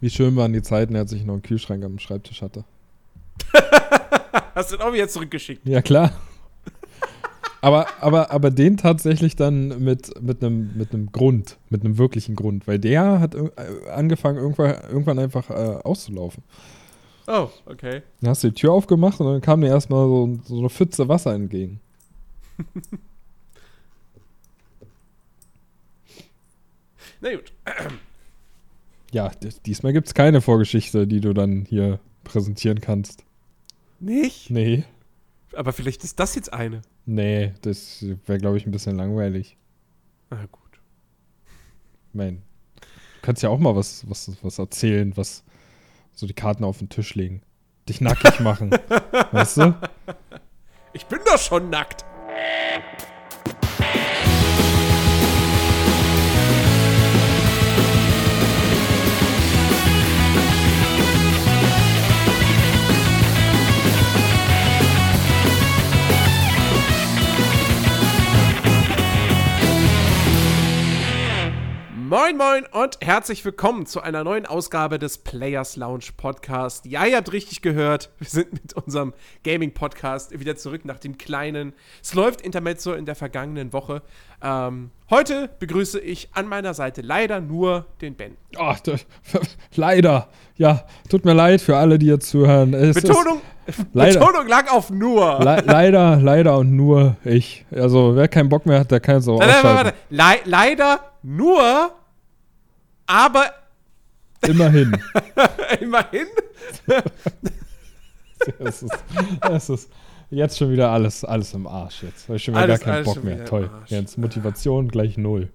[0.00, 2.64] Wie schön waren die Zeiten, als ich noch einen Kühlschrank am Schreibtisch hatte.
[4.54, 5.66] Hast du den auch wieder zurückgeschickt?
[5.66, 6.12] Ja, klar.
[7.60, 12.36] aber, aber, aber den tatsächlich dann mit, mit, einem, mit einem Grund, mit einem wirklichen
[12.36, 13.50] Grund, weil der hat äh,
[13.90, 16.44] angefangen, irgendwann, irgendwann einfach äh, auszulaufen.
[17.26, 18.02] Oh, okay.
[18.20, 21.08] Dann hast du die Tür aufgemacht und dann kam dir erstmal so, so eine Pfütze
[21.08, 21.80] Wasser entgegen.
[27.20, 27.52] Na gut.
[29.12, 29.30] Ja,
[29.64, 33.24] diesmal gibt es keine Vorgeschichte, die du dann hier präsentieren kannst.
[34.00, 34.50] Nicht?
[34.50, 34.84] Nee.
[35.54, 36.82] Aber vielleicht ist das jetzt eine.
[37.06, 39.56] Nee, das wäre, glaube ich, ein bisschen langweilig.
[40.30, 40.62] Na gut.
[42.12, 42.42] Mein,
[42.76, 45.42] du kannst ja auch mal was, was, was erzählen, was
[46.12, 47.42] so die Karten auf den Tisch legen.
[47.88, 48.70] Dich nackig machen.
[49.32, 49.74] weißt du?
[50.92, 52.04] Ich bin doch schon nackt.
[72.08, 76.86] Moin Moin und herzlich willkommen zu einer neuen Ausgabe des Players Lounge Podcast.
[76.86, 79.12] Ja, ihr habt richtig gehört, wir sind mit unserem
[79.44, 84.00] Gaming Podcast wieder zurück nach dem kleinen Es läuft Intermezzo in der vergangenen Woche.
[84.42, 88.38] Ähm, heute begrüße ich an meiner Seite leider nur den Ben.
[88.56, 89.04] Ach, das,
[89.74, 90.28] leider.
[90.56, 92.72] Ja, tut mir leid für alle, die jetzt zuhören.
[92.72, 93.42] Es Betonung,
[93.92, 95.40] Betonung lag auf nur.
[95.40, 97.66] Le leider, leider und nur ich.
[97.70, 99.92] Also, wer keinen Bock mehr hat, der kann es auch nein, ausschalten.
[100.08, 101.92] Nein, Le leider nur
[103.06, 103.52] aber.
[104.46, 104.96] Immerhin.
[105.80, 106.26] Immerhin?
[108.58, 109.04] es, ist,
[109.50, 109.90] es ist
[110.30, 112.28] jetzt schon wieder alles, alles im Arsch jetzt.
[112.28, 113.44] Habe ich schon wieder alles, gar keinen Bock mehr.
[113.44, 113.70] Toll.
[113.86, 115.50] Jetzt Motivation gleich null.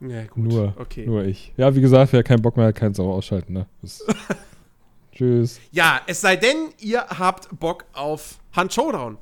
[0.00, 0.44] Ja, gut.
[0.44, 1.06] Nur, okay.
[1.06, 1.52] nur ich.
[1.56, 3.52] Ja, wie gesagt, wer keinen Bock mehr hat, kann es auch ausschalten.
[3.52, 3.66] Ne?
[5.12, 5.60] Tschüss.
[5.70, 9.18] Ja, es sei denn, ihr habt Bock auf Hand Showdown.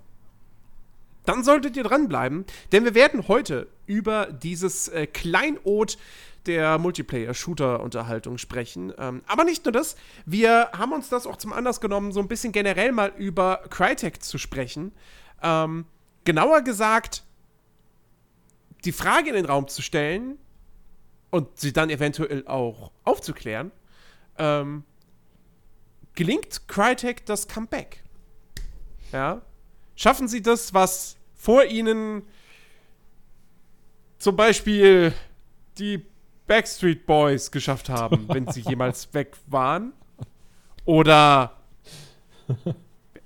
[1.27, 5.99] Dann solltet ihr dranbleiben, denn wir werden heute über dieses äh, Kleinod
[6.47, 8.93] der Multiplayer-Shooter-Unterhaltung sprechen.
[8.97, 12.27] Ähm, aber nicht nur das, wir haben uns das auch zum Anlass genommen, so ein
[12.27, 14.93] bisschen generell mal über Crytek zu sprechen.
[15.43, 15.85] Ähm,
[16.25, 17.23] genauer gesagt,
[18.87, 20.39] die Frage in den Raum zu stellen
[21.31, 23.71] und sie dann eventuell auch aufzuklären.
[24.39, 24.85] Ähm,
[26.15, 28.03] gelingt Crytek das Comeback?
[29.13, 29.43] Ja?
[29.97, 32.23] Schaffen sie das, was vor ihnen
[34.23, 35.13] zum Beispiel
[35.79, 36.01] die
[36.47, 39.93] Backstreet Boys geschafft haben, wenn sie jemals weg waren.
[40.85, 41.57] Oder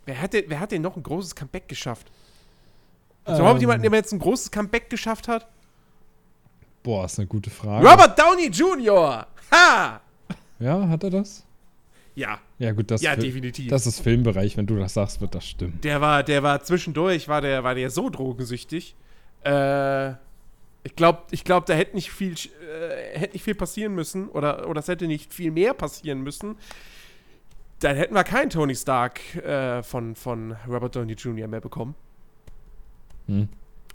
[0.07, 2.11] wer hat, denn, wer hat denn noch ein großes Comeback geschafft?
[3.25, 5.47] Also ähm, überhaupt jemanden, der jetzt ein großes Comeback geschafft hat?
[6.83, 7.87] Boah, ist eine gute Frage.
[7.87, 9.27] Robert Downey Jr.
[9.51, 10.01] Ha!
[10.59, 11.45] Ja, hat er das?
[12.15, 12.39] Ja.
[12.59, 13.69] Ja, gut, das, ja, definitiv.
[13.69, 14.57] das ist Filmbereich.
[14.57, 15.78] Wenn du das sagst, wird das stimmen.
[15.83, 18.95] Der war, der war zwischendurch, war der, war der so drogensüchtig.
[19.43, 20.15] Äh,
[20.86, 24.69] ich glaube, ich glaub, da hätte nicht viel, äh, hätte nicht viel passieren müssen oder,
[24.69, 26.54] oder es hätte nicht viel mehr passieren müssen.
[27.80, 31.48] Dann hätten wir keinen Tony Stark äh, von, von Robert Downey Jr.
[31.48, 31.97] mehr bekommen.
[33.26, 33.48] Hm.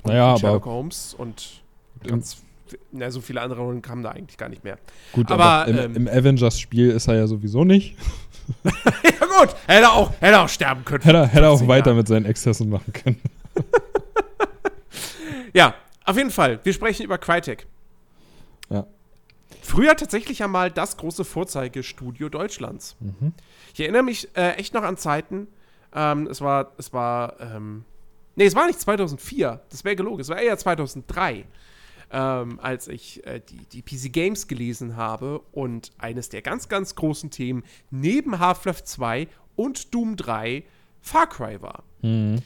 [0.04, 1.64] Naja, Sherlock aber Holmes und
[2.06, 2.44] ganz,
[2.92, 4.78] na, so viele andere Rollen kamen da eigentlich gar nicht mehr.
[5.14, 7.96] Gut, aber, aber im, ähm, im Avengers-Spiel ist er ja sowieso nicht.
[8.66, 11.04] ja gut, hätte er auch, hätte auch sterben können.
[11.04, 13.22] Hätte, hätte er auch weiter mit seinen Exzessen machen können.
[15.54, 15.74] ja,
[16.12, 17.68] auf jeden Fall, wir sprechen über Crytek.
[18.70, 18.86] Ja.
[19.62, 22.96] Früher tatsächlich ja mal das große Vorzeigestudio Deutschlands.
[23.00, 23.34] Mhm.
[23.74, 25.48] Ich erinnere mich äh, echt noch an Zeiten.
[25.94, 27.86] Ähm, es war, es war, ähm,
[28.36, 29.62] nee, es war nicht 2004.
[29.70, 30.20] Das wäre gelogen.
[30.20, 31.46] Es war eher 2003.
[32.14, 36.96] Ähm, als ich äh, die, die PC Games gelesen habe und eines der ganz, ganz
[36.96, 40.64] großen Themen neben Half-Life 2 und Doom 3
[41.00, 41.84] Far Cry war.
[42.02, 42.40] Mhm.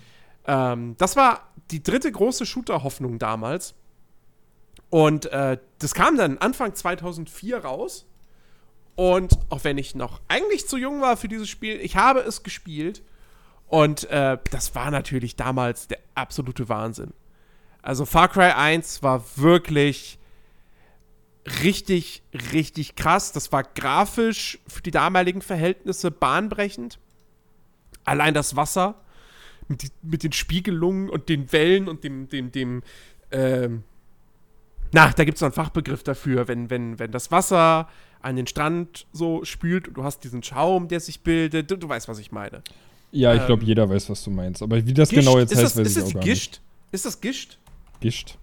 [0.45, 3.75] Ähm, das war die dritte große Shooter-Hoffnung damals.
[4.89, 8.05] Und äh, das kam dann Anfang 2004 raus.
[8.95, 12.43] Und auch wenn ich noch eigentlich zu jung war für dieses Spiel, ich habe es
[12.43, 13.03] gespielt.
[13.67, 17.13] Und äh, das war natürlich damals der absolute Wahnsinn.
[17.81, 20.17] Also Far Cry 1 war wirklich
[21.63, 22.23] richtig,
[22.53, 23.31] richtig krass.
[23.31, 26.99] Das war grafisch für die damaligen Verhältnisse bahnbrechend.
[28.03, 29.04] Allein das Wasser
[29.67, 32.83] mit, mit den Spiegelungen und den Wellen und dem, dem, dem,
[33.31, 33.83] ähm,
[34.91, 37.89] na, da gibt es noch einen Fachbegriff dafür, wenn, wenn, wenn das Wasser
[38.21, 41.69] an den Strand so spült und du hast diesen Schaum, der sich bildet.
[41.69, 42.63] Du, du weißt, was ich meine.
[43.11, 44.61] Ja, ich glaube, ähm, jeder weiß, was du meinst.
[44.61, 46.51] Aber wie das Gischt, genau jetzt heißt, das, weiß ist ich auch gar Gischt?
[46.53, 46.61] nicht.
[46.91, 47.59] Ist das Gischt?
[47.99, 48.37] Gischt.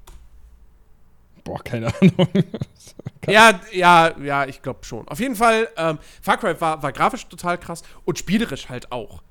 [1.45, 2.29] Boah, keine Ahnung.
[3.27, 5.09] ja, ja, ja, ich glaube schon.
[5.09, 9.23] Auf jeden Fall, ähm, Far Cry war, war grafisch total krass und spielerisch halt auch.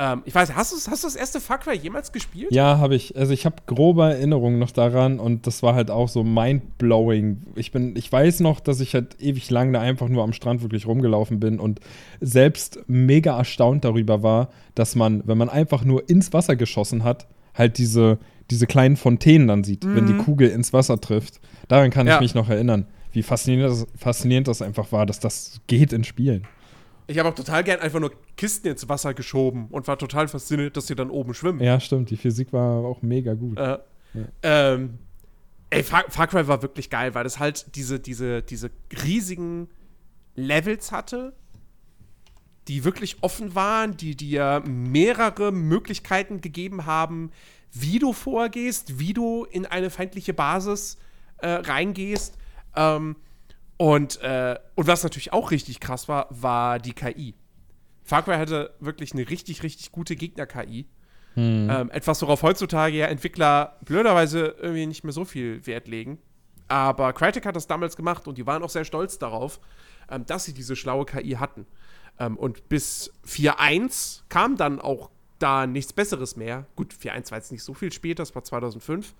[0.00, 2.50] Ähm, ich weiß, hast du hast du das erste Far Cry jemals gespielt?
[2.52, 3.16] Ja, habe ich.
[3.18, 7.42] Also ich habe grobe Erinnerungen noch daran und das war halt auch so mind-blowing.
[7.54, 10.62] Ich bin, ich weiß noch, dass ich halt ewig lang da einfach nur am Strand
[10.62, 11.80] wirklich rumgelaufen bin und
[12.20, 17.28] selbst mega erstaunt darüber war, dass man, wenn man einfach nur ins Wasser geschossen hat,
[17.52, 18.18] halt diese,
[18.50, 19.96] diese kleinen Fontänen dann sieht, mhm.
[19.96, 20.24] wenn die mhm.
[20.24, 21.40] Kugel ins Wasser trifft.
[21.68, 22.14] Daran kann ja.
[22.14, 26.04] ich mich noch erinnern, wie faszinierend das, faszinierend das einfach war, dass das geht in
[26.04, 26.46] Spielen.
[27.10, 30.76] Ich habe auch total gern einfach nur Kisten ins Wasser geschoben und war total fasziniert,
[30.76, 31.60] dass sie dann oben schwimmen.
[31.60, 32.10] Ja, stimmt.
[32.10, 33.58] Die Physik war auch mega gut.
[33.58, 33.78] Äh,
[34.14, 34.24] ja.
[34.44, 35.00] ähm,
[35.70, 38.70] ey, Far, Far, Cry war wirklich geil, weil das halt diese, diese, diese
[39.04, 39.68] riesigen
[40.36, 41.32] Levels hatte,
[42.68, 47.32] die wirklich offen waren, die dir mehrere Möglichkeiten gegeben haben,
[47.72, 50.96] wie du vorgehst, wie du in eine feindliche Basis
[51.38, 52.38] äh, reingehst.
[52.76, 53.16] Ähm,
[53.80, 57.34] und, äh, und was natürlich auch richtig krass war, war die KI.
[58.02, 60.86] Far Cry hatte wirklich eine richtig, richtig gute Gegner-KI.
[61.32, 61.70] Hm.
[61.70, 66.18] Ähm, etwas, worauf heutzutage ja Entwickler blöderweise irgendwie nicht mehr so viel Wert legen.
[66.68, 69.60] Aber Crytek hat das damals gemacht und die waren auch sehr stolz darauf,
[70.10, 71.64] ähm, dass sie diese schlaue KI hatten.
[72.18, 76.66] Ähm, und bis 4.1 kam dann auch da nichts Besseres mehr.
[76.76, 79.14] Gut, 4.1 war jetzt nicht so viel später, das war 2005.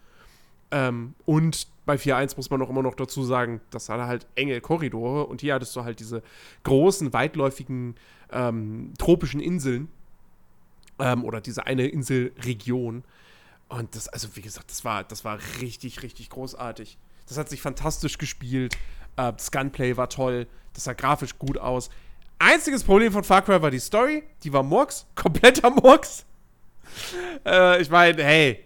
[0.70, 4.60] Ähm, und bei 4.1 muss man auch immer noch dazu sagen, das hatte halt enge
[4.60, 6.22] Korridore und hier hattest du halt diese
[6.62, 7.96] großen, weitläufigen
[8.30, 9.88] ähm, tropischen Inseln
[11.00, 13.02] ähm, oder diese eine Inselregion.
[13.68, 16.96] Und das, also wie gesagt, das war, das war richtig, richtig großartig.
[17.26, 18.76] Das hat sich fantastisch gespielt.
[19.16, 20.46] Äh, das Gunplay war toll.
[20.74, 21.90] Das sah grafisch gut aus.
[22.38, 24.22] Einziges Problem von Far Cry war die Story.
[24.44, 25.06] Die war Murks.
[25.16, 26.24] Kompletter Murks.
[27.44, 28.64] Äh, ich meine, hey,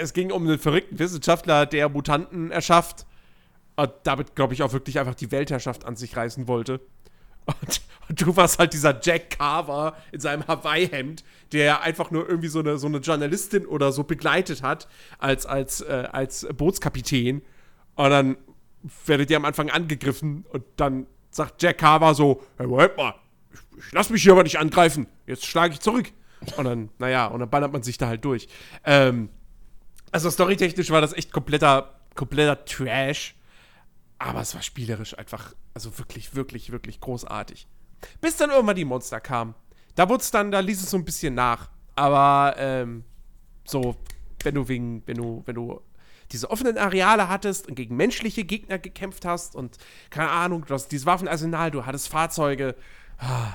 [0.00, 3.06] es ging um einen verrückten Wissenschaftler, der Mutanten erschafft
[3.76, 6.80] und damit, glaube ich, auch wirklich einfach die Weltherrschaft an sich reißen wollte.
[7.44, 12.48] Und, und, du warst halt dieser Jack Carver in seinem Hawaii-Hemd, der einfach nur irgendwie
[12.48, 14.86] so eine, so eine Journalistin oder so begleitet hat
[15.18, 17.42] als, als, äh, als Bootskapitän.
[17.96, 18.36] Und dann
[19.06, 23.14] werdet ihr am Anfang angegriffen und dann sagt Jack Carver so: Hey, Moment mal,
[23.52, 26.12] ich, ich lass mich hier aber nicht angreifen, jetzt schlage ich zurück.
[26.56, 28.48] Und dann, naja, und dann ballert man sich da halt durch.
[28.84, 29.30] Ähm,
[30.12, 33.34] also storytechnisch war das echt kompletter, kompletter Trash.
[34.18, 37.66] Aber es war spielerisch einfach, also wirklich, wirklich, wirklich großartig.
[38.20, 39.54] Bis dann irgendwann die Monster kamen.
[39.96, 41.70] Da wurde dann, da ließ es so ein bisschen nach.
[41.96, 43.04] Aber ähm,
[43.64, 43.96] so,
[44.44, 45.80] wenn du wegen, wenn du, wenn du
[46.30, 49.76] diese offenen Areale hattest und gegen menschliche Gegner gekämpft hast und
[50.10, 52.74] keine Ahnung, du hast dieses Waffenarsenal, du hattest Fahrzeuge.
[53.18, 53.52] Ah,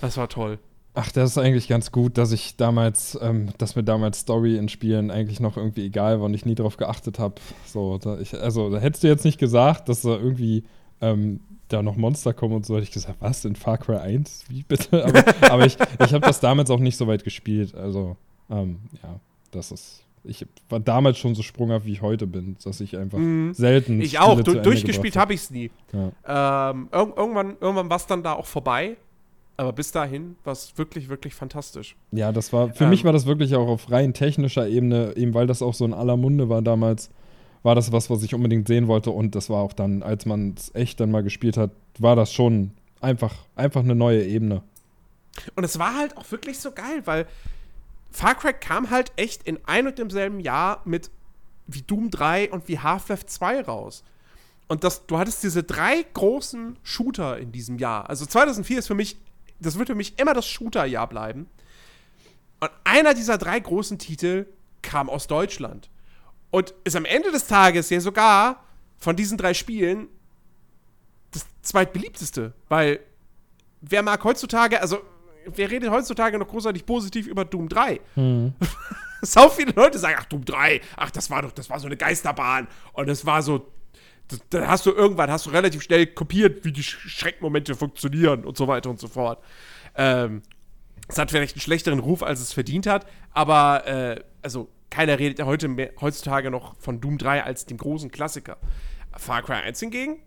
[0.00, 0.58] das war toll.
[0.94, 4.68] Ach, das ist eigentlich ganz gut, dass ich damals, ähm, dass mir damals Story in
[4.68, 7.36] Spielen eigentlich noch irgendwie egal war und ich nie darauf geachtet habe.
[7.64, 10.64] So, da ich, also da hättest du jetzt nicht gesagt, dass da irgendwie
[11.00, 14.44] ähm, da noch Monster kommen und so, hätte ich gesagt, was, in Far Cry 1?
[14.48, 15.02] Wie bitte?
[15.06, 17.74] Aber, aber ich, ich habe das damals auch nicht so weit gespielt.
[17.74, 18.16] Also,
[18.50, 19.18] ähm, ja,
[19.50, 20.04] das ist.
[20.24, 23.54] Ich war damals schon so sprunghaft, wie ich heute bin, dass ich einfach mhm.
[23.54, 24.00] selten.
[24.00, 25.70] Ich Spiele auch, du, durchgespielt habe ich es nie.
[25.92, 26.70] Ja.
[26.70, 28.96] Ähm, irg irgendwann irgendwann war es dann da auch vorbei.
[29.56, 31.96] Aber bis dahin war es wirklich, wirklich fantastisch.
[32.10, 35.34] Ja, das war, für ähm, mich war das wirklich auch auf rein technischer Ebene, eben
[35.34, 37.10] weil das auch so in aller Munde war damals,
[37.62, 39.10] war das was, was ich unbedingt sehen wollte.
[39.10, 42.32] Und das war auch dann, als man es echt dann mal gespielt hat, war das
[42.32, 44.62] schon einfach, einfach eine neue Ebene.
[45.54, 47.26] Und es war halt auch wirklich so geil, weil
[48.10, 51.10] Far Cry kam halt echt in ein und demselben Jahr mit
[51.66, 54.02] wie Doom 3 und wie Half-Life 2 raus.
[54.68, 58.08] Und das, du hattest diese drei großen Shooter in diesem Jahr.
[58.08, 59.16] Also 2004 ist für mich
[59.62, 61.48] das wird für mich immer das Shooter-Jahr bleiben.
[62.60, 64.46] Und einer dieser drei großen Titel
[64.82, 65.90] kam aus Deutschland.
[66.50, 68.64] Und ist am Ende des Tages ja sogar
[68.98, 70.08] von diesen drei Spielen
[71.30, 72.52] das zweitbeliebteste.
[72.68, 73.00] Weil
[73.80, 75.00] wer mag heutzutage, also
[75.46, 78.00] wer redet heutzutage noch großartig positiv über Doom 3?
[78.14, 78.52] Hm.
[79.22, 81.96] Sau viele Leute sagen, ach, Doom 3, ach, das war doch, das war so eine
[81.96, 82.68] Geisterbahn.
[82.92, 83.72] Und es war so
[84.50, 88.68] dann hast du irgendwann, hast du relativ schnell kopiert, wie die Schreckmomente funktionieren und so
[88.68, 89.42] weiter und so fort.
[89.96, 90.42] Ähm,
[91.08, 95.38] es hat vielleicht einen schlechteren Ruf, als es verdient hat, aber äh, also keiner redet
[95.38, 98.58] ja heute mehr, heutzutage noch von Doom 3 als dem großen Klassiker.
[99.16, 100.20] Far Cry 1 hingegen,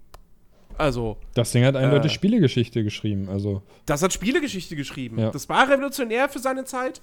[0.78, 1.18] also.
[1.34, 3.62] Das Ding hat eindeutig äh, Spielegeschichte geschrieben, also.
[3.86, 5.20] Das hat Spielegeschichte geschrieben.
[5.20, 5.32] Ja.
[5.32, 7.02] Das war revolutionär für seine Zeit.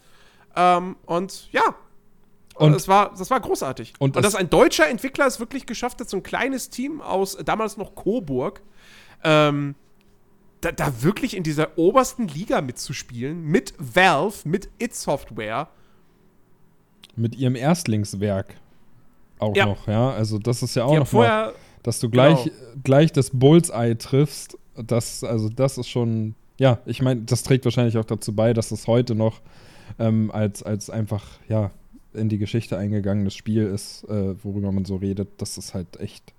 [0.56, 1.62] Ähm, und ja,
[2.54, 3.94] und das war, das war großartig.
[3.98, 7.36] Und, und dass ein deutscher Entwickler es wirklich geschafft hat, so ein kleines Team aus
[7.44, 8.62] damals noch Coburg,
[9.24, 9.74] ähm,
[10.60, 15.68] da, da, wirklich in dieser obersten Liga mitzuspielen, mit Valve, mit It Software.
[17.16, 18.54] Mit ihrem Erstlingswerk.
[19.38, 19.66] auch ja.
[19.66, 20.10] noch, ja.
[20.10, 22.56] Also das ist ja auch noch vorher, mal, dass du gleich, genau.
[22.84, 24.56] gleich das Bullseye triffst.
[24.76, 28.70] Das, also das ist schon, ja, ich meine, das trägt wahrscheinlich auch dazu bei, dass
[28.70, 29.40] es heute noch
[29.98, 31.70] ähm, als, als einfach, ja,
[32.14, 35.28] in die Geschichte eingegangenes Spiel ist, äh, worüber man so redet.
[35.38, 36.32] Das ist halt echt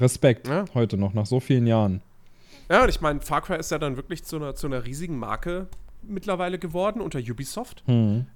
[0.00, 0.64] Respekt ja.
[0.74, 2.00] heute noch, nach so vielen Jahren.
[2.68, 5.18] Ja, und ich meine, Far Cry ist ja dann wirklich zu einer, zu einer riesigen
[5.18, 5.68] Marke
[6.02, 7.82] mittlerweile geworden unter Ubisoft.
[7.86, 8.26] Hm.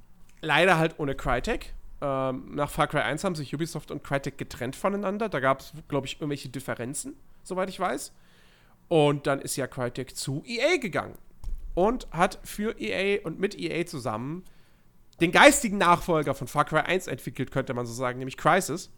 [0.41, 1.75] Leider halt ohne Crytek.
[2.01, 5.29] Ähm, nach Far Cry 1 haben sich Ubisoft und Crytek getrennt voneinander.
[5.29, 8.13] Da gab es, glaube ich, irgendwelche Differenzen, soweit ich weiß.
[8.89, 11.15] Und dann ist ja Crytek zu EA gegangen
[11.75, 14.45] und hat für EA und mit EA zusammen
[15.21, 18.91] den geistigen Nachfolger von Far Cry 1 entwickelt, könnte man so sagen, nämlich Crisis.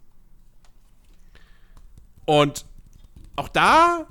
[2.26, 2.66] Und
[3.36, 4.06] auch da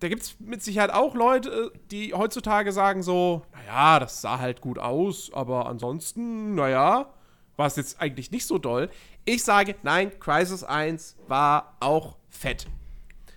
[0.00, 4.60] da gibt es mit Sicherheit auch Leute, die heutzutage sagen so, naja, das sah halt
[4.60, 7.12] gut aus, aber ansonsten, naja,
[7.56, 8.90] war es jetzt eigentlich nicht so doll.
[9.24, 12.66] Ich sage, nein, Crisis 1 war auch fett.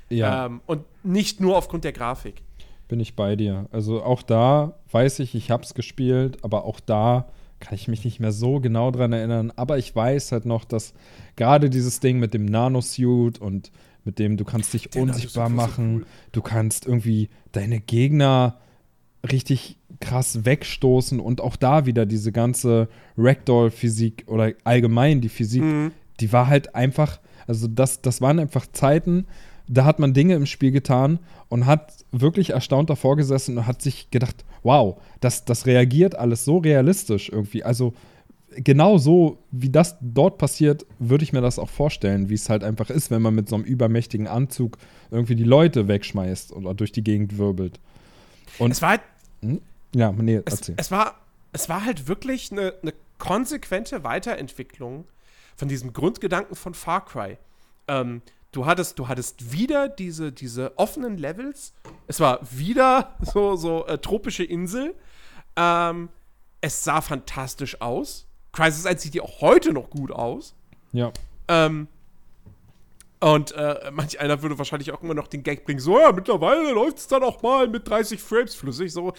[0.09, 0.45] Ja.
[0.45, 2.43] Ähm, und nicht nur aufgrund der Grafik.
[2.87, 3.67] Bin ich bei dir.
[3.71, 7.29] Also auch da weiß ich, ich habe es gespielt, aber auch da
[7.61, 9.53] kann ich mich nicht mehr so genau dran erinnern.
[9.55, 10.93] Aber ich weiß halt noch, dass
[11.37, 13.71] gerade dieses Ding mit dem Nanosuit und
[14.03, 16.05] mit dem du kannst dich Den unsichtbar machen, cool.
[16.31, 18.57] du kannst irgendwie deine Gegner
[19.31, 25.91] richtig krass wegstoßen und auch da wieder diese ganze Ragdoll-Physik oder allgemein die Physik, mhm.
[26.19, 29.27] die war halt einfach, also das, das waren einfach Zeiten,
[29.67, 33.81] da hat man Dinge im Spiel getan und hat wirklich erstaunt davor gesessen und hat
[33.81, 37.63] sich gedacht, wow, das, das reagiert alles so realistisch irgendwie.
[37.63, 37.93] Also
[38.55, 42.63] genau so, wie das dort passiert, würde ich mir das auch vorstellen, wie es halt
[42.63, 44.77] einfach ist, wenn man mit so einem übermächtigen Anzug
[45.09, 47.79] irgendwie die Leute wegschmeißt oder durch die Gegend wirbelt.
[48.59, 49.01] Und es war halt.
[49.41, 49.61] Hm?
[49.95, 50.75] Ja, nee, erzähl.
[50.77, 51.15] Es, es, war,
[51.53, 55.05] es war halt wirklich eine, eine konsequente Weiterentwicklung
[55.55, 57.37] von diesem Grundgedanken von Far Cry.
[57.87, 61.73] Ähm, du hattest, du hattest wieder diese, diese offenen Levels.
[62.07, 64.95] Es war wieder so, so äh, tropische Insel.
[65.55, 66.09] Ähm,
[66.61, 68.27] es sah fantastisch aus.
[68.51, 70.55] Crisis 1 sieht ja auch heute noch gut aus.
[70.91, 71.11] Ja.
[71.47, 71.87] Ähm,
[73.19, 76.71] und äh, manch einer würde wahrscheinlich auch immer noch den Gag bringen, so, ja, mittlerweile
[76.71, 78.91] läuft es dann auch mal mit 30 Frames flüssig.
[78.91, 79.13] So,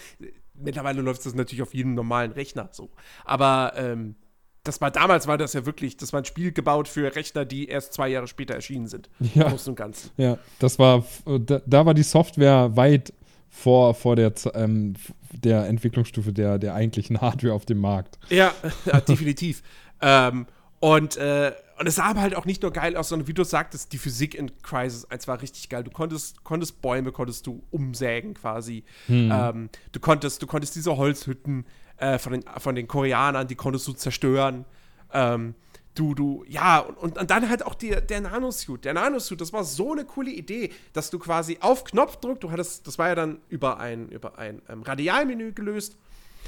[0.53, 2.89] mittlerweile läuft es natürlich auf jedem normalen Rechner so.
[3.23, 4.15] Aber ähm,
[4.63, 7.67] das war damals war das ja wirklich, das war ein Spiel gebaut für Rechner, die
[7.67, 9.09] erst zwei Jahre später erschienen sind.
[9.35, 9.47] Ja.
[9.47, 10.09] Im und Ganzen.
[10.17, 13.13] Ja, das war, da, da, war die Software weit
[13.49, 14.93] vor, vor der, ähm,
[15.31, 18.17] der Entwicklungsstufe der, der eigentlichen Hardware auf dem Markt.
[18.29, 18.53] Ja,
[18.85, 19.63] ja definitiv.
[20.01, 20.47] ähm,
[20.79, 21.51] und, äh,
[21.83, 23.97] und es sah aber halt auch nicht nur geil aus, sondern wie du sagtest, die
[23.97, 25.83] Physik in Crisis 1 war richtig geil.
[25.83, 28.85] Du konntest, konntest Bäume, konntest du umsägen quasi.
[29.07, 29.29] Hm.
[29.33, 31.65] Ähm, du, konntest, du konntest diese Holzhütten
[31.97, 34.63] äh, von, den, von den Koreanern, die konntest du zerstören.
[35.11, 35.55] Ähm,
[35.93, 38.85] du, du, ja, und, und dann halt auch die, der Nanosuit.
[38.85, 42.87] Der Nanosuit, das war so eine coole Idee, dass du quasi auf Knopfdruck, du hattest,
[42.87, 45.97] das war ja dann über ein, über ein ähm, Radialmenü gelöst,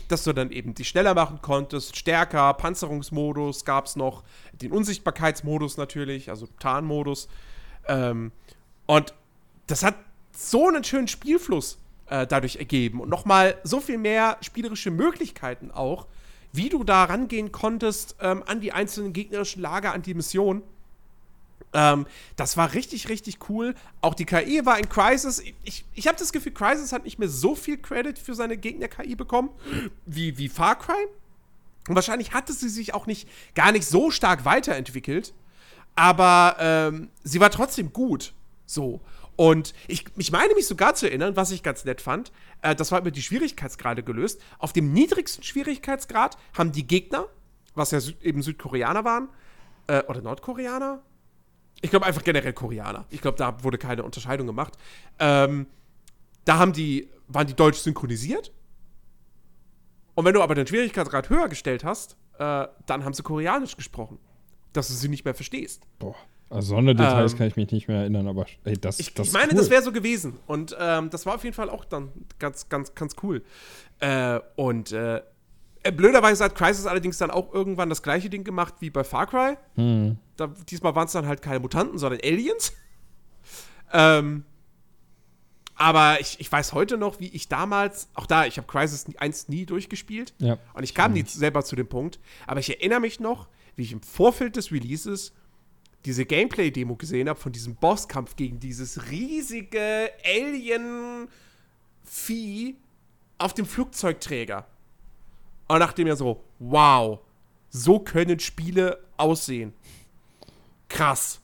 [0.07, 5.77] dass du dann eben die schneller machen konntest, stärker, Panzerungsmodus gab es noch, den Unsichtbarkeitsmodus
[5.77, 7.27] natürlich, also Tarnmodus.
[7.87, 8.31] Ähm,
[8.85, 9.13] und
[9.67, 9.95] das hat
[10.31, 16.07] so einen schönen Spielfluss äh, dadurch ergeben und nochmal so viel mehr spielerische Möglichkeiten auch,
[16.51, 20.63] wie du da rangehen konntest ähm, an die einzelnen gegnerischen Lager, an die Mission.
[21.73, 22.05] Ähm,
[22.37, 23.75] das war richtig, richtig cool.
[24.01, 25.43] Auch die KI war in Crisis.
[25.63, 29.15] Ich, ich habe das Gefühl, Crisis hat nicht mehr so viel Credit für seine Gegner-KI
[29.15, 29.49] bekommen
[30.05, 31.07] wie, wie Far Cry.
[31.87, 35.33] Und wahrscheinlich hatte sie sich auch nicht gar nicht so stark weiterentwickelt.
[35.95, 38.33] Aber ähm, sie war trotzdem gut.
[38.65, 39.01] So.
[39.35, 42.31] Und ich, ich meine mich sogar zu erinnern, was ich ganz nett fand,
[42.61, 44.41] äh, das war über die Schwierigkeitsgrade gelöst.
[44.59, 47.27] Auf dem niedrigsten Schwierigkeitsgrad haben die Gegner,
[47.75, 49.29] was ja Süd, eben Südkoreaner waren,
[49.87, 51.01] äh, oder Nordkoreaner?
[51.81, 53.05] Ich glaube einfach generell Koreaner.
[53.09, 54.73] Ich glaube, da wurde keine Unterscheidung gemacht.
[55.19, 55.67] Ähm,
[56.45, 58.51] da haben die, waren die Deutsch synchronisiert.
[60.15, 64.17] Und wenn du aber den Schwierigkeitsgrad höher gestellt hast, äh, dann haben sie Koreanisch gesprochen.
[64.73, 65.83] Dass du sie nicht mehr verstehst.
[65.99, 66.15] Boah.
[66.49, 69.13] Also so eine Details ähm, kann ich mich nicht mehr erinnern, aber ey, das, ich,
[69.13, 69.57] das ich meine, cool.
[69.57, 70.37] das wäre so gewesen.
[70.45, 73.43] Und ähm, das war auf jeden Fall auch dann ganz, ganz, ganz cool.
[73.99, 75.21] Äh, und äh,
[75.91, 79.57] blöderweise hat Crisis allerdings dann auch irgendwann das gleiche Ding gemacht wie bei Far Cry.
[79.75, 80.17] Hm.
[80.37, 82.73] Da, diesmal waren es dann halt keine Mutanten, sondern Aliens.
[83.93, 84.43] ähm,
[85.75, 89.49] aber ich, ich weiß heute noch, wie ich damals, auch da, ich habe Crisis 1
[89.49, 90.33] nie durchgespielt.
[90.39, 90.57] Ja.
[90.73, 92.19] Und ich kam nie selber zu dem Punkt.
[92.47, 95.33] Aber ich erinnere mich noch, wie ich im Vorfeld des Releases
[96.05, 101.27] diese Gameplay-Demo gesehen habe von diesem Bosskampf gegen dieses riesige Alien-Vieh
[103.37, 104.65] auf dem Flugzeugträger.
[105.67, 107.19] Und dachte mir so, wow,
[107.69, 109.73] so können Spiele aussehen.
[110.89, 111.41] krass.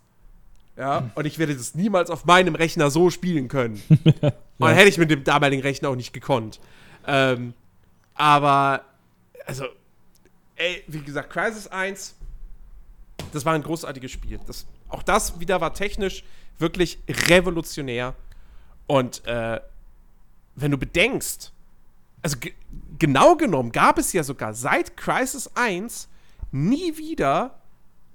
[0.77, 3.81] Ja, und ich werde das niemals auf meinem Rechner so spielen können.
[4.21, 4.31] ja.
[4.57, 6.59] Und hätte ich mit dem damaligen Rechner auch nicht gekonnt.
[7.05, 7.53] Ähm,
[8.15, 8.85] aber,
[9.45, 9.65] also,
[10.55, 12.15] ey, wie gesagt, Crisis 1,
[13.33, 14.39] das war ein großartiges Spiel.
[14.47, 16.23] Das, auch das wieder war technisch
[16.57, 18.15] wirklich revolutionär.
[18.87, 19.59] Und äh,
[20.55, 21.51] wenn du bedenkst,
[22.21, 22.37] also
[22.99, 26.07] genau genommen gab es ja sogar seit Crisis 1
[26.51, 27.59] nie wieder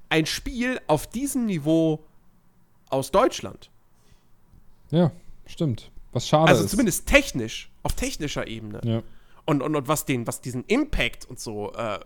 [0.09, 2.05] ein Spiel auf diesem Niveau
[2.89, 3.71] aus Deutschland.
[4.91, 5.11] Ja,
[5.47, 5.91] stimmt.
[6.13, 6.65] Was schade also ist.
[6.67, 8.81] Also zumindest technisch, auf technischer Ebene.
[8.85, 9.03] Ja.
[9.45, 12.01] Und, und, und was, den, was diesen Impact und so äh,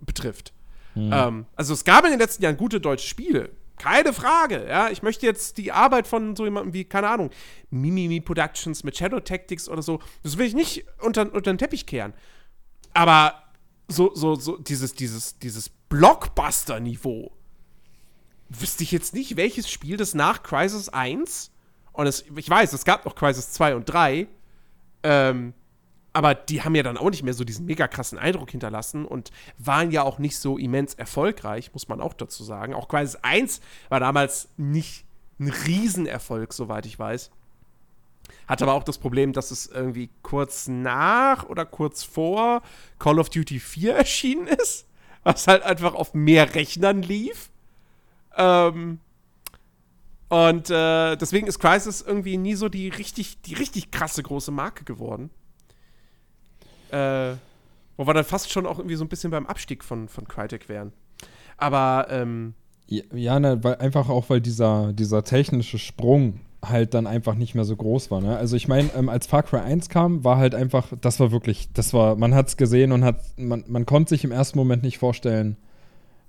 [0.00, 0.52] betrifft.
[0.94, 1.10] Mhm.
[1.12, 3.50] Ähm, also es gab in den letzten Jahren gute deutsche Spiele.
[3.78, 4.90] Keine Frage, ja.
[4.90, 7.30] Ich möchte jetzt die Arbeit von so jemandem wie, keine Ahnung,
[7.70, 11.86] Mimimi Productions mit Shadow Tactics oder so, das will ich nicht unter, unter den Teppich
[11.86, 12.12] kehren.
[12.94, 13.42] Aber
[13.88, 17.32] so, so, so, dieses, dieses, dieses Blockbuster-Niveau,
[18.48, 21.50] wüsste ich jetzt nicht, welches Spiel das nach Crisis 1
[21.92, 24.26] und es, ich weiß, es gab noch Crisis 2 und 3,
[25.02, 25.54] ähm,
[26.12, 29.30] aber die haben ja dann auch nicht mehr so diesen mega krassen Eindruck hinterlassen und
[29.58, 32.74] waren ja auch nicht so immens erfolgreich, muss man auch dazu sagen.
[32.74, 35.04] Auch Crisis 1 war damals nicht
[35.38, 37.30] ein Riesenerfolg, soweit ich weiß.
[38.46, 42.62] Hatte aber auch das Problem, dass es irgendwie kurz nach oder kurz vor
[42.98, 44.86] Call of Duty 4 erschienen ist,
[45.22, 47.50] was halt einfach auf mehr Rechnern lief.
[48.36, 49.00] Ähm,
[50.28, 54.84] und äh, deswegen ist Crisis irgendwie nie so die richtig, die richtig krasse große Marke
[54.84, 55.30] geworden.
[56.90, 57.36] Äh,
[57.96, 60.68] wo wir dann fast schon auch irgendwie so ein bisschen beim Abstieg von, von Crytek
[60.68, 60.92] wären.
[61.56, 62.54] Aber, ähm,
[62.86, 67.54] Ja, ja ne, weil, einfach auch, weil dieser, dieser technische Sprung halt dann einfach nicht
[67.54, 68.20] mehr so groß war.
[68.20, 68.36] Ne?
[68.36, 71.72] Also ich meine, ähm, als Far Cry 1 kam, war halt einfach, das war wirklich,
[71.72, 74.82] das war, man hat es gesehen und hat, man, man konnte sich im ersten Moment
[74.82, 75.56] nicht vorstellen,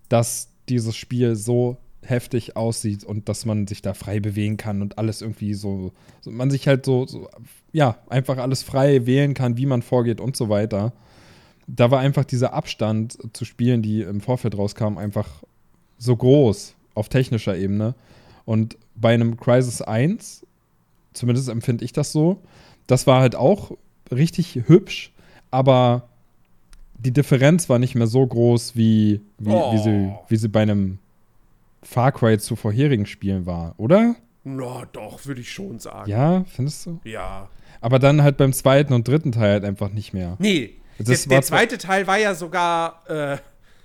[0.07, 4.97] dass dieses Spiel so heftig aussieht und dass man sich da frei bewegen kann und
[4.97, 5.91] alles irgendwie so,
[6.21, 7.29] so man sich halt so, so,
[7.71, 10.93] ja, einfach alles frei wählen kann, wie man vorgeht und so weiter.
[11.67, 15.43] Da war einfach dieser Abstand zu Spielen, die im Vorfeld rauskamen, einfach
[15.97, 17.95] so groß auf technischer Ebene.
[18.45, 20.45] Und bei einem Crisis 1,
[21.13, 22.41] zumindest empfinde ich das so,
[22.87, 23.71] das war halt auch
[24.11, 25.11] richtig hübsch,
[25.51, 26.09] aber
[26.97, 29.73] die Differenz war nicht mehr so groß, wie, wie, oh.
[29.73, 30.97] wie, sie, wie sie bei einem
[31.81, 34.15] Far Cry zu vorherigen Spielen war, oder?
[34.43, 36.09] Na, doch, würde ich schon sagen.
[36.09, 36.99] Ja, findest du?
[37.03, 37.49] Ja.
[37.81, 40.35] Aber dann halt beim zweiten und dritten Teil halt einfach nicht mehr.
[40.39, 40.75] Nee.
[40.97, 43.37] Das der, der zweite Teil war ja sogar, äh,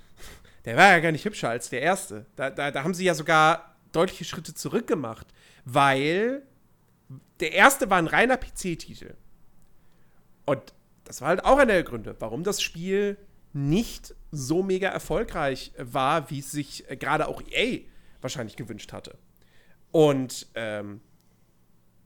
[0.65, 2.27] der war ja gar nicht hübscher als der erste.
[2.37, 5.27] Da, da, da haben sie ja sogar deutliche Schritte zurück gemacht,
[5.65, 6.43] weil
[7.41, 9.15] der erste war ein reiner PC-Titel.
[10.45, 10.61] Und
[11.05, 13.17] das war halt auch einer der Gründe, warum das Spiel
[13.53, 17.81] nicht so mega erfolgreich war, wie es sich äh, gerade auch EA
[18.21, 19.17] wahrscheinlich gewünscht hatte.
[19.93, 21.01] Und ähm,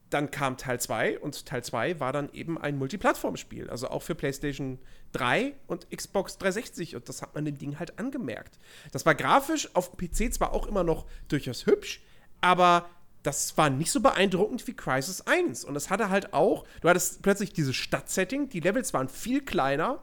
[0.09, 4.15] dann kam Teil 2 und Teil 2 war dann eben ein Multiplattform-Spiel, also auch für
[4.15, 4.79] PlayStation
[5.13, 8.59] 3 und Xbox 360 und das hat man dem Ding halt angemerkt.
[8.91, 12.01] Das war grafisch auf PC zwar auch immer noch durchaus hübsch,
[12.41, 12.89] aber
[13.23, 17.21] das war nicht so beeindruckend wie Crisis 1 und es hatte halt auch, du hattest
[17.21, 20.01] plötzlich dieses Stadtsetting, die Levels waren viel kleiner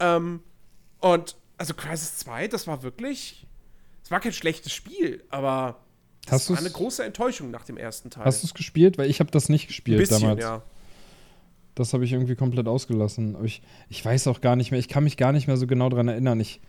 [0.00, 0.42] ähm,
[1.00, 3.46] und also Crisis 2, das war wirklich,
[4.04, 5.76] es war kein schlechtes Spiel, aber
[6.30, 8.24] das war eine große Enttäuschung nach dem ersten Teil.
[8.24, 8.98] Hast du es gespielt?
[8.98, 10.42] Weil ich habe das nicht gespielt Ein bisschen, damals.
[10.42, 10.62] Ja.
[11.74, 13.36] Das habe ich irgendwie komplett ausgelassen.
[13.44, 15.88] Ich, ich weiß auch gar nicht mehr, ich kann mich gar nicht mehr so genau
[15.88, 16.40] daran erinnern.
[16.40, 16.60] Ich,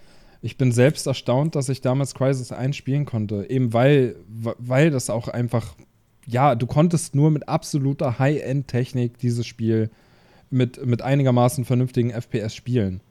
[0.41, 3.49] ich bin selbst erstaunt, dass ich damals Crisis 1 spielen konnte.
[3.49, 5.75] Eben weil, weil das auch einfach,
[6.25, 9.89] ja, du konntest nur mit absoluter High-End-Technik dieses Spiel
[10.51, 13.01] mit, mit einigermaßen vernünftigen FPS spielen.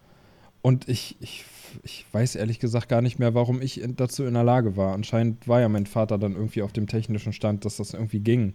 [0.62, 1.44] Und ich, ich,
[1.82, 4.94] ich weiß ehrlich gesagt gar nicht mehr, warum ich dazu in der Lage war.
[4.94, 8.54] Anscheinend war ja mein Vater dann irgendwie auf dem technischen Stand, dass das irgendwie ging,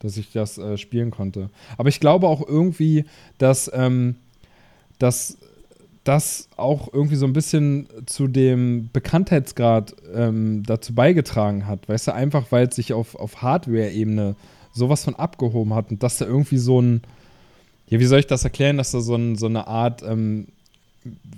[0.00, 1.50] dass ich das äh, spielen konnte.
[1.76, 3.04] Aber ich glaube auch irgendwie,
[3.38, 4.16] dass, ähm,
[4.98, 5.38] dass
[6.04, 11.88] das auch irgendwie so ein bisschen zu dem Bekanntheitsgrad ähm, dazu beigetragen hat.
[11.88, 14.34] Weißt du, einfach weil es sich auf, auf Hardware-Ebene
[14.72, 17.02] sowas von abgehoben hat und dass da irgendwie so ein,
[17.88, 20.46] ja, wie soll ich das erklären, dass da so, ein, so eine Art ähm,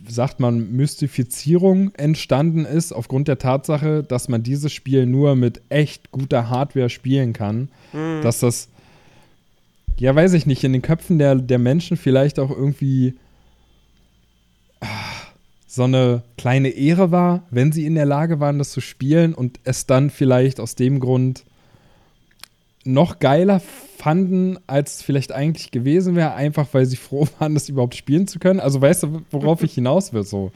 [0.09, 6.11] sagt man, Mystifizierung entstanden ist, aufgrund der Tatsache, dass man dieses Spiel nur mit echt
[6.11, 7.69] guter Hardware spielen kann.
[7.93, 8.23] Mhm.
[8.23, 8.69] Dass das,
[9.99, 13.15] ja, weiß ich nicht, in den Köpfen der, der Menschen vielleicht auch irgendwie
[14.81, 14.87] ah,
[15.67, 19.61] so eine kleine Ehre war, wenn sie in der Lage waren, das zu spielen und
[19.65, 21.45] es dann vielleicht aus dem Grund
[22.85, 23.61] noch geiler
[23.99, 28.27] fanden, als es vielleicht eigentlich gewesen wäre, einfach weil sie froh waren, das überhaupt spielen
[28.27, 28.61] zu können.
[28.61, 30.25] Also weißt du, worauf ich hinaus will?
[30.25, 30.51] So,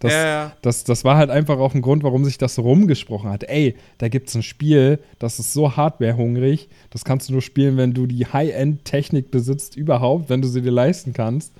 [0.00, 0.52] Das, ja, ja.
[0.62, 3.44] Das, das war halt einfach auch ein Grund, warum sich das so rumgesprochen hat.
[3.44, 7.76] Ey, da gibt es ein Spiel, das ist so hardwarehungrig, das kannst du nur spielen,
[7.76, 11.52] wenn du die High-End-Technik besitzt überhaupt, wenn du sie dir leisten kannst.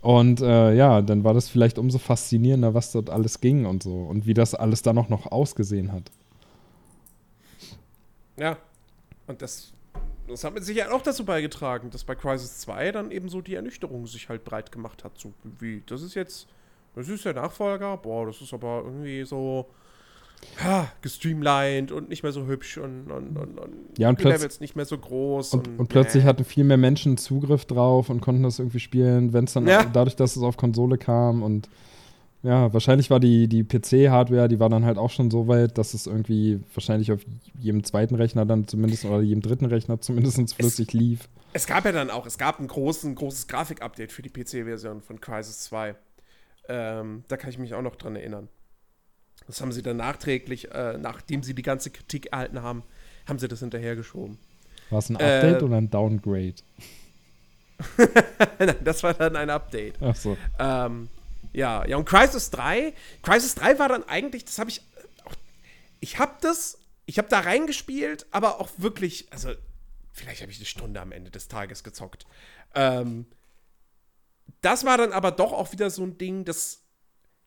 [0.00, 3.94] Und äh, ja, dann war das vielleicht umso faszinierender, was dort alles ging und so.
[3.94, 6.10] Und wie das alles dann auch noch ausgesehen hat.
[8.36, 8.56] Ja.
[9.32, 9.72] Und das,
[10.28, 13.54] das hat mit Sicherheit auch dazu beigetragen, dass bei Crisis 2 dann eben so die
[13.54, 15.18] Ernüchterung sich halt breit gemacht hat.
[15.18, 16.48] So wie, das ist jetzt,
[16.94, 19.70] das ist der Nachfolger, boah, das ist aber irgendwie so
[20.62, 24.76] ha, gestreamlined und nicht mehr so hübsch und, und, und, und ja, und Levels nicht
[24.76, 25.54] mehr so groß.
[25.54, 26.26] Und, und, und plötzlich äh.
[26.26, 29.84] hatten viel mehr Menschen Zugriff drauf und konnten das irgendwie spielen, wenn es dann ja.
[29.84, 31.70] dadurch, dass es auf Konsole kam und
[32.42, 35.94] ja, wahrscheinlich war die, die PC-Hardware, die war dann halt auch schon so weit, dass
[35.94, 37.20] es irgendwie wahrscheinlich auf
[37.58, 41.28] jedem zweiten Rechner dann zumindest oder jedem dritten Rechner zumindest flüssig es, lief.
[41.52, 45.20] Es gab ja dann auch, es gab ein großen, großes Grafik-Update für die PC-Version von
[45.20, 45.94] Crisis 2.
[46.68, 48.48] Ähm, da kann ich mich auch noch dran erinnern.
[49.46, 52.82] Das haben sie dann nachträglich, äh, nachdem sie die ganze Kritik erhalten haben,
[53.28, 54.38] haben sie das hinterhergeschoben.
[54.90, 56.54] War es ein Update äh, oder ein Downgrade?
[58.58, 59.96] Nein, das war dann ein Update.
[60.00, 60.36] Ach so.
[60.58, 61.08] Ähm,
[61.52, 64.82] ja, ja, und Crisis 3, Crisis 3 war dann eigentlich, das habe ich,
[66.00, 69.52] ich habe das, ich habe da reingespielt, aber auch wirklich, also
[70.12, 72.26] vielleicht habe ich eine Stunde am Ende des Tages gezockt.
[72.74, 73.26] Ähm,
[74.60, 76.82] das war dann aber doch auch wieder so ein Ding, das,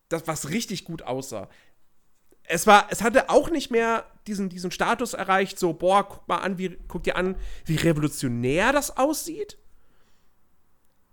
[0.10, 1.50] das was richtig gut aussah.
[2.44, 6.38] Es war, es hatte auch nicht mehr diesen, diesen Status erreicht, so, boah, guck mal
[6.38, 9.58] an, wie, guck dir an, wie revolutionär das aussieht.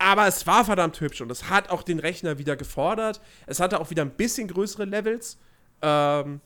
[0.02, 3.20] Aber es war verdammt hübsch und es hat auch den Rechner wieder gefordert.
[3.46, 5.38] Es hatte auch wieder ein bisschen größere Levels.
[5.80, 6.40] Ähm,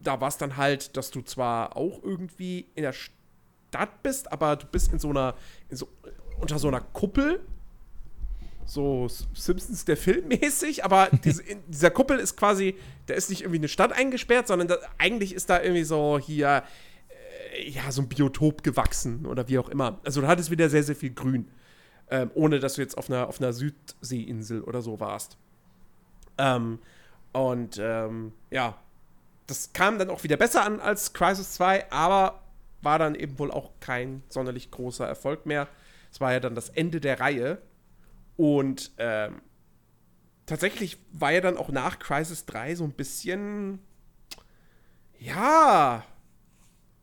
[0.00, 4.54] da war es dann halt, dass du zwar auch irgendwie in der Stadt bist, aber
[4.54, 5.34] du bist in so einer,
[5.68, 5.88] in so,
[6.38, 7.40] unter so einer Kuppel.
[8.64, 13.58] So Simpsons der Film mäßig, aber diese, dieser Kuppel ist quasi, da ist nicht irgendwie
[13.58, 16.62] eine Stadt eingesperrt, sondern da, eigentlich ist da irgendwie so hier,
[17.52, 19.98] äh, ja, so ein Biotop gewachsen oder wie auch immer.
[20.04, 21.48] Also du hattest wieder sehr, sehr viel Grün
[22.10, 25.36] ähm, ohne dass du jetzt auf einer, auf einer Südseeinsel oder so warst.
[26.38, 26.78] Ähm,
[27.32, 28.76] und ähm, ja,
[29.46, 32.42] das kam dann auch wieder besser an als Crisis 2, aber
[32.82, 35.68] war dann eben wohl auch kein sonderlich großer Erfolg mehr.
[36.12, 37.58] Es war ja dann das Ende der Reihe.
[38.36, 39.40] Und ähm,
[40.46, 43.80] tatsächlich war ja dann auch nach Crisis 3 so ein bisschen.
[45.18, 46.04] Ja.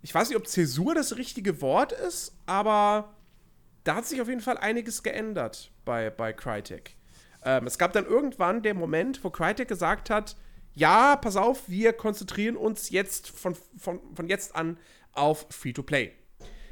[0.01, 3.13] Ich weiß nicht, ob Zäsur das richtige Wort ist, aber
[3.83, 6.95] da hat sich auf jeden Fall einiges geändert bei, bei Crytek.
[7.43, 10.35] Ähm, es gab dann irgendwann den Moment, wo Crytek gesagt hat,
[10.73, 14.77] ja, pass auf, wir konzentrieren uns jetzt von, von, von jetzt an
[15.11, 16.13] auf Free-to-Play.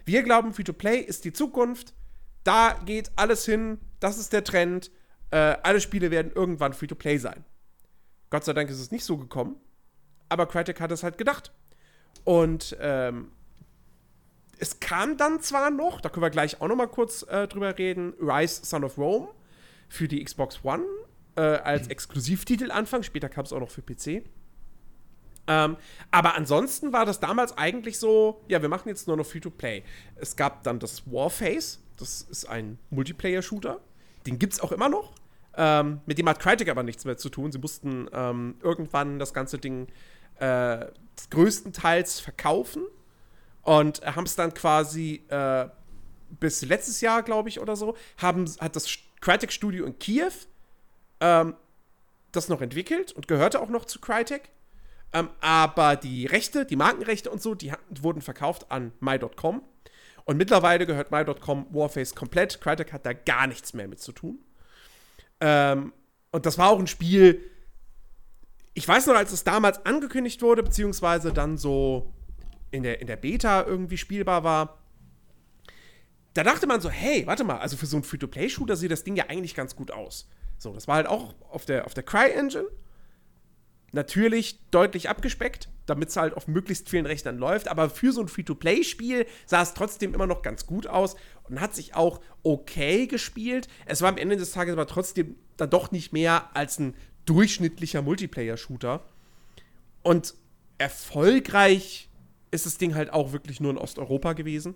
[0.06, 1.94] Wir glauben, Free-to-Play ist die Zukunft.
[2.44, 3.80] Da geht alles hin.
[4.00, 4.92] Das ist der Trend.
[5.30, 7.46] Äh, alle Spiele werden irgendwann Free-to-Play sein.
[8.32, 9.58] Gott sei Dank ist es nicht so gekommen.
[10.30, 11.54] Aber Crytek hat es halt gedacht.
[12.24, 13.32] Und ähm,
[14.62, 17.78] es kam dann zwar noch, da können wir gleich auch noch mal kurz äh, drüber
[17.80, 19.30] reden, Rise Son of Rome
[19.90, 20.84] für die Xbox One
[21.36, 23.02] äh, als Exklusivtitel Anfang.
[23.02, 24.24] Später kam es auch noch für PC.
[25.48, 25.78] Ähm,
[26.12, 29.84] aber ansonsten war das damals eigentlich so, ja, wir machen jetzt nur noch Free-to-Play.
[30.18, 33.82] Es gab dann das Warface, das ist ein Multiplayer-Shooter.
[34.28, 35.16] Den gibt es auch immer noch.
[35.58, 37.52] Ähm, mit dem hat Crytek aber nichts mehr zu tun.
[37.52, 39.88] Sie mussten ähm, irgendwann das ganze Ding
[40.36, 40.86] äh,
[41.32, 42.84] größtenteils verkaufen
[43.64, 45.68] und haben es dann quasi äh,
[46.40, 48.88] bis letztes Jahr, glaube ich, oder so, haben, hat das
[49.20, 50.32] Crytek Studio in Kiew
[51.20, 51.56] ähm,
[52.32, 54.50] das noch entwickelt und gehörte auch noch zu Crytek.
[55.14, 59.62] Ähm, aber die Rechte, die Markenrechte und so, die wurden verkauft an My.com.
[60.24, 62.62] Und mittlerweile gehört My.com Warface komplett.
[62.62, 64.40] Crytek hat da gar nichts mehr mit zu tun.
[65.42, 65.94] Ähm,
[66.32, 67.44] und das war auch ein Spiel,
[68.74, 72.14] ich weiß noch, als es damals angekündigt wurde, beziehungsweise dann so
[72.72, 74.80] in der, in der Beta irgendwie spielbar war,
[76.34, 79.16] da dachte man so, hey, warte mal, also für so einen Free-to-Play-Shooter sieht das Ding
[79.16, 80.30] ja eigentlich ganz gut aus.
[80.58, 82.68] So, das war halt auch auf der, auf der Cry-Engine.
[83.92, 88.30] Natürlich deutlich abgespeckt, damit es halt auf möglichst vielen Rechnern läuft, aber für so ein
[88.30, 93.68] Free-to-Play-Spiel sah es trotzdem immer noch ganz gut aus und hat sich auch okay gespielt.
[93.86, 98.02] Es war am Ende des Tages aber trotzdem dann doch nicht mehr als ein durchschnittlicher
[98.02, 99.04] Multiplayer-Shooter.
[100.04, 100.36] Und
[100.78, 102.10] erfolgreich
[102.52, 104.76] ist das Ding halt auch wirklich nur in Osteuropa gewesen.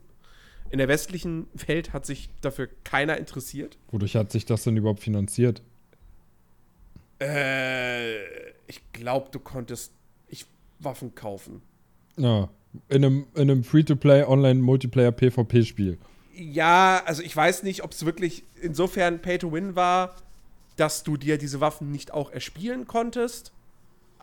[0.71, 3.77] In der westlichen Welt hat sich dafür keiner interessiert.
[3.91, 5.61] Wodurch hat sich das denn überhaupt finanziert?
[7.21, 8.23] Äh,
[8.67, 9.93] ich glaube, du konntest
[10.27, 10.45] ich,
[10.79, 11.61] Waffen kaufen.
[12.17, 12.49] Ja,
[12.89, 15.97] in einem, in einem Free-to-Play Online-Multiplayer PvP-Spiel.
[16.33, 20.15] Ja, also ich weiß nicht, ob es wirklich insofern Pay-to-Win war,
[20.75, 23.53] dass du dir diese Waffen nicht auch erspielen konntest.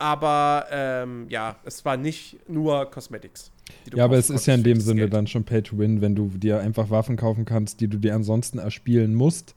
[0.03, 3.51] Aber ähm, ja, es war nicht nur Cosmetics.
[3.95, 5.13] Ja, aber es ist ja in dem Sinne Geld.
[5.13, 8.13] dann schon Pay to Win, wenn du dir einfach Waffen kaufen kannst, die du dir
[8.13, 9.55] ansonsten erspielen musst.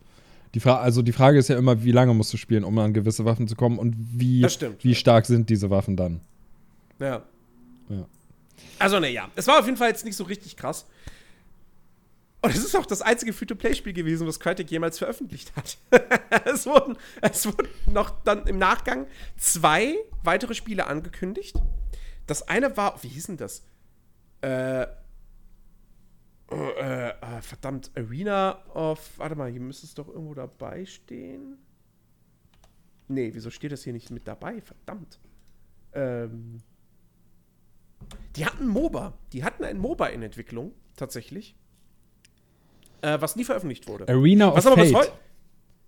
[0.54, 3.24] Die also die Frage ist ja immer, wie lange musst du spielen, um an gewisse
[3.24, 4.94] Waffen zu kommen und wie, stimmt, wie ja.
[4.94, 6.20] stark sind diese Waffen dann.
[7.00, 7.22] Ja.
[7.88, 8.06] ja.
[8.78, 9.28] Also, ne, ja.
[9.34, 10.86] Es war auf jeden Fall jetzt nicht so richtig krass.
[12.46, 15.78] Und es ist auch das einzige Free-to-Play-Spiel gewesen, was Crytek jemals veröffentlicht hat.
[16.44, 21.60] es, wurden, es wurden noch dann im Nachgang zwei weitere Spiele angekündigt.
[22.28, 23.64] Das eine war, wie hieß denn das?
[24.42, 24.86] Äh,
[26.52, 29.18] oh, äh, äh, verdammt, Arena of.
[29.18, 31.58] Warte mal, hier müsste es doch irgendwo dabei stehen.
[33.08, 34.60] Nee, wieso steht das hier nicht mit dabei?
[34.60, 35.18] Verdammt.
[35.94, 36.62] Ähm,
[38.36, 39.18] die hatten MOBA.
[39.32, 41.56] Die hatten ein MOBA in Entwicklung, tatsächlich.
[43.02, 44.08] Äh, was nie veröffentlicht wurde.
[44.08, 45.12] Arena of Fate.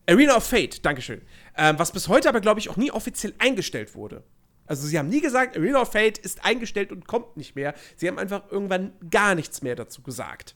[0.06, 1.22] Arena of Fate, Dankeschön.
[1.56, 4.22] Ähm, was bis heute aber, glaube ich, auch nie offiziell eingestellt wurde.
[4.66, 7.74] Also sie haben nie gesagt, Arena of Fate ist eingestellt und kommt nicht mehr.
[7.96, 10.54] Sie haben einfach irgendwann gar nichts mehr dazu gesagt.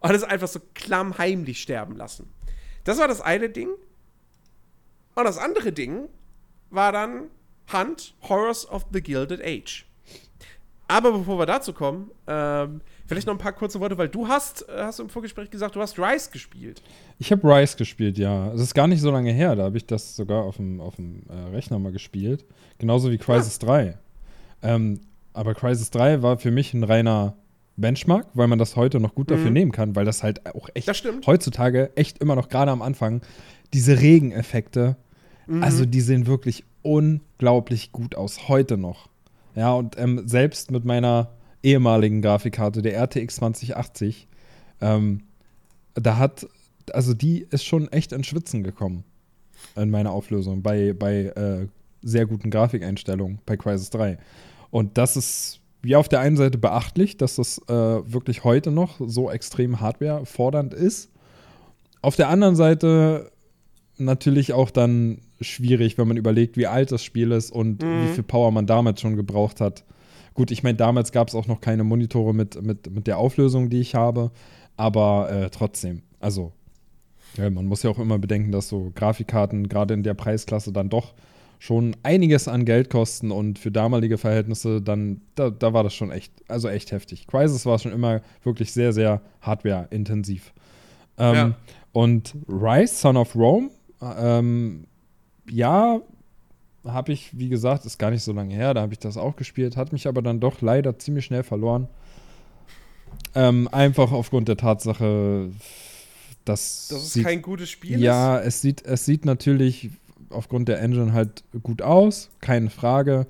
[0.00, 2.32] Und es einfach so klammheimlich sterben lassen.
[2.84, 3.70] Das war das eine Ding.
[5.14, 6.08] Und das andere Ding
[6.70, 7.30] war dann
[7.72, 9.86] Hunt Horrors of the Gilded Age.
[10.86, 14.68] Aber bevor wir dazu kommen, ähm, vielleicht noch ein paar kurze Worte, weil du hast,
[14.68, 16.82] äh, hast im Vorgespräch gesagt, du hast Rise gespielt.
[17.18, 18.52] Ich habe Rise gespielt, ja.
[18.52, 20.96] Es ist gar nicht so lange her, da habe ich das sogar auf dem, auf
[20.96, 22.44] dem äh, Rechner mal gespielt.
[22.78, 23.66] Genauso wie Crisis ja.
[23.66, 23.98] 3.
[24.62, 25.00] Ähm,
[25.32, 27.34] aber Crisis 3 war für mich ein reiner
[27.76, 29.52] Benchmark, weil man das heute noch gut dafür mhm.
[29.52, 30.88] nehmen kann, weil das halt auch echt
[31.26, 33.22] heutzutage echt immer noch gerade am Anfang
[33.72, 34.96] diese Regeneffekte,
[35.46, 35.62] mhm.
[35.62, 39.08] also die sehen wirklich unglaublich gut aus heute noch.
[39.54, 41.30] Ja, und ähm, selbst mit meiner
[41.62, 44.28] ehemaligen Grafikkarte, der RTX 2080,
[44.80, 45.22] ähm,
[45.94, 46.46] da hat,
[46.92, 49.04] also die ist schon echt ins Schwitzen gekommen
[49.76, 51.66] in meiner Auflösung bei, bei äh,
[52.02, 54.18] sehr guten Grafikeinstellungen bei Crisis 3.
[54.70, 59.00] Und das ist ja auf der einen Seite beachtlich, dass das äh, wirklich heute noch
[59.00, 61.10] so extrem hardwarefordernd ist.
[62.02, 63.30] Auf der anderen Seite
[63.96, 68.04] natürlich auch dann schwierig, wenn man überlegt, wie alt das Spiel ist und mhm.
[68.04, 69.84] wie viel Power man damals schon gebraucht hat.
[70.38, 73.70] Gut, ich meine, damals gab es auch noch keine Monitore mit, mit, mit der Auflösung,
[73.70, 74.30] die ich habe,
[74.76, 76.52] aber äh, trotzdem, also
[77.36, 80.90] ja, man muss ja auch immer bedenken, dass so Grafikkarten gerade in der Preisklasse dann
[80.90, 81.14] doch
[81.58, 86.12] schon einiges an Geld kosten und für damalige Verhältnisse dann, da, da war das schon
[86.12, 87.26] echt, also echt heftig.
[87.26, 90.52] Crisis war schon immer wirklich sehr, sehr hardware-intensiv.
[91.18, 91.54] Ähm, ja.
[91.90, 93.70] Und Rise, Son of Rome,
[94.00, 94.86] ähm,
[95.50, 96.00] ja,
[96.84, 99.36] habe ich, wie gesagt, ist gar nicht so lange her, da habe ich das auch
[99.36, 101.88] gespielt, hat mich aber dann doch leider ziemlich schnell verloren.
[103.34, 105.50] Ähm, einfach aufgrund der Tatsache,
[106.44, 106.88] dass.
[106.88, 109.90] Das ist sieht, kein gutes Spiel Ja, es sieht, es sieht natürlich
[110.30, 113.26] aufgrund der Engine halt gut aus, keine Frage.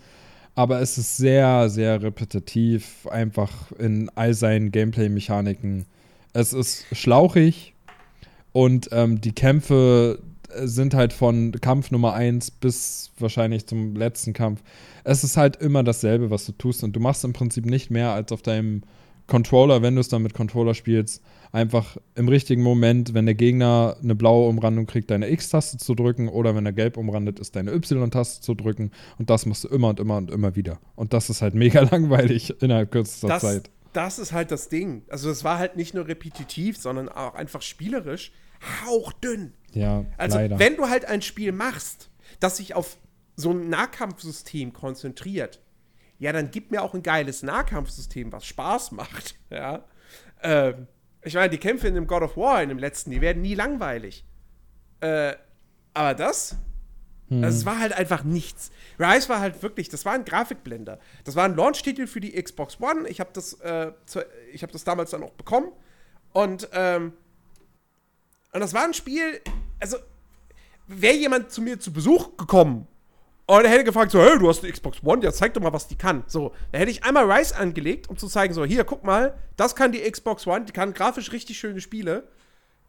[0.55, 5.85] Aber es ist sehr, sehr repetitiv, einfach in all seinen Gameplay-Mechaniken.
[6.33, 7.75] Es ist schlauchig
[8.53, 10.19] und ähm, die Kämpfe
[10.55, 14.63] sind halt von Kampf Nummer 1 bis wahrscheinlich zum letzten Kampf.
[15.05, 16.85] Es ist halt immer dasselbe, was du tust.
[16.85, 18.83] Und du machst im Prinzip nicht mehr als auf deinem
[19.29, 23.97] Controller, wenn du es dann mit Controller spielst, einfach im richtigen Moment, wenn der Gegner
[24.03, 27.73] eine blaue Umrandung kriegt, deine X-Taste zu drücken oder wenn er gelb umrandet ist, deine
[27.73, 28.91] Y-Taste zu drücken.
[29.19, 30.81] Und das machst du immer und immer und immer wieder.
[30.97, 33.71] Und das ist halt mega langweilig innerhalb kürzester das, Zeit.
[33.93, 35.03] Das ist halt das Ding.
[35.09, 38.33] Also es war halt nicht nur repetitiv, sondern auch einfach spielerisch
[38.85, 39.55] hauchdünn.
[39.73, 40.59] Ja, also leider.
[40.59, 42.97] wenn du halt ein Spiel machst, das sich auf
[43.37, 45.61] so ein Nahkampfsystem konzentriert,
[46.19, 49.37] ja, dann gib mir auch ein geiles Nahkampfsystem, was Spaß macht.
[49.51, 49.85] Ja.
[50.43, 50.87] Ähm,
[51.23, 53.55] ich meine, die Kämpfe in dem God of War, in dem letzten, die werden nie
[53.55, 54.27] langweilig.
[55.01, 55.35] Äh,
[55.95, 56.57] aber das,
[57.29, 57.43] hm.
[57.45, 58.71] es war halt einfach nichts.
[58.99, 60.99] Rise war halt wirklich, das war ein Grafikblender.
[61.25, 63.09] Das war ein Launch-Titel für die Xbox One.
[63.09, 63.93] Ich habe das, äh,
[64.61, 65.73] hab das damals dann auch bekommen.
[66.33, 67.15] Und ähm,
[68.53, 69.41] und das war ein Spiel,
[69.81, 69.99] also
[70.87, 72.87] wäre jemand zu mir zu Besuch gekommen
[73.47, 75.73] und er hätte gefragt, so, hey, du hast eine Xbox One, ja, zeig doch mal,
[75.73, 76.23] was die kann.
[76.27, 79.75] So, da hätte ich einmal Rise angelegt, um zu zeigen, so, hier, guck mal, das
[79.75, 82.29] kann die Xbox One, die kann grafisch richtig schöne Spiele.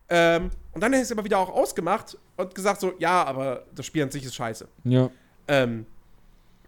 [0.10, 3.67] Ähm, und dann hätte ich es aber wieder auch ausgemacht und gesagt, so, ja, aber
[3.74, 4.67] das Spiel an sich ist scheiße.
[4.84, 5.10] Ja.
[5.48, 5.86] Ähm,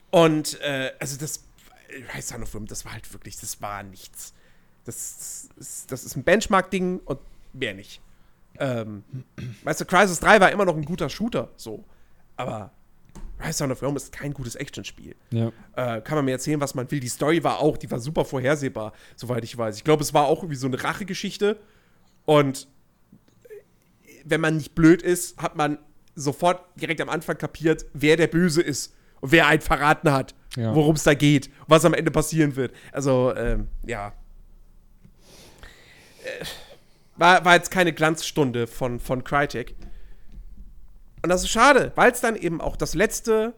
[0.10, 1.44] und, äh, also das,
[2.16, 4.34] Rise Son of Rome, das war halt wirklich, das war nichts.
[4.86, 7.20] Das, das, das ist ein Benchmark-Ding und
[7.52, 8.00] mehr nicht.
[8.62, 9.04] Ähm,
[9.64, 11.84] weißt du, Crisis 3 war immer noch ein guter Shooter, so.
[12.38, 12.72] Aber
[13.44, 15.16] Rise Son of Rome ist kein gutes Actionspiel.
[15.32, 15.52] Ja.
[15.76, 17.00] Äh, kann man mir erzählen, was man will.
[17.00, 19.78] Die Story war auch, die war super vorhersehbar, soweit ich weiß.
[19.78, 21.58] Ich glaube, es war auch irgendwie so eine Rachegeschichte.
[22.26, 22.68] Und
[24.26, 25.80] wenn man nicht blöd ist, hat man
[26.14, 30.76] sofort direkt am Anfang kapiert, wer der Böse ist und wer einen verraten hat, ja.
[30.76, 32.76] worum es da geht, was am Ende passieren wird.
[32.92, 34.14] Also, ähm, ja.
[36.24, 36.46] Äh,
[37.22, 39.76] war, war jetzt keine Glanzstunde von, von Crytek.
[41.22, 43.54] Und das ist schade, weil es dann eben auch das letzte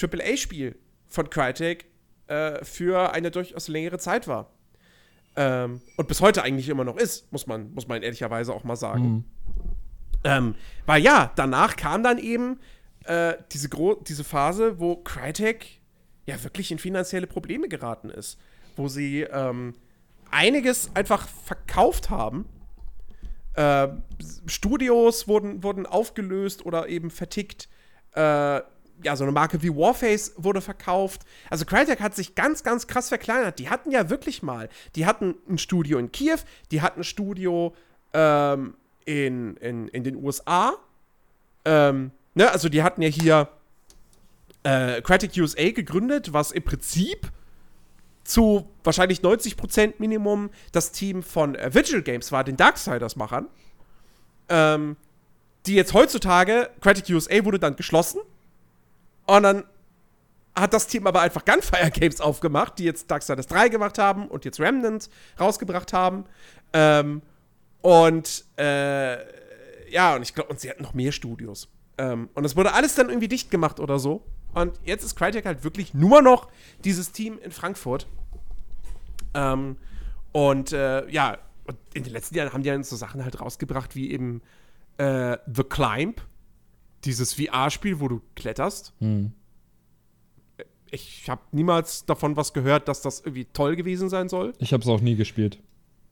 [0.00, 1.86] AAA-Spiel von Crytek
[2.26, 4.50] äh, für eine durchaus längere Zeit war.
[5.34, 8.76] Ähm, und bis heute eigentlich immer noch ist, muss man, muss man ehrlicherweise auch mal
[8.76, 9.02] sagen.
[9.02, 9.24] Mhm.
[10.22, 12.60] Ähm, weil ja, danach kam dann eben
[13.04, 13.70] äh, diese,
[14.06, 15.80] diese Phase, wo Crytek
[16.26, 18.38] ja wirklich in finanzielle Probleme geraten ist.
[18.76, 19.74] Wo sie ähm,
[20.30, 22.44] einiges einfach verkauft haben.
[23.54, 23.88] Äh,
[24.46, 27.68] Studios wurden, wurden aufgelöst oder eben vertickt.
[28.14, 28.60] Äh,
[29.02, 31.22] ja, so eine Marke wie Warface wurde verkauft.
[31.48, 33.58] Also Crytek hat sich ganz, ganz krass verkleinert.
[33.58, 36.38] Die hatten ja wirklich mal, die hatten ein Studio in Kiew,
[36.70, 37.74] die hatten ein Studio
[38.12, 40.74] ähm, in, in, in den USA.
[41.64, 43.48] Ähm, ne, also die hatten ja hier
[44.62, 47.30] äh, Crytek USA gegründet, was im Prinzip
[48.24, 53.48] zu wahrscheinlich 90% Minimum das Team von äh, Vigil Games war, den Darksiders-Machern.
[54.48, 54.96] Ähm,
[55.66, 58.20] die jetzt heutzutage, Crytek USA wurde dann geschlossen
[59.26, 59.64] und dann
[60.54, 64.44] hat das Team aber einfach Gunfire Games aufgemacht, die jetzt Darksiders 3 gemacht haben und
[64.44, 66.24] jetzt Remnant rausgebracht haben.
[66.72, 67.22] Ähm,
[67.82, 69.18] und äh,
[69.90, 71.68] ja, und ich glaube, und sie hatten noch mehr Studios.
[71.98, 74.22] Ähm, und das wurde alles dann irgendwie dicht gemacht oder so.
[74.54, 76.48] Und jetzt ist Crytek halt wirklich nur noch
[76.84, 78.06] dieses Team in Frankfurt.
[79.34, 79.76] Ähm,
[80.32, 81.38] und äh, ja,
[81.94, 84.42] in den letzten Jahren haben die dann so Sachen halt rausgebracht wie eben
[84.98, 86.20] äh, The Climb,
[87.04, 88.92] dieses VR-Spiel, wo du kletterst.
[88.98, 89.32] Hm.
[90.90, 94.52] Ich habe niemals davon was gehört, dass das irgendwie toll gewesen sein soll.
[94.58, 95.62] Ich habe es auch nie gespielt.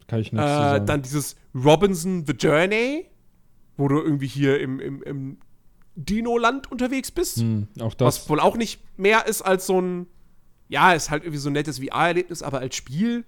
[0.07, 0.87] Kann ich nicht äh, sagen.
[0.87, 3.07] Dann dieses Robinson The Journey,
[3.77, 5.39] wo du irgendwie hier im, im, im
[5.99, 7.39] Dino-Land unterwegs bist.
[7.39, 8.07] Hm, auch das.
[8.07, 10.07] Was wohl auch nicht mehr ist als so ein,
[10.69, 13.25] ja, ist halt irgendwie so ein nettes VR-Erlebnis, aber als Spiel.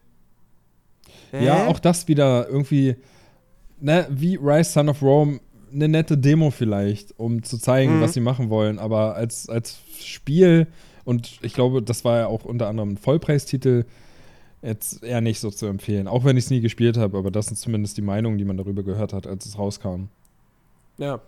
[1.33, 1.45] Äh?
[1.45, 2.97] Ja, auch das wieder irgendwie,
[3.81, 5.41] ne, wie Rise Son of Rome
[5.73, 8.01] eine nette Demo vielleicht, um zu zeigen, mhm.
[8.03, 8.79] was sie machen wollen.
[8.79, 10.67] Aber als, als Spiel,
[11.05, 13.85] und ich glaube, das war ja auch unter anderem ein Vollpreistitel,
[14.63, 16.07] jetzt eher nicht so zu empfehlen.
[16.07, 18.57] Auch wenn ich es nie gespielt habe, aber das sind zumindest die Meinungen, die man
[18.57, 20.09] darüber gehört hat, als es rauskam.
[20.99, 21.21] Ja.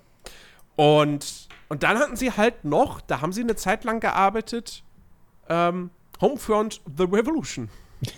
[0.77, 4.83] Und, und dann hatten sie halt noch, da haben sie eine Zeit lang gearbeitet,
[5.49, 7.69] ähm, Homefront The Revolution.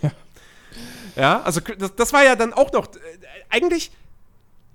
[0.03, 0.11] Ja.
[1.17, 2.99] Ja, also das, das war ja dann auch noch, äh,
[3.49, 3.93] eigentlich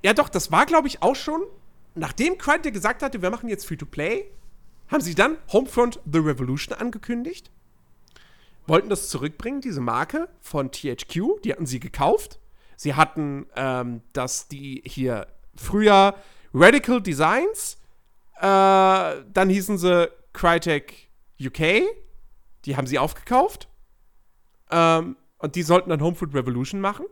[0.02, 1.42] ja, doch, das war, glaube ich, auch schon,
[1.96, 4.26] nachdem Crytek gesagt hatte, wir machen jetzt Free-to-Play,
[4.88, 7.52] haben sie dann Homefront The Revolution angekündigt.
[8.66, 11.42] Wollten das zurückbringen, diese Marke von THQ.
[11.44, 12.40] Die hatten sie gekauft.
[12.76, 16.16] Sie hatten ähm, das, die hier früher
[16.54, 17.78] Radical Designs.
[18.38, 21.10] Äh, dann hießen sie Crytek
[21.42, 21.84] UK.
[22.66, 23.68] Die haben sie aufgekauft.
[24.72, 27.06] Ähm, und die sollten dann Homefront Revolution machen.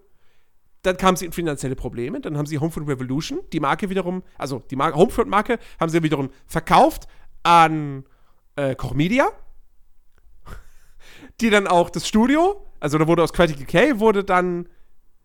[0.83, 2.21] Dann kamen sie in finanzielle Probleme.
[2.21, 7.07] Dann haben sie Homefront Revolution, die Marke wiederum, also die Homefront-Marke, haben sie wiederum verkauft
[7.43, 8.05] an
[8.55, 9.29] äh, Koch Media.
[11.41, 14.69] Die dann auch das Studio, also da wurde aus Quality UK, wurde dann,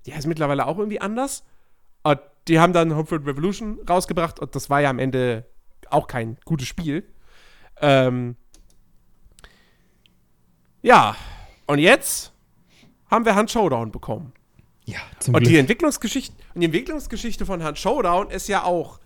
[0.06, 1.44] ja, ist mittlerweile auch irgendwie anders.
[2.02, 5.46] Und die haben dann Homefront Revolution rausgebracht und das war ja am Ende
[5.90, 7.04] auch kein gutes Spiel.
[7.80, 8.36] Ähm,
[10.82, 11.16] ja,
[11.66, 12.32] und jetzt
[13.10, 14.32] haben wir Hand Showdown bekommen.
[14.84, 15.52] Ja, zum und Glück.
[15.52, 18.98] die Entwicklungsgeschichte, und die Entwicklungsgeschichte von Hand Showdown ist ja auch,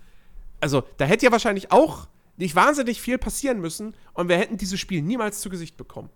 [0.61, 4.81] also da hätte ja wahrscheinlich auch nicht wahnsinnig viel passieren müssen und wir hätten dieses
[4.81, 6.11] Spiel niemals zu Gesicht bekommen.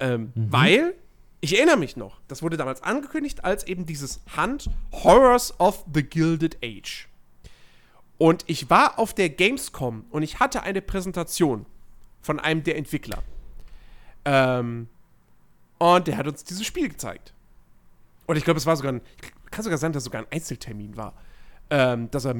[0.00, 0.52] Ähm, mhm.
[0.52, 0.94] Weil,
[1.42, 6.02] ich erinnere mich noch, das wurde damals angekündigt als eben dieses Hunt Horrors of the
[6.02, 7.08] Gilded Age.
[8.16, 11.66] Und ich war auf der Gamescom und ich hatte eine Präsentation
[12.20, 13.24] von einem der Entwickler.
[14.24, 14.86] Ähm,
[15.78, 17.34] und der hat uns dieses Spiel gezeigt.
[18.26, 19.00] Und ich glaube, es war sogar ein,
[19.50, 21.12] kann sogar sein, dass es sogar ein Einzeltermin war.
[21.70, 22.36] Ähm, dass er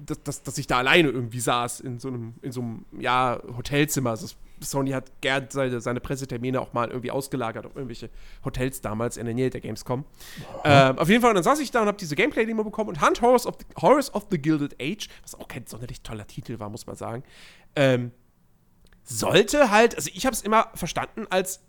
[0.00, 3.40] dass, dass, dass ich da alleine irgendwie saß in so einem, in so einem ja,
[3.56, 4.10] Hotelzimmer.
[4.10, 4.26] Also
[4.60, 8.10] Sony hat gern seine, seine Pressetermine auch mal irgendwie ausgelagert auf irgendwelche
[8.44, 10.04] Hotels damals in der Nähe der Gamescom.
[10.64, 13.00] Ähm, auf jeden Fall, und dann saß ich da und habe diese Gameplay-Demo bekommen und
[13.00, 16.58] Hunt Horrors of, the, Horrors of the Gilded Age, was auch kein sonderlich toller Titel
[16.58, 17.22] war, muss man sagen,
[17.76, 18.12] ähm,
[19.04, 21.62] sollte halt, also ich habe es immer verstanden als,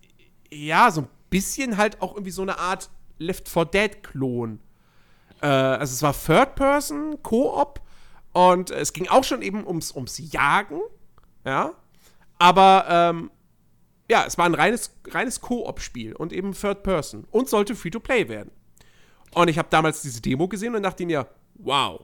[0.51, 4.59] ja, so ein bisschen halt auch irgendwie so eine Art Left 4 Dead-Klon.
[5.41, 7.81] Äh, also es war Third Person, Koop
[8.33, 10.81] und es ging auch schon eben ums, ums Jagen,
[11.45, 11.73] ja.
[12.39, 13.31] Aber ähm,
[14.09, 18.51] ja, es war ein reines, reines Koop-Spiel und eben Third Person und sollte Free-to-Play werden.
[19.35, 22.03] Und ich habe damals diese Demo gesehen und dachte mir, wow,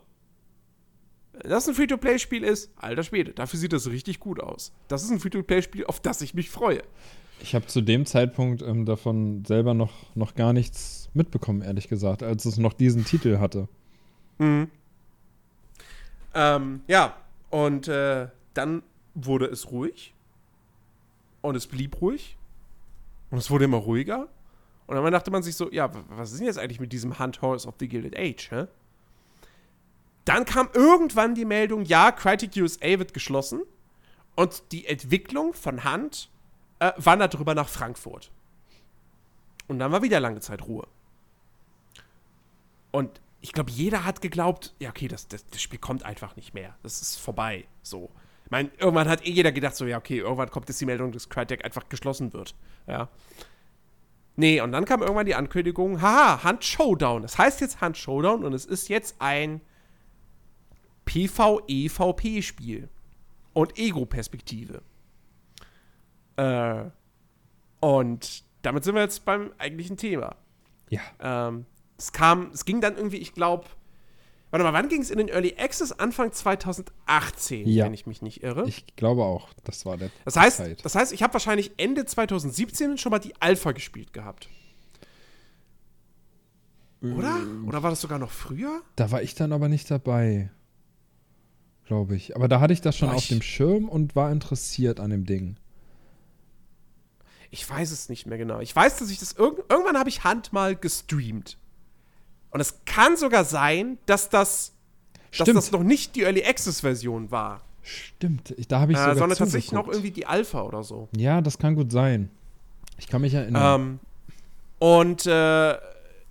[1.34, 4.72] Wenn das ein Free-to-Play-Spiel ist, alter Schwede, dafür sieht das richtig gut aus.
[4.88, 6.82] Das ist ein Free-to-Play-Spiel, auf das ich mich freue.
[7.42, 12.24] Ich habe zu dem Zeitpunkt ähm, davon selber noch, noch gar nichts mitbekommen, ehrlich gesagt,
[12.24, 13.68] als es noch diesen Titel hatte.
[14.38, 14.70] Mhm.
[16.34, 17.18] Ähm, ja,
[17.50, 18.84] und äh, dann
[19.14, 20.14] wurde es ruhig.
[21.46, 22.38] Und es blieb ruhig.
[23.30, 24.28] Und es wurde immer ruhiger.
[24.88, 27.42] Und dann dachte man sich so, ja, was ist denn jetzt eigentlich mit diesem Hunt
[27.42, 28.68] Horse of the Gilded Age, hä?
[30.26, 33.62] Dann kam irgendwann die Meldung, ja, Critic USA wird geschlossen.
[34.36, 36.30] Und die Entwicklung von Hunt
[36.80, 38.32] äh, wandert drüber nach Frankfurt.
[39.68, 40.88] Und dann war wieder lange Zeit Ruhe.
[42.92, 46.54] Und ich glaube, jeder hat geglaubt, ja, okay, das, das, das, Spiel kommt einfach nicht
[46.54, 46.76] mehr.
[46.82, 47.66] Das ist vorbei.
[47.84, 48.10] So.
[48.46, 51.12] Ich meine, irgendwann hat eh jeder gedacht, so, ja, okay, irgendwann kommt jetzt die Meldung,
[51.12, 52.56] dass Crytek einfach geschlossen wird.
[52.88, 53.10] Ja.
[54.36, 57.24] Nee, und dann kam irgendwann die Ankündigung, haha, Hunt Showdown.
[57.24, 59.62] Das heißt jetzt Hunt Showdown und es ist jetzt ein
[61.06, 62.90] PvE-VP-Spiel.
[63.54, 64.82] Und Ego-Perspektive.
[66.36, 66.84] Äh,
[67.80, 70.36] und damit sind wir jetzt beim eigentlichen Thema.
[70.90, 71.02] Ja.
[71.20, 71.66] Ähm,
[71.98, 73.66] es kam, es ging dann irgendwie, ich glaube,
[74.52, 75.92] warte mal, wann ging es in den Early Access?
[75.92, 77.86] Anfang 2018, ja.
[77.86, 78.68] wenn ich mich nicht irre.
[78.68, 80.10] Ich glaube auch, das war der.
[80.24, 80.86] Das heißt, Zeit.
[80.86, 84.50] das heißt, ich habe wahrscheinlich Ende 2017 schon mal die Alpha gespielt gehabt.
[87.02, 87.38] Oder?
[87.38, 88.82] Ähm, Oder war das sogar noch früher?
[88.96, 90.50] Da war ich dann aber nicht dabei.
[91.86, 92.36] Glaube ich.
[92.36, 95.26] Aber da hatte ich das schon Boah, auf dem Schirm und war interessiert an dem
[95.26, 95.58] Ding.
[97.52, 98.60] Ich weiß es nicht mehr genau.
[98.60, 101.58] Ich weiß, dass ich das irg irgendwann habe ich Hand mal gestreamt.
[102.56, 104.72] Und es kann sogar sein, dass das,
[105.38, 107.60] dass das noch nicht die Early Access Version war.
[107.82, 111.10] Stimmt, da habe ich äh, sogar Sondern tatsächlich noch irgendwie die Alpha oder so.
[111.14, 112.30] Ja, das kann gut sein.
[112.98, 113.82] Ich kann mich erinnern.
[113.82, 114.00] Ähm,
[114.80, 115.74] und äh,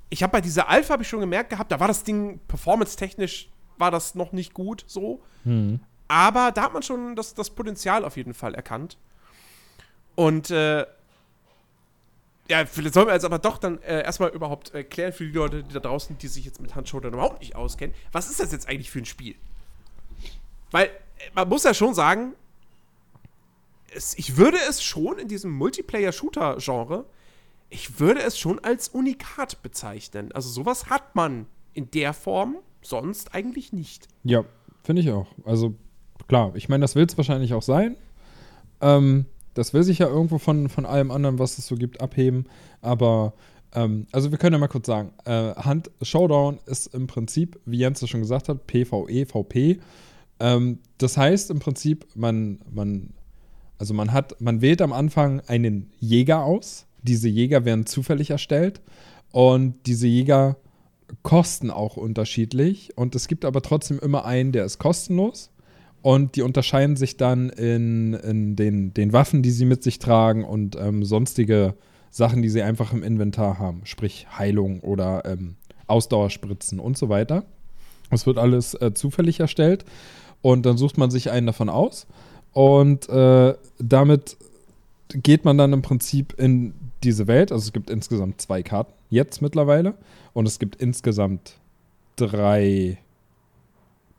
[0.09, 3.51] ich habe bei dieser Alpha habe ich schon gemerkt gehabt, da war das Ding performance-technisch
[3.77, 5.20] war das noch nicht gut so.
[5.43, 5.81] Hm.
[6.09, 8.97] Aber da hat man schon das, das Potenzial auf jeden Fall erkannt.
[10.14, 10.87] Und äh,
[12.49, 15.62] ja, vielleicht sollen wir jetzt aber doch dann äh, erstmal überhaupt erklären für die Leute,
[15.62, 18.68] die da draußen, die sich jetzt mit Handschultern überhaupt nicht auskennen, was ist das jetzt
[18.68, 19.34] eigentlich für ein Spiel?
[20.70, 20.90] Weil äh,
[21.34, 22.34] man muss ja schon sagen,
[23.95, 27.05] es, ich würde es schon in diesem Multiplayer-Shooter-Genre,
[27.70, 30.30] ich würde es schon als Unikat bezeichnen.
[30.32, 34.07] Also sowas hat man in der Form sonst eigentlich nicht.
[34.22, 34.45] Ja,
[34.82, 35.26] finde ich auch.
[35.45, 35.74] Also
[36.28, 37.97] klar, ich meine, das will es wahrscheinlich auch sein.
[38.80, 42.46] Ähm, das will sich ja irgendwo von, von allem anderen, was es so gibt, abheben.
[42.80, 43.34] Aber,
[43.72, 47.78] ähm, also wir können ja mal kurz sagen, äh, Hand Showdown ist im Prinzip, wie
[47.78, 49.80] Jens es schon gesagt hat, PvE, VP.
[50.40, 53.11] Ähm, das heißt im Prinzip, man, man,
[53.78, 56.86] also man hat, man wählt am Anfang einen Jäger aus.
[57.02, 58.80] Diese Jäger werden zufällig erstellt.
[59.30, 60.57] Und diese Jäger
[61.22, 62.96] kosten auch unterschiedlich.
[62.96, 65.50] Und es gibt aber trotzdem immer einen, der ist kostenlos.
[66.05, 70.44] Und die unterscheiden sich dann in, in den, den Waffen, die sie mit sich tragen
[70.44, 71.72] und ähm, sonstige
[72.11, 73.80] Sachen, die sie einfach im Inventar haben.
[73.84, 77.44] Sprich Heilung oder ähm, Ausdauerspritzen und so weiter.
[78.11, 79.86] Es wird alles äh, zufällig erstellt.
[80.42, 82.07] Und dann sucht man sich einen davon aus.
[82.52, 84.36] Und äh, damit
[85.09, 87.50] geht man dann im Prinzip in diese Welt.
[87.50, 89.94] Also es gibt insgesamt zwei Karten, jetzt mittlerweile.
[90.34, 91.55] Und es gibt insgesamt
[92.16, 92.98] drei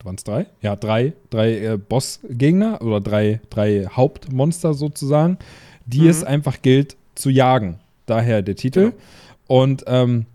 [0.06, 0.46] waren es drei?
[0.62, 5.38] Ja, drei, drei äh, Bossgegner oder drei, drei Hauptmonster sozusagen,
[5.86, 6.10] die mhm.
[6.10, 7.80] es einfach gilt zu jagen.
[8.06, 8.92] Daher der Titel.
[8.92, 8.96] Genau.
[9.48, 10.26] Und ähm,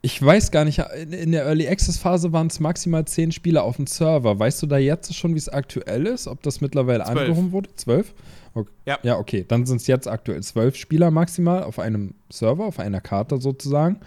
[0.00, 3.76] ich weiß gar nicht, in der Early Access Phase waren es maximal zehn Spieler auf
[3.76, 4.38] dem Server.
[4.38, 6.28] Weißt du da jetzt schon, wie es aktuell ist?
[6.28, 7.18] Ob das mittlerweile zwölf.
[7.18, 7.68] angehoben wurde?
[7.74, 8.14] Zwölf?
[8.54, 8.70] Okay.
[8.86, 8.98] Ja.
[9.02, 9.44] ja, okay.
[9.46, 14.00] Dann sind es jetzt aktuell zwölf Spieler maximal auf einem Server, auf einer Karte sozusagen.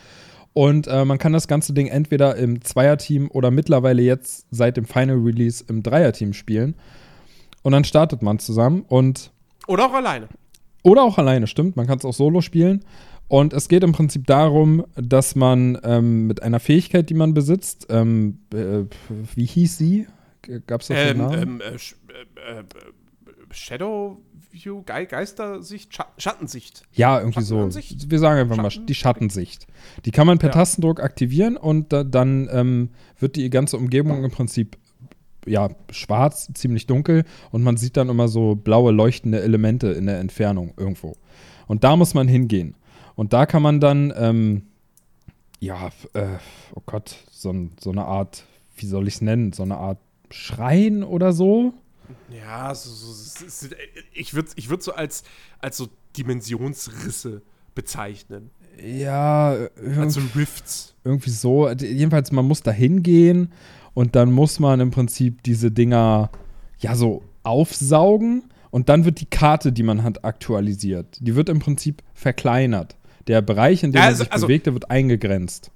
[0.53, 4.85] Und äh, man kann das ganze Ding entweder im Zweierteam oder mittlerweile jetzt seit dem
[4.85, 6.75] Final Release im Dreierteam spielen.
[7.63, 9.31] Und dann startet man zusammen und.
[9.67, 10.27] Oder auch alleine.
[10.83, 11.75] Oder auch alleine, stimmt.
[11.75, 12.83] Man kann es auch solo spielen.
[13.27, 17.87] Und es geht im Prinzip darum, dass man ähm, mit einer Fähigkeit, die man besitzt,
[17.89, 18.83] ähm, äh,
[19.35, 20.07] wie hieß sie?
[20.67, 21.41] Gab es da ähm, Namen?
[21.41, 22.63] Ähm, äh, äh, äh
[23.53, 24.17] Shadow
[24.51, 26.83] View, Ge Geistersicht, Scha Schattensicht.
[26.93, 27.69] Ja, irgendwie so.
[27.69, 28.81] Wir sagen einfach Schatten?
[28.81, 29.67] mal die Schattensicht.
[30.05, 30.53] Die kann man per ja.
[30.53, 32.89] Tastendruck aktivieren und da, dann ähm,
[33.19, 34.77] wird die ganze Umgebung im Prinzip
[35.45, 40.19] ja, schwarz, ziemlich dunkel und man sieht dann immer so blaue leuchtende Elemente in der
[40.19, 41.15] Entfernung irgendwo.
[41.67, 42.75] Und da muss man hingehen.
[43.15, 44.63] Und da kann man dann, ähm,
[45.59, 46.37] ja, äh,
[46.75, 48.45] oh Gott, so, so eine Art,
[48.75, 49.99] wie soll ich es nennen, so eine Art
[50.31, 51.73] Schrein oder so.
[52.29, 53.67] Ja, so, so,
[54.13, 55.23] ich würde ich würd so als,
[55.59, 57.41] als so Dimensionsrisse
[57.75, 58.51] bezeichnen.
[58.83, 59.55] Ja,
[59.97, 60.95] als so Rifts.
[61.03, 61.69] Irgendwie so.
[61.69, 63.51] Jedenfalls, man muss da hingehen
[63.93, 66.31] und dann muss man im Prinzip diese Dinger
[66.79, 71.17] ja so aufsaugen und dann wird die Karte, die man hat, aktualisiert.
[71.19, 72.95] Die wird im Prinzip verkleinert.
[73.27, 75.71] Der Bereich, in dem ja, also, man sich also, bewegt, der wird eingegrenzt.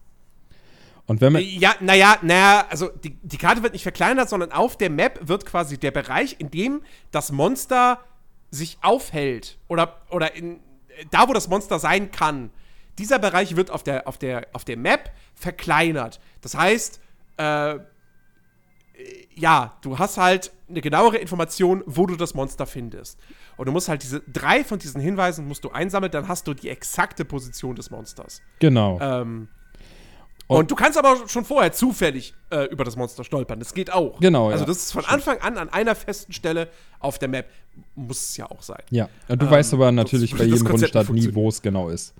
[1.07, 4.77] Und wenn man ja, naja, naja, also die, die Karte wird nicht verkleinert, sondern auf
[4.77, 6.81] der Map wird quasi der Bereich, in dem
[7.11, 7.99] das Monster
[8.49, 10.59] sich aufhält oder, oder in,
[11.11, 12.49] da, wo das Monster sein kann,
[12.97, 16.19] dieser Bereich wird auf der, auf der, auf der Map verkleinert.
[16.41, 16.99] Das heißt,
[17.37, 17.79] äh,
[19.35, 23.19] ja, du hast halt eine genauere Information, wo du das Monster findest.
[23.57, 26.53] Und du musst halt diese drei von diesen Hinweisen musst du einsammeln, dann hast du
[26.53, 28.41] die exakte Position des Monsters.
[28.59, 28.99] Genau.
[29.01, 29.49] Ähm,
[30.47, 33.59] und, und, du kannst aber schon vorher zufällig äh, über das Monster stolpern.
[33.59, 34.19] Das geht auch.
[34.19, 34.49] Genau.
[34.49, 36.69] Also, das ist von Anfang an an einer festen Stelle
[36.99, 37.49] auf der Map.
[37.95, 38.81] Muss es ja auch sein.
[38.91, 39.09] Ja.
[39.27, 42.13] Und du ähm, weißt aber natürlich das, bei jedem Rundstart nie, wo es genau ist.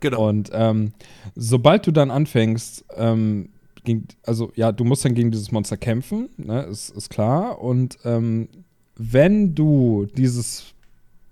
[0.00, 0.28] Genau.
[0.28, 0.92] Und ähm,
[1.34, 3.50] sobald du dann anfängst, ähm,
[3.84, 7.60] gegen, also ja, du musst dann gegen dieses Monster kämpfen, ne, ist, ist klar.
[7.60, 8.48] Und ähm,
[8.96, 10.74] wenn du dieses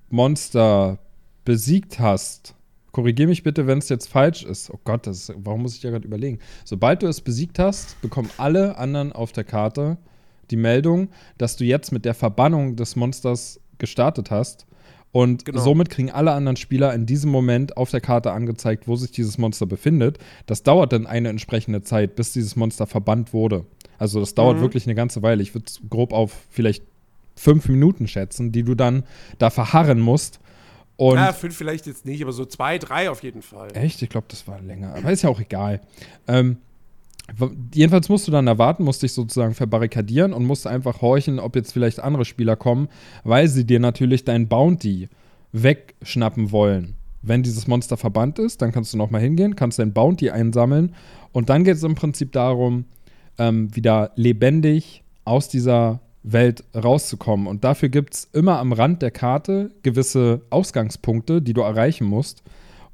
[0.08, 0.98] Monster
[1.44, 2.54] besiegt hast,
[2.92, 4.70] korrigiere mich bitte, wenn es jetzt falsch ist.
[4.70, 6.38] Oh Gott, das ist, warum muss ich ja gerade überlegen?
[6.64, 9.98] Sobald du es besiegt hast, bekommen alle anderen auf der Karte
[10.50, 14.66] die Meldung, dass du jetzt mit der Verbannung des Monsters gestartet hast
[15.12, 15.60] und genau.
[15.60, 19.38] somit kriegen alle anderen Spieler in diesem Moment auf der Karte angezeigt, wo sich dieses
[19.38, 20.18] Monster befindet.
[20.46, 23.66] Das dauert dann eine entsprechende Zeit, bis dieses Monster verbannt wurde.
[23.98, 24.62] Also das dauert mhm.
[24.62, 25.42] wirklich eine ganze Weile.
[25.42, 26.84] Ich würde es grob auf vielleicht
[27.34, 29.02] fünf Minuten schätzen, die du dann
[29.38, 30.38] da verharren musst.
[31.00, 33.74] Und ja, fünf vielleicht jetzt nicht, aber so zwei, drei auf jeden Fall.
[33.74, 34.02] Echt?
[34.02, 34.94] Ich glaube, das war länger.
[34.94, 35.80] Aber ist ja auch egal.
[36.28, 36.58] Ähm,
[37.72, 41.72] Jedenfalls musst du dann erwarten, musst dich sozusagen verbarrikadieren und musst einfach horchen, ob jetzt
[41.72, 42.88] vielleicht andere Spieler kommen,
[43.22, 45.08] weil sie dir natürlich dein Bounty
[45.52, 46.96] wegschnappen wollen.
[47.22, 50.96] Wenn dieses Monster verbannt ist, dann kannst du nochmal hingehen, kannst dein Bounty einsammeln
[51.30, 52.84] und dann geht es im Prinzip darum,
[53.38, 57.46] ähm, wieder lebendig aus dieser Welt rauszukommen.
[57.46, 62.42] Und dafür gibt es immer am Rand der Karte gewisse Ausgangspunkte, die du erreichen musst.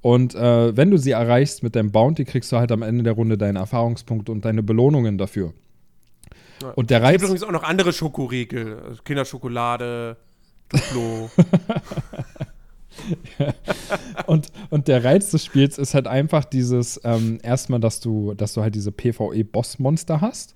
[0.00, 3.14] Und äh, wenn du sie erreichst mit deinem Bounty, kriegst du halt am Ende der
[3.14, 5.52] Runde deine Erfahrungspunkte und deine Belohnungen dafür.
[6.62, 6.70] Ja.
[6.70, 7.16] Und der Reiz.
[7.16, 8.78] Es gibt übrigens auch noch andere Schokoriegel.
[8.88, 10.16] Also Kinderschokolade,
[10.68, 11.30] Duplo.
[13.38, 13.52] ja.
[14.26, 18.54] und, und der Reiz des Spiels ist halt einfach dieses, ähm, erstmal, dass du, dass
[18.54, 20.55] du halt diese PvE-Boss-Monster hast.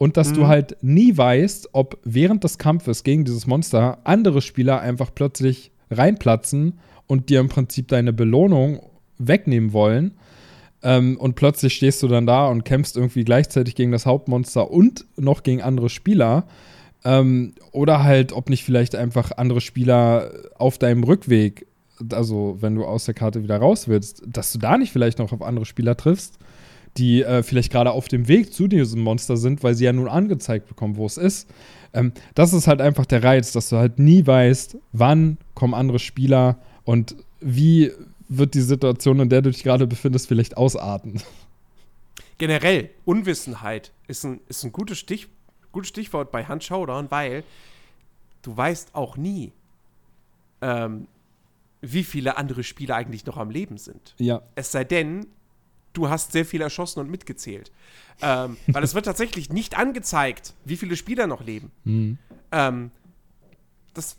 [0.00, 0.34] Und dass mhm.
[0.34, 5.72] du halt nie weißt, ob während des Kampfes gegen dieses Monster andere Spieler einfach plötzlich
[5.90, 8.80] reinplatzen und dir im Prinzip deine Belohnung
[9.18, 10.14] wegnehmen wollen.
[10.82, 15.04] Ähm, und plötzlich stehst du dann da und kämpfst irgendwie gleichzeitig gegen das Hauptmonster und
[15.18, 16.46] noch gegen andere Spieler.
[17.04, 21.66] Ähm, oder halt, ob nicht vielleicht einfach andere Spieler auf deinem Rückweg,
[22.10, 25.30] also wenn du aus der Karte wieder raus willst, dass du da nicht vielleicht noch
[25.34, 26.38] auf andere Spieler triffst,
[26.96, 30.08] die äh, vielleicht gerade auf dem Weg zu diesem Monster sind, weil sie ja nun
[30.08, 31.48] angezeigt bekommen, wo es ist.
[31.92, 35.98] Ähm, das ist halt einfach der Reiz, dass du halt nie weißt, wann kommen andere
[35.98, 37.92] Spieler und wie
[38.28, 41.20] wird die Situation, in der du dich gerade befindest, vielleicht ausarten?
[42.38, 45.28] Generell, Unwissenheit ist ein, ist ein gutes, Stich,
[45.72, 47.44] gutes Stichwort bei Hand Showdown, weil
[48.42, 49.52] du weißt auch nie,
[50.62, 51.06] ähm,
[51.80, 54.14] wie viele andere Spieler eigentlich noch am Leben sind.
[54.18, 54.42] Ja.
[54.54, 55.26] Es sei denn,
[55.92, 57.72] du hast sehr viel erschossen und mitgezählt.
[58.22, 61.70] Ähm, weil es wird tatsächlich nicht angezeigt, wie viele Spieler noch leben.
[61.84, 62.18] Mhm.
[62.52, 62.90] Ähm,
[63.94, 64.18] das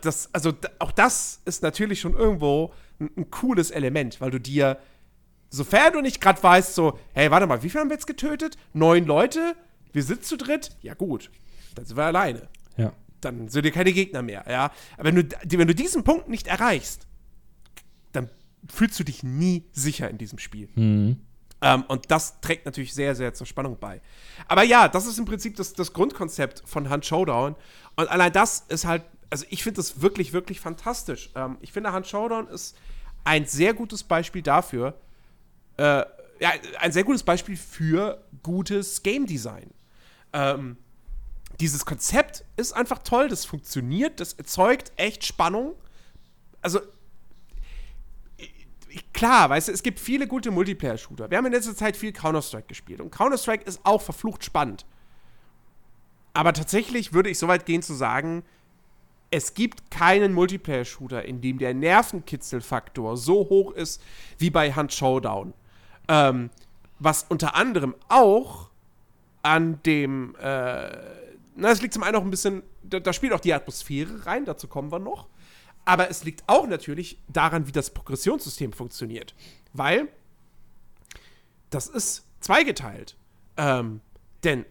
[0.00, 4.78] das, also auch das ist natürlich schon irgendwo ein, ein cooles Element, weil du dir,
[5.50, 8.56] sofern du nicht gerade weißt, so, hey, warte mal, wie viele haben wir jetzt getötet?
[8.72, 9.54] Neun Leute?
[9.92, 10.76] Wir sind zu dritt?
[10.82, 11.30] Ja, gut.
[11.74, 12.48] Dann sind wir alleine.
[12.76, 12.92] Ja.
[13.20, 14.70] Dann sind dir keine Gegner mehr, ja.
[14.96, 17.07] Aber wenn du, wenn du diesen Punkt nicht erreichst,
[18.72, 20.68] fühlst du dich nie sicher in diesem Spiel.
[20.74, 21.20] Mhm.
[21.60, 24.00] Ähm, und das trägt natürlich sehr, sehr zur Spannung bei.
[24.46, 27.56] Aber ja, das ist im Prinzip das, das Grundkonzept von Hand Showdown.
[27.96, 31.30] Und allein das ist halt also ich finde das wirklich, wirklich fantastisch.
[31.34, 32.76] Ähm, ich finde, Hand Showdown ist
[33.24, 34.94] ein sehr gutes Beispiel dafür,
[35.76, 36.04] äh,
[36.40, 39.70] ja, ein sehr gutes Beispiel für gutes Game Design.
[40.32, 40.76] Ähm,
[41.60, 45.74] dieses Konzept ist einfach toll, das funktioniert, das erzeugt echt Spannung.
[46.62, 46.80] Also,
[49.12, 51.30] klar, weißt du, es gibt viele gute Multiplayer-Shooter.
[51.30, 54.86] Wir haben in letzter Zeit viel Counter-Strike gespielt und Counter-Strike ist auch verflucht spannend.
[56.34, 58.44] Aber tatsächlich würde ich so weit gehen zu sagen,
[59.30, 64.02] es gibt keinen Multiplayer-Shooter, in dem der Nervenkitzelfaktor so hoch ist
[64.38, 65.52] wie bei Hunt Showdown.
[66.08, 66.50] Ähm,
[66.98, 68.70] was unter anderem auch
[69.42, 70.90] an dem, äh,
[71.56, 74.44] na, es liegt zum einen auch ein bisschen, da, da, spielt auch die Atmosphäre rein,
[74.44, 75.28] dazu kommen wir noch.
[75.88, 79.34] Aber es liegt auch natürlich daran, wie das Progressionssystem funktioniert.
[79.72, 80.08] Weil
[81.70, 83.16] das ist zweigeteilt.
[83.56, 84.02] Ähm,
[84.44, 84.66] denn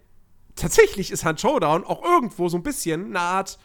[0.55, 3.57] tatsächlich ist Hunt Showdown auch irgendwo so ein bisschen eine Art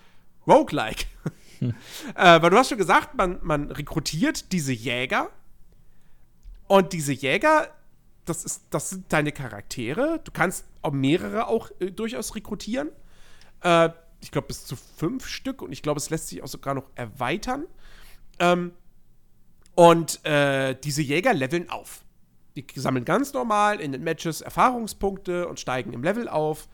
[0.46, 1.04] Roguelike.
[2.16, 5.30] Äh, weil du hast schon gesagt, man, man rekrutiert diese Jäger.
[6.66, 7.68] Und diese Jäger,
[8.24, 10.20] das, ist, das sind deine Charaktere.
[10.24, 12.90] Du kannst auch mehrere auch äh, durchaus rekrutieren.
[13.60, 13.90] Äh,
[14.22, 15.60] ich glaube, bis zu fünf Stück.
[15.62, 17.66] Und ich glaube, es lässt sich auch sogar noch erweitern.
[18.38, 18.72] Ähm,
[19.74, 22.04] und äh, diese Jäger leveln auf.
[22.56, 26.68] Die sammeln ganz normal in den Matches Erfahrungspunkte und steigen im Level auf.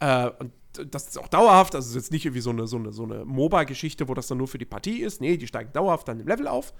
[0.00, 0.52] Äh, und
[0.90, 3.04] das ist auch dauerhaft, also es ist jetzt nicht irgendwie so eine, so eine, so
[3.04, 5.20] eine MOBA-Geschichte, wo das dann nur für die Partie ist.
[5.20, 6.72] Nee, die steigen dauerhaft dann im Level auf.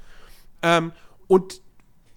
[0.63, 0.93] Ähm,
[1.27, 1.61] und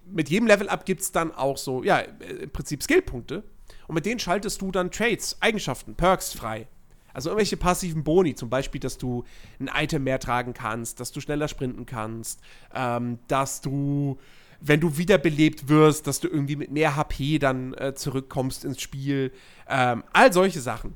[0.05, 3.43] mit jedem Level-Up gibt es dann auch so, ja, im Prinzip Skillpunkte.
[3.87, 6.67] Und mit denen schaltest du dann Trades, Eigenschaften, Perks frei.
[7.17, 9.23] Also irgendwelche passiven Boni, zum Beispiel, dass du
[9.59, 12.41] ein Item mehr tragen kannst, dass du schneller sprinten kannst,
[12.75, 14.19] ähm, dass du
[14.61, 19.31] wenn du wiederbelebt wirst, dass du irgendwie mit mehr HP dann äh, zurückkommst ins Spiel.
[19.67, 20.93] Ähm, all solche Sachen.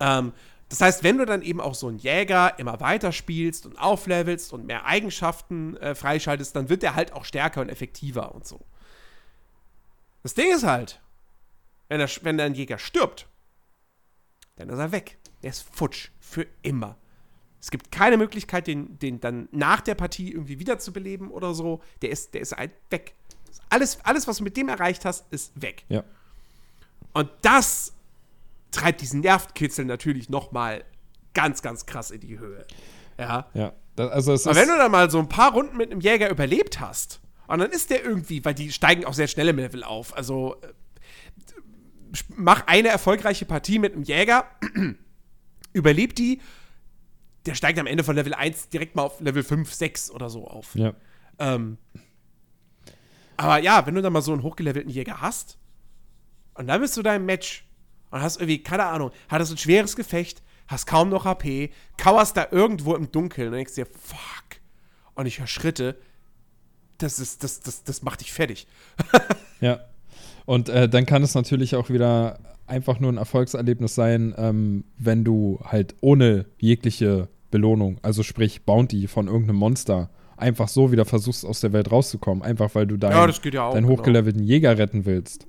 [0.00, 0.32] Ähm,
[0.68, 4.52] das heißt, wenn du dann eben auch so einen Jäger immer weiter spielst und auflevelst
[4.52, 8.60] und mehr Eigenschaften äh, freischaltest, dann wird der halt auch stärker und effektiver und so.
[10.24, 11.00] Das Ding ist halt,
[11.88, 13.28] wenn, der, wenn ein Jäger stirbt,
[14.56, 15.18] dann ist er weg.
[15.42, 16.10] Der ist futsch.
[16.20, 16.96] Für immer.
[17.60, 21.80] Es gibt keine Möglichkeit, den, den dann nach der Partie irgendwie wiederzubeleben oder so.
[22.02, 23.14] Der ist, der ist halt weg.
[23.70, 25.84] Alles, alles, was du mit dem erreicht hast, ist weg.
[25.88, 26.04] Ja.
[27.12, 27.94] Und das
[28.70, 30.84] treibt diesen Nervkitzel natürlich noch mal
[31.32, 32.66] ganz, ganz krass in die Höhe.
[33.18, 33.46] Ja.
[33.54, 33.72] Ja.
[33.96, 36.80] Das, also Aber wenn du dann mal so ein paar Runden mit einem Jäger überlebt
[36.80, 40.16] hast, und dann ist der irgendwie, weil die steigen auch sehr schnell im Level auf.
[40.16, 40.72] Also äh,
[42.36, 44.46] mach eine erfolgreiche Partie mit einem Jäger,
[45.72, 46.40] überlebt die
[47.46, 50.46] der steigt am Ende von Level 1 direkt mal auf Level 5, 6 oder so
[50.46, 50.74] auf.
[50.74, 50.94] Ja.
[51.38, 51.78] Ähm,
[53.36, 55.58] aber ja, wenn du dann mal so einen hochgelevelten Jäger hast
[56.54, 57.66] und dann bist du da im Match
[58.10, 62.48] und hast irgendwie, keine Ahnung, hattest ein schweres Gefecht, hast kaum noch HP, kauerst da
[62.50, 64.60] irgendwo im Dunkeln und denkst dir, fuck.
[65.14, 65.98] Und ich höre Schritte,
[66.98, 68.66] das ist, das, das, das macht dich fertig.
[69.60, 69.84] ja.
[70.46, 75.24] Und äh, dann kann es natürlich auch wieder einfach nur ein Erfolgserlebnis sein, ähm, wenn
[75.24, 81.46] du halt ohne jegliche Belohnung, also sprich Bounty von irgendeinem Monster, einfach so wieder versuchst,
[81.46, 82.42] aus der Welt rauszukommen.
[82.42, 83.98] Einfach weil du dein, ja, ja auch, deinen genau.
[83.98, 84.52] hochgelevelten genau.
[84.52, 85.46] Jäger retten willst.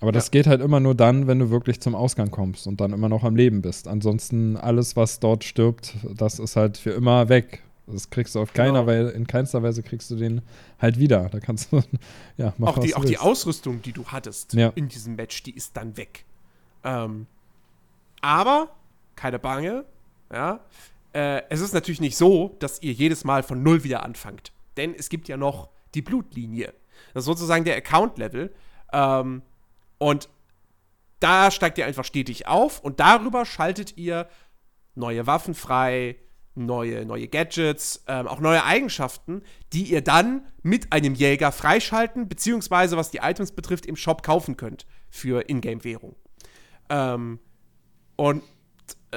[0.00, 0.30] Aber das ja.
[0.32, 3.24] geht halt immer nur dann, wenn du wirklich zum Ausgang kommst und dann immer noch
[3.24, 3.88] am Leben bist.
[3.88, 7.62] Ansonsten alles, was dort stirbt, das ist halt für immer weg.
[7.86, 8.86] Das kriegst du auf keiner genau.
[8.86, 10.40] Weise, in keinster Weise kriegst du den
[10.78, 11.28] halt wieder.
[11.28, 11.82] Da kannst du,
[12.36, 14.72] ja, machen, auch die, auch die Ausrüstung, die du hattest ja.
[14.74, 16.24] in diesem Match, die ist dann weg.
[16.82, 17.26] Ähm,
[18.22, 18.70] aber,
[19.16, 19.84] keine Bange,
[20.32, 20.60] ja,
[21.12, 24.52] äh, es ist natürlich nicht so, dass ihr jedes Mal von Null wieder anfangt.
[24.76, 26.72] Denn es gibt ja noch die Blutlinie.
[27.12, 28.52] Das ist sozusagen der Account-Level.
[28.92, 29.42] Ähm,
[29.98, 30.28] und
[31.20, 34.28] da steigt ihr einfach stetig auf und darüber schaltet ihr
[34.94, 36.16] neue Waffen frei,
[36.54, 39.42] neue, neue Gadgets, ähm, auch neue Eigenschaften,
[39.72, 44.56] die ihr dann mit einem Jäger freischalten, beziehungsweise was die Items betrifft, im Shop kaufen
[44.56, 46.14] könnt für Ingame-Währung.
[46.88, 47.38] Ähm,
[48.16, 48.42] und
[49.10, 49.16] äh,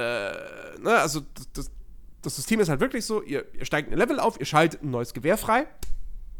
[0.80, 1.22] ne, also
[1.54, 1.72] das,
[2.22, 4.92] das System ist halt wirklich so, ihr, ihr steigt ein Level auf, ihr schaltet ein
[4.92, 5.68] neues Gewehr frei.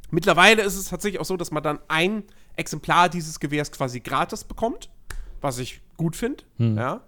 [0.10, 2.24] Mittlerweile ist es tatsächlich auch so, dass man dann ein
[2.56, 4.90] Exemplar dieses Gewehrs quasi gratis bekommt,
[5.42, 6.44] was ich gut finde.
[6.58, 6.78] Hm.
[6.78, 7.02] Ja.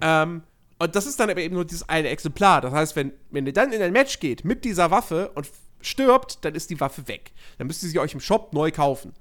[0.00, 0.42] Ähm,
[0.80, 2.62] und das ist dann aber eben nur dieses eine Exemplar.
[2.62, 5.46] Das heißt, wenn, wenn ihr dann in ein Match geht mit dieser Waffe und
[5.82, 7.32] stirbt, dann ist die Waffe weg.
[7.58, 9.12] Dann müsst ihr sie euch im Shop neu kaufen.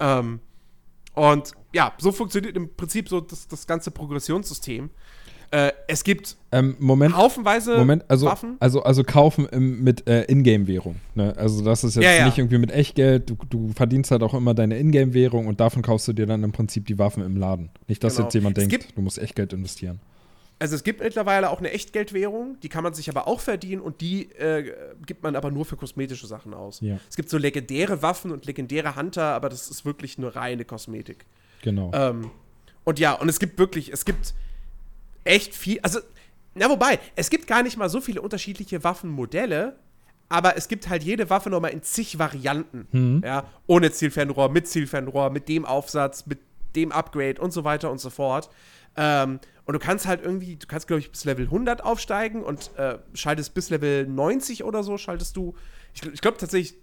[0.00, 0.40] Ähm,
[1.12, 4.88] und ja, so funktioniert im Prinzip so das, das ganze Progressionssystem.
[5.50, 8.56] Äh, es gibt ähm, Moment, haufenweise Moment, also, Waffen.
[8.58, 10.96] Also, also kaufen im, mit äh, Ingame-Währung.
[11.14, 11.34] Ne?
[11.36, 12.24] Also das ist jetzt ja, ja.
[12.24, 13.28] nicht irgendwie mit Echtgeld.
[13.28, 16.52] Du, du verdienst halt auch immer deine Ingame-Währung und davon kaufst du dir dann im
[16.52, 17.68] Prinzip die Waffen im Laden.
[17.88, 18.26] Nicht, dass genau.
[18.26, 20.00] jetzt jemand es denkt, du musst Echtgeld investieren.
[20.58, 24.00] Also es gibt mittlerweile auch eine Echtgeldwährung, die kann man sich aber auch verdienen und
[24.00, 24.72] die äh,
[25.04, 26.80] gibt man aber nur für kosmetische Sachen aus.
[26.80, 26.98] Ja.
[27.08, 31.26] Es gibt so legendäre Waffen und legendäre Hunter, aber das ist wirklich nur reine Kosmetik.
[31.62, 31.90] Genau.
[31.92, 32.30] Ähm,
[32.84, 34.34] und ja, und es gibt wirklich, es gibt
[35.24, 35.80] echt viel.
[35.82, 36.00] Also,
[36.54, 39.76] na, wobei, es gibt gar nicht mal so viele unterschiedliche Waffenmodelle,
[40.28, 42.86] aber es gibt halt jede Waffe nochmal in zig Varianten.
[42.92, 43.22] Mhm.
[43.24, 46.38] Ja, ohne Zielfernrohr, mit Zielfernrohr, mit dem Aufsatz, mit
[46.76, 48.50] dem Upgrade und so weiter und so fort.
[48.96, 52.70] Ähm, und du kannst halt irgendwie, du kannst, glaube ich, bis Level 100 aufsteigen und
[52.76, 55.54] äh, schaltest bis Level 90 oder so, schaltest du.
[55.94, 56.78] Ich, ich glaube tatsächlich,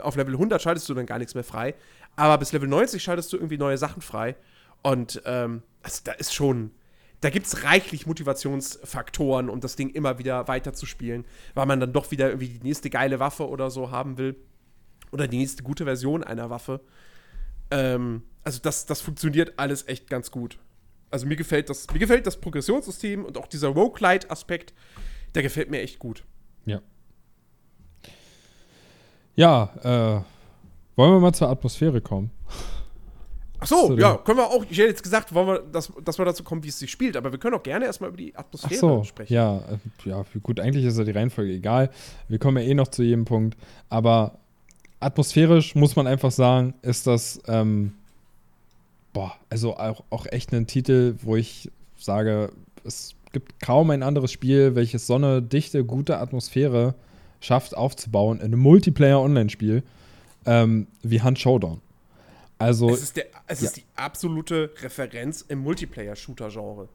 [0.00, 1.74] auf Level 100 schaltest du dann gar nichts mehr frei.
[2.16, 4.36] Aber bis Level 90 schaltest du irgendwie neue Sachen frei.
[4.82, 6.70] Und ähm, also da ist schon,
[7.20, 11.24] da gibt es reichlich Motivationsfaktoren, um das Ding immer wieder weiterzuspielen,
[11.54, 14.36] weil man dann doch wieder irgendwie die nächste geile Waffe oder so haben will.
[15.12, 16.80] Oder die nächste gute Version einer Waffe.
[17.70, 20.58] Ähm, also das, das funktioniert alles echt ganz gut.
[21.10, 24.74] Also mir gefällt das, mir gefällt das Progressionssystem und auch dieser Roguelite-Aspekt,
[25.34, 26.24] der gefällt mir echt gut.
[26.64, 26.80] Ja.
[29.36, 30.22] Ja, äh,
[30.96, 32.30] wollen wir mal zur Atmosphäre kommen?
[33.58, 34.64] Ach so, ja, können wir auch.
[34.68, 37.16] Ich hätte jetzt gesagt, wollen wir, dass, dass wir dazu kommen, wie es sich spielt,
[37.16, 39.32] aber wir können auch gerne erstmal über die Atmosphäre Ach so, sprechen.
[39.32, 41.90] Ja, äh, ja, gut, eigentlich ist ja die Reihenfolge egal.
[42.28, 43.56] Wir kommen ja eh noch zu jedem Punkt.
[43.88, 44.38] Aber
[45.00, 47.94] atmosphärisch muss man einfach sagen, ist das, ähm,
[49.16, 52.52] boah, also auch, auch echt ein Titel, wo ich sage,
[52.84, 56.94] es gibt kaum ein anderes Spiel, welches so eine dichte, gute Atmosphäre
[57.40, 59.82] schafft aufzubauen in einem Multiplayer-Online-Spiel
[60.44, 61.80] ähm, wie Hunt Showdown.
[62.58, 63.68] Also, es ist, der, es ja.
[63.68, 66.86] ist die absolute Referenz im Multiplayer-Shooter-Genre.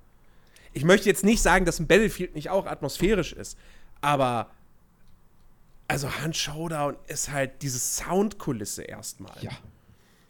[0.74, 3.58] Ich möchte jetzt nicht sagen, dass ein Battlefield nicht auch atmosphärisch ist,
[4.00, 4.52] aber
[5.88, 9.34] also Hunt Showdown ist halt diese Soundkulisse erstmal.
[9.42, 9.54] Ja.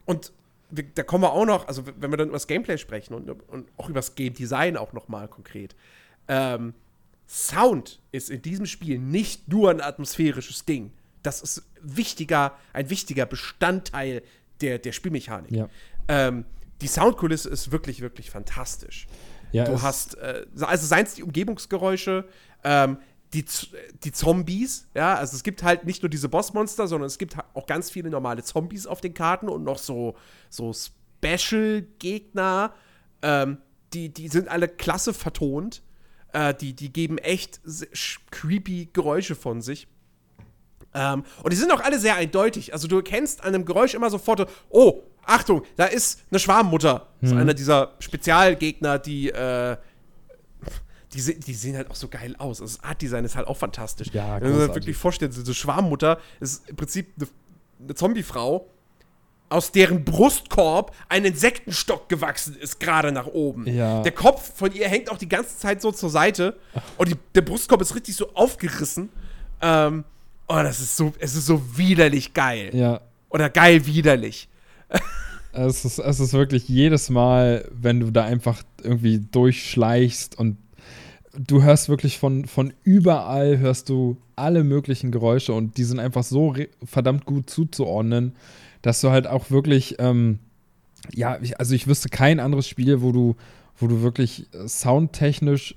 [0.06, 0.32] Und
[0.72, 3.69] da kommen wir auch noch, also wenn wir dann über das Gameplay sprechen und, und
[3.78, 5.76] auch über das Game Design auch noch mal konkret.
[6.28, 6.74] Ähm,
[7.28, 10.91] Sound ist in diesem Spiel nicht nur ein atmosphärisches Ding.
[11.24, 14.24] Das ist wichtiger, ein wichtiger Bestandteil
[14.59, 15.51] der, der Spielmechanik.
[15.51, 15.69] Ja.
[16.07, 16.45] Ähm,
[16.82, 19.07] die Soundkulisse ist wirklich, wirklich fantastisch.
[19.51, 22.26] Ja, du hast, äh, also seien es die Umgebungsgeräusche,
[22.63, 22.97] ähm,
[23.34, 23.45] die,
[24.03, 27.65] die Zombies, ja, also es gibt halt nicht nur diese Bossmonster, sondern es gibt auch
[27.65, 30.15] ganz viele normale Zombies auf den Karten und noch so,
[30.49, 32.73] so Special-Gegner,
[33.21, 33.57] ähm,
[33.93, 35.82] die, die sind alle klasse vertont.
[36.34, 37.59] Äh, die, die geben echt
[38.32, 39.88] creepy Geräusche von sich.
[40.93, 42.73] Ähm, und die sind auch alle sehr eindeutig.
[42.73, 47.07] Also du erkennst an einem Geräusch immer sofort, oh, Achtung, da ist eine Schwarmmutter.
[47.19, 47.41] Das ist mhm.
[47.41, 49.77] einer dieser Spezialgegner, die, äh,
[51.14, 52.62] die, die, sehen halt auch so geil aus.
[52.62, 54.09] Also das Art-Design ist halt auch fantastisch.
[54.14, 57.28] Ja, Wenn man sich wirklich vorstellt, so Schwarmmutter ist im Prinzip eine,
[57.84, 58.68] eine Zombiefrau,
[59.49, 63.68] aus deren Brustkorb ein Insektenstock gewachsen ist, gerade nach oben.
[63.68, 64.01] Ja.
[64.01, 66.55] Der Kopf von ihr hängt auch die ganze Zeit so zur Seite
[66.97, 69.09] und die, der Brustkorb ist richtig so aufgerissen.
[69.62, 70.05] Ähm,
[70.47, 72.70] oh, das ist so, es ist so widerlich geil.
[72.74, 73.01] Ja.
[73.30, 74.47] Oder geil widerlich.
[75.51, 80.57] es ist, es ist wirklich jedes Mal, wenn du da einfach irgendwie durchschleichst und
[81.38, 86.23] du hörst wirklich von, von überall, hörst du alle möglichen Geräusche und die sind einfach
[86.23, 88.34] so verdammt gut zuzuordnen,
[88.82, 90.39] dass du halt auch wirklich, ähm,
[91.13, 93.36] ja, ich, also ich wüsste kein anderes Spiel, wo du,
[93.77, 95.75] wo du wirklich äh, soundtechnisch,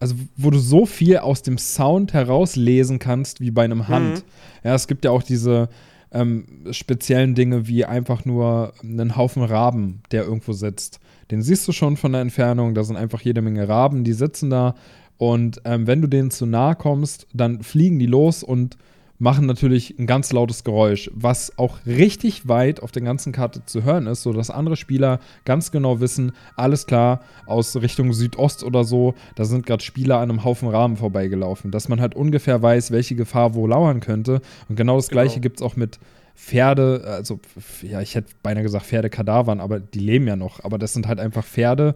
[0.00, 4.16] also wo du so viel aus dem Sound herauslesen kannst wie bei einem Hand.
[4.16, 4.22] Mhm.
[4.64, 5.68] Ja, es gibt ja auch diese
[6.12, 11.00] ähm, speziellen Dinge wie einfach nur einen Haufen Raben, der irgendwo sitzt.
[11.30, 14.50] Den siehst du schon von der Entfernung, da sind einfach jede Menge Raben, die sitzen
[14.50, 14.74] da.
[15.18, 18.76] Und ähm, wenn du denen zu nahe kommst, dann fliegen die los und
[19.22, 23.84] machen natürlich ein ganz lautes Geräusch, was auch richtig weit auf der ganzen Karte zu
[23.84, 29.14] hören ist, sodass andere Spieler ganz genau wissen, alles klar, aus Richtung Südost oder so,
[29.36, 33.14] da sind gerade Spieler an einem Haufen Rahmen vorbeigelaufen, dass man halt ungefähr weiß, welche
[33.14, 34.40] Gefahr wo lauern könnte.
[34.68, 35.22] Und genau das genau.
[35.22, 36.00] gleiche gibt es auch mit
[36.34, 37.40] Pferde, also
[37.82, 41.20] ja, ich hätte beinahe gesagt Pferdekadavern, aber die leben ja noch, aber das sind halt
[41.20, 41.94] einfach Pferde,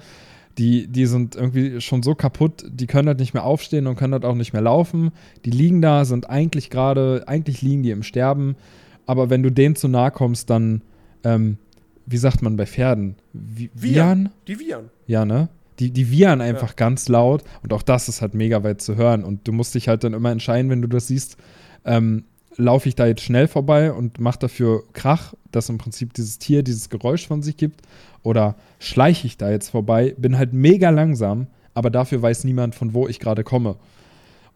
[0.59, 4.15] die, die sind irgendwie schon so kaputt, die können halt nicht mehr aufstehen und können
[4.15, 5.13] halt auch nicht mehr laufen.
[5.45, 8.57] Die liegen da, sind eigentlich gerade, eigentlich liegen die im Sterben.
[9.05, 10.81] Aber wenn du denen zu nahe kommst, dann,
[11.25, 11.59] ähm,
[12.07, 13.17] wie sagt man bei Pferden?
[13.35, 14.31] Vi Viren?
[14.49, 14.91] Die Viren.
[15.07, 15.49] Ja, ne?
[15.79, 16.75] Die, die wiehern einfach ja.
[16.75, 19.25] ganz laut und auch das ist halt mega weit zu hören.
[19.25, 21.37] Und du musst dich halt dann immer entscheiden, wenn du das siehst,
[21.85, 22.25] ähm,
[22.57, 26.63] laufe ich da jetzt schnell vorbei und mache dafür Krach, dass im Prinzip dieses Tier
[26.63, 27.83] dieses Geräusch von sich gibt,
[28.23, 32.93] oder schleiche ich da jetzt vorbei, bin halt mega langsam, aber dafür weiß niemand, von
[32.95, 33.77] wo ich gerade komme.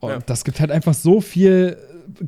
[0.01, 0.19] Und ja.
[0.19, 1.77] das gibt halt einfach so viel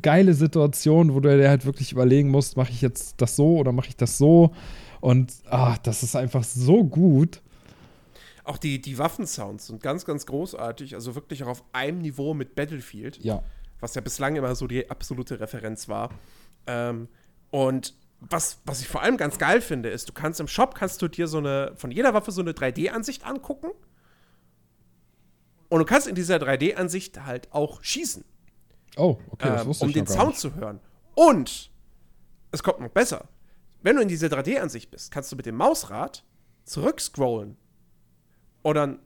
[0.01, 3.71] geile Situationen, wo du dir halt wirklich überlegen musst, mache ich jetzt das so oder
[3.71, 4.51] mache ich das so?
[5.01, 7.41] Und ah, das ist einfach so gut.
[8.45, 10.95] Auch die, die Waffensounds sind ganz, ganz großartig.
[10.95, 13.19] Also wirklich auch auf einem Niveau mit Battlefield.
[13.23, 13.43] Ja.
[13.83, 16.09] Was ja bislang immer so die absolute Referenz war.
[16.67, 17.09] Ähm,
[17.51, 21.01] und was, was ich vor allem ganz geil finde, ist, du kannst im Shop kannst
[21.01, 23.71] du dir so eine, von jeder Waffe so eine 3D-Ansicht angucken.
[25.67, 28.23] Und du kannst in dieser 3D-Ansicht halt auch schießen.
[28.95, 30.79] Oh, okay, das ähm, wusste ähm, Um den Sound zu hören.
[31.15, 31.69] Und
[32.51, 33.27] es kommt noch besser.
[33.81, 36.23] Wenn du in dieser 3D-Ansicht bist, kannst du mit dem Mausrad
[36.63, 37.57] zurückscrollen.
[38.61, 38.99] Und dann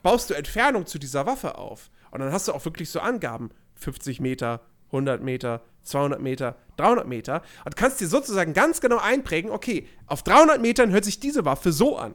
[0.00, 1.90] baust du Entfernung zu dieser Waffe auf.
[2.12, 3.50] Und dann hast du auch wirklich so Angaben.
[3.74, 7.42] 50 Meter, 100 Meter, 200 Meter, 300 Meter.
[7.64, 11.72] Und kannst dir sozusagen ganz genau einprägen, okay, auf 300 Metern hört sich diese Waffe
[11.72, 12.14] so an.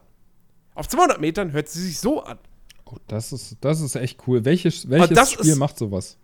[0.74, 2.38] Auf 200 Metern hört sie sich so an.
[2.86, 4.44] Oh, das ist, das ist echt cool.
[4.44, 6.16] Welches, welches Spiel macht sowas?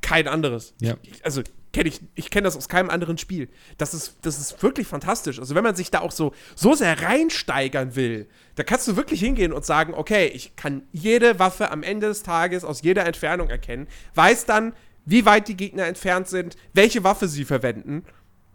[0.00, 0.74] Kein anderes.
[0.80, 0.96] Ja.
[1.22, 1.42] Also,
[1.74, 3.50] kenne ich, ich kenne das aus keinem anderen Spiel.
[3.76, 5.38] Das ist, das ist wirklich fantastisch.
[5.38, 9.20] Also wenn man sich da auch so, so sehr reinsteigern will, da kannst du wirklich
[9.20, 13.50] hingehen und sagen, okay, ich kann jede Waffe am Ende des Tages aus jeder Entfernung
[13.50, 14.72] erkennen, weiß dann,
[15.04, 18.04] wie weit die Gegner entfernt sind, welche Waffe sie verwenden.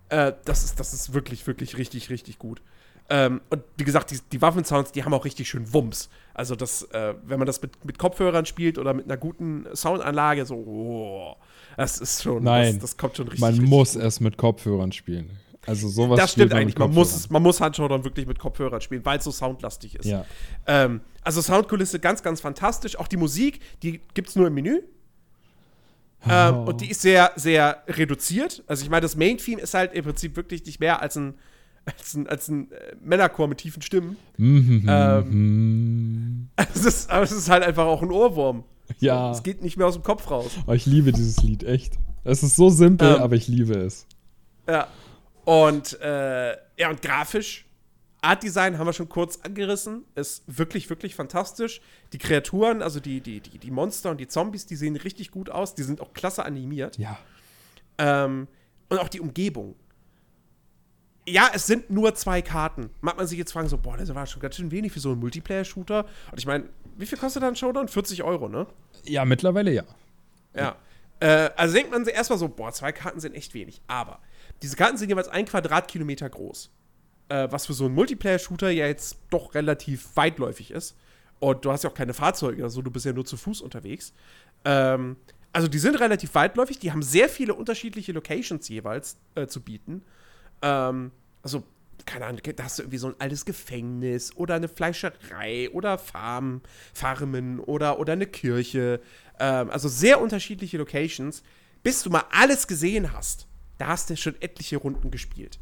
[0.08, 2.62] Äh, das, ist, das ist wirklich, wirklich richtig, richtig gut.
[3.12, 6.10] Ähm, und wie gesagt, die, die Waffensounds, die haben auch richtig schön Wumms.
[6.34, 10.46] Also das, äh, wenn man das mit, mit Kopfhörern spielt oder mit einer guten Soundanlage,
[10.46, 11.36] so, oh,
[11.80, 13.42] das ist schon, Nein, das, das kommt schon richtig.
[13.42, 14.04] Man richtig muss gut.
[14.04, 15.32] es mit Kopfhörern spielen.
[15.66, 16.78] Also sowas Das stimmt eigentlich.
[16.78, 20.06] Man muss, man muss Handshowdown wirklich mit Kopfhörern spielen, weil es so soundlastig ist.
[20.06, 20.26] Ja.
[20.68, 22.98] Ähm, also Soundkulisse ganz, ganz fantastisch.
[22.98, 24.82] Auch die Musik, die gibt es nur im Menü.
[26.26, 26.30] Oh.
[26.30, 28.64] Ähm, und die ist sehr, sehr reduziert.
[28.68, 31.36] Also ich meine, das Main-Theme ist halt im Prinzip wirklich nicht mehr als ein
[31.86, 34.18] als ein, als ein äh, Männerchor mit tiefen Stimmen.
[34.38, 34.86] Mhm.
[34.88, 38.64] ähm, es ist, aber es ist halt einfach auch ein Ohrwurm.
[39.00, 39.32] Ja.
[39.32, 40.52] Es geht nicht mehr aus dem Kopf raus.
[40.68, 41.98] Oh, ich liebe dieses Lied, echt.
[42.24, 44.06] Es ist so simpel, ähm, aber ich liebe es.
[44.68, 44.88] Ja.
[45.46, 47.66] Und, äh, ja, und grafisch,
[48.22, 50.04] Art Design haben wir schon kurz angerissen.
[50.16, 51.82] Ist wirklich, wirklich fantastisch.
[52.12, 55.50] Die Kreaturen, also die, die, die, die Monster und die Zombies, die sehen richtig gut
[55.50, 55.76] aus.
[55.76, 56.98] Die sind auch klasse animiert.
[56.98, 57.18] Ja.
[57.98, 58.48] Ähm,
[58.90, 59.76] und auch die Umgebung
[61.30, 62.90] ja, es sind nur zwei Karten.
[63.02, 65.12] Mag man sich jetzt fragen, so, boah, das war schon ganz schön wenig für so
[65.12, 66.06] einen Multiplayer-Shooter.
[66.32, 67.88] Und ich meine, wie viel kostet dann Showdown?
[67.88, 68.68] 40 Euro, ne?
[69.04, 69.84] Ja, mittlerweile ja.
[70.56, 70.76] Ja.
[71.20, 73.82] Äh, also denkt man sich erstmal so, boah, zwei Karten sind echt wenig.
[73.88, 74.20] Aber
[74.62, 76.70] diese Karten sind jeweils ein Quadratkilometer groß.
[77.30, 80.96] Äh, was für so einen Multiplayer-Shooter ja jetzt doch relativ weitläufig ist.
[81.40, 84.14] Und du hast ja auch keine Fahrzeuge, also du bist ja nur zu Fuß unterwegs.
[84.66, 85.16] Ähm,
[85.54, 90.04] also die sind relativ weitläufig, die haben sehr viele unterschiedliche Locations jeweils äh, zu bieten.
[90.62, 91.12] Ähm,
[91.42, 91.64] also,
[92.06, 96.62] keine Ahnung, da hast du irgendwie so ein altes Gefängnis oder eine Fleischerei oder Farm,
[96.94, 99.02] Farmen oder, oder eine Kirche.
[99.40, 101.44] Ähm, also sehr unterschiedliche Locations.
[101.84, 105.60] Bis du mal alles gesehen hast, da hast du schon etliche Runden gespielt.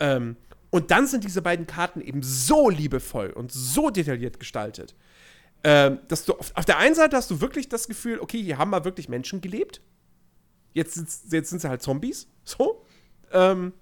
[0.00, 0.36] Ähm,
[0.70, 4.96] und dann sind diese beiden Karten eben so liebevoll und so detailliert gestaltet,
[5.62, 8.58] ähm, dass du auf, auf, der einen Seite hast du wirklich das Gefühl, okay, hier
[8.58, 9.80] haben mal wirklich Menschen gelebt.
[10.72, 10.96] Jetzt,
[11.30, 12.28] jetzt sind sie halt Zombies.
[12.44, 12.84] So.
[13.32, 13.72] Ähm,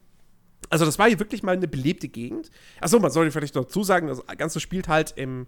[0.72, 2.50] also, das war hier wirklich mal eine belebte Gegend.
[2.80, 5.46] Achso, man sollte vielleicht noch dazu sagen, das Ganze spielt halt im,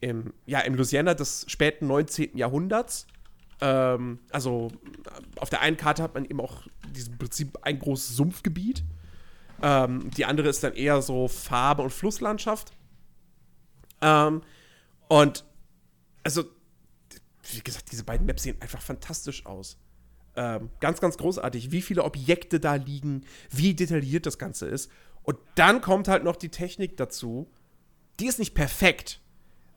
[0.00, 2.38] im, ja, im Louisiana des späten 19.
[2.38, 3.06] Jahrhunderts.
[3.60, 4.68] Ähm, also,
[5.36, 8.82] auf der einen Karte hat man eben auch im Prinzip ein großes Sumpfgebiet.
[9.60, 12.72] Ähm, die andere ist dann eher so Farbe- und Flusslandschaft.
[14.00, 14.40] Ähm,
[15.08, 15.44] und,
[16.24, 16.44] also,
[17.42, 19.76] wie gesagt, diese beiden Maps sehen einfach fantastisch aus.
[20.34, 24.90] Ähm, ganz, ganz großartig, wie viele Objekte da liegen, wie detailliert das Ganze ist.
[25.22, 27.50] Und dann kommt halt noch die Technik dazu.
[28.18, 29.20] Die ist nicht perfekt.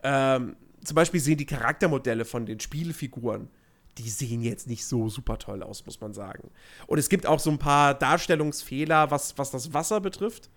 [0.03, 3.49] Ähm, zum Beispiel sehen die Charaktermodelle von den Spielfiguren,
[3.97, 6.51] die sehen jetzt nicht so super toll aus, muss man sagen.
[6.87, 10.49] Und es gibt auch so ein paar Darstellungsfehler, was, was das Wasser betrifft.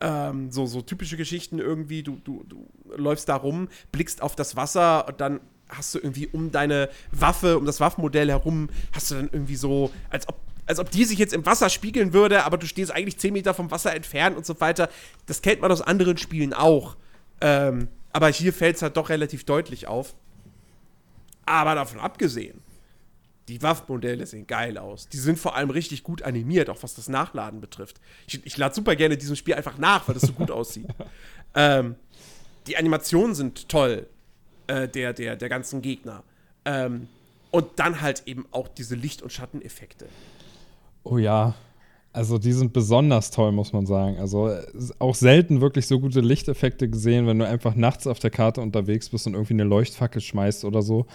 [0.00, 4.56] Ähm, so, so typische Geschichten irgendwie, du, du, du läufst da rum, blickst auf das
[4.56, 5.40] Wasser und dann
[5.70, 9.90] hast du irgendwie um deine Waffe, um das Waffenmodell herum, hast du dann irgendwie so,
[10.10, 13.18] als ob als ob die sich jetzt im Wasser spiegeln würde, aber du stehst eigentlich
[13.18, 14.88] 10 Meter vom Wasser entfernt und so weiter.
[15.26, 16.96] Das kennt man aus anderen Spielen auch.
[17.40, 20.14] Ähm, aber hier fällt es halt doch relativ deutlich auf.
[21.44, 22.60] Aber davon abgesehen,
[23.48, 25.08] die Waffenmodelle sehen geil aus.
[25.08, 28.00] Die sind vor allem richtig gut animiert, auch was das Nachladen betrifft.
[28.28, 30.86] Ich, ich lade super gerne diesem Spiel einfach nach, weil das so gut aussieht.
[31.52, 31.96] Ähm,
[32.68, 34.06] die Animationen sind toll
[34.70, 36.22] äh, der, der, der ganzen Gegner.
[36.64, 37.08] Ähm,
[37.50, 40.06] und dann halt eben auch diese Licht- und Schatteneffekte.
[41.02, 41.54] Oh ja.
[42.12, 44.18] Also die sind besonders toll, muss man sagen.
[44.18, 44.56] Also
[44.98, 49.08] auch selten wirklich so gute Lichteffekte gesehen, wenn du einfach nachts auf der Karte unterwegs
[49.08, 51.06] bist und irgendwie eine Leuchtfackel schmeißt oder so.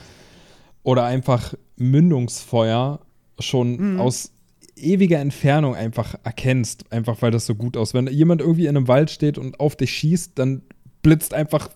[0.83, 2.99] Oder einfach Mündungsfeuer
[3.39, 3.99] schon mhm.
[3.99, 4.31] aus
[4.77, 7.93] ewiger Entfernung einfach erkennst, einfach weil das so gut aus.
[7.93, 10.61] Wenn jemand irgendwie in einem Wald steht und auf dich schießt, dann
[11.01, 11.69] blitzt einfach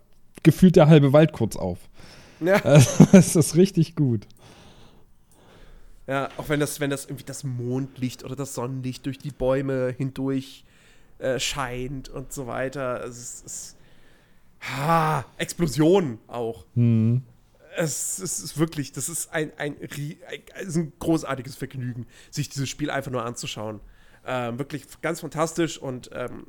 [0.43, 1.79] gefühlt der halbe Wald kurz auf.
[2.39, 2.59] Ja.
[3.11, 4.27] das ist richtig gut.
[6.07, 9.93] Ja, auch wenn das, wenn das irgendwie das Mondlicht oder das Sonnenlicht durch die Bäume
[9.95, 10.65] hindurch
[11.19, 13.03] äh, scheint und so weiter.
[13.05, 13.77] Es ist,
[14.61, 16.65] ha, Explosionen auch.
[16.73, 17.21] Mhm.
[17.77, 22.89] Es, es, ist wirklich, das ist ein, ein, ein, ein, großartiges Vergnügen, sich dieses Spiel
[22.89, 23.79] einfach nur anzuschauen.
[24.25, 26.45] Ähm, wirklich ganz fantastisch und ähm,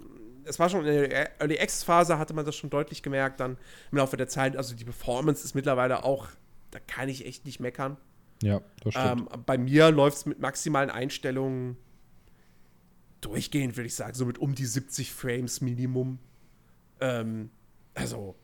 [0.51, 3.57] es war schon in der Early Access Phase, hatte man das schon deutlich gemerkt, dann
[3.93, 4.57] im Laufe der Zeit.
[4.57, 6.29] Also die Performance ist mittlerweile auch,
[6.73, 7.97] da kann ich echt nicht meckern.
[8.43, 9.33] Ja, das stimmt.
[9.33, 11.77] Ähm, bei mir läuft es mit maximalen Einstellungen
[13.21, 16.19] durchgehend, würde ich sagen, so mit um die 70 Frames Minimum.
[17.01, 17.51] Ähm,
[17.95, 18.35] also,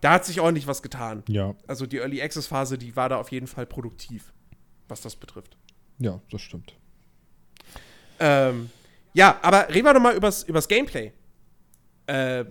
[0.00, 1.22] da hat sich ordentlich was getan.
[1.28, 1.54] Ja.
[1.68, 4.32] Also die Early Access Phase, die war da auf jeden Fall produktiv,
[4.88, 5.56] was das betrifft.
[5.98, 6.74] Ja, das stimmt.
[8.18, 8.70] Ähm,
[9.14, 11.12] ja, aber reden wir doch mal übers, übers Gameplay.
[12.06, 12.44] Äh,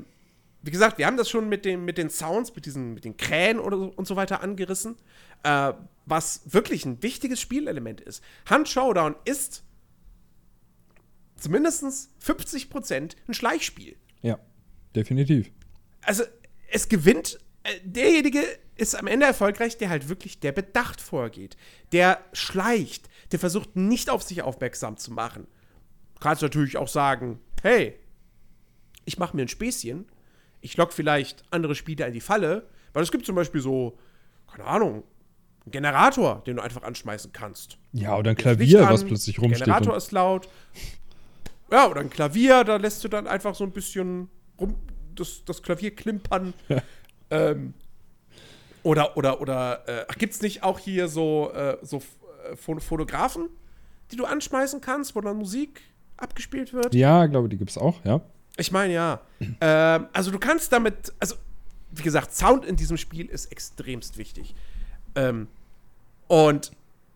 [0.64, 3.18] wie gesagt, wir haben das schon mit den, mit den Sounds, mit, diesen, mit den
[3.18, 4.96] Krähen oder so, und so weiter angerissen,
[5.44, 5.74] äh,
[6.06, 8.24] was wirklich ein wichtiges Spielelement ist.
[8.46, 9.64] Hand Showdown ist
[11.36, 11.84] zumindest
[12.24, 13.96] 50% ein Schleichspiel.
[14.22, 14.38] Ja,
[14.96, 15.52] definitiv.
[16.04, 16.24] Also,
[16.70, 18.44] es gewinnt, äh, derjenige
[18.76, 21.58] ist am Ende erfolgreich, der halt wirklich, der bedacht vorgeht,
[21.92, 25.48] der schleicht, der versucht nicht auf sich aufmerksam zu machen.
[26.22, 27.96] Du kannst natürlich auch sagen, hey,
[29.06, 30.06] ich mache mir ein Späßchen,
[30.62, 33.98] ich lock vielleicht andere Spieler in die Falle, weil es gibt zum Beispiel so,
[34.46, 35.04] keine Ahnung,
[35.66, 37.80] einen Generator, den du einfach anschmeißen kannst.
[37.92, 39.62] Ja, oder ein Klavier, was plötzlich rumsteht.
[39.62, 40.48] Der Generator ist laut.
[41.72, 44.76] Ja, oder ein Klavier, da lässt du dann einfach so ein bisschen rum,
[45.16, 46.54] das, das Klavier klimpern.
[46.70, 46.84] Ja.
[47.32, 47.74] Ähm,
[48.84, 52.04] oder, oder, oder, äh, ach, gibt's nicht auch hier so, äh, so
[52.52, 53.50] äh, Fotografen,
[54.12, 55.82] die du anschmeißen kannst, wo dann Musik
[56.22, 56.94] abgespielt wird?
[56.94, 58.22] Ja, glaube, die gibt's auch, ja.
[58.58, 59.22] Ich meine, ja.
[59.62, 61.36] ähm, also du kannst damit, also,
[61.92, 64.56] wie gesagt, Sound in diesem Spiel ist extremst wichtig.
[65.16, 65.48] Ähm,
[66.28, 66.72] und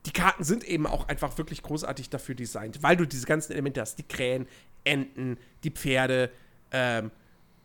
[0.05, 3.81] die Karten sind eben auch einfach wirklich großartig dafür designt, weil du diese ganzen Elemente
[3.81, 3.97] hast.
[3.97, 4.47] Die Krähen,
[4.83, 6.29] Enten, die Pferde.
[6.71, 7.11] Ähm,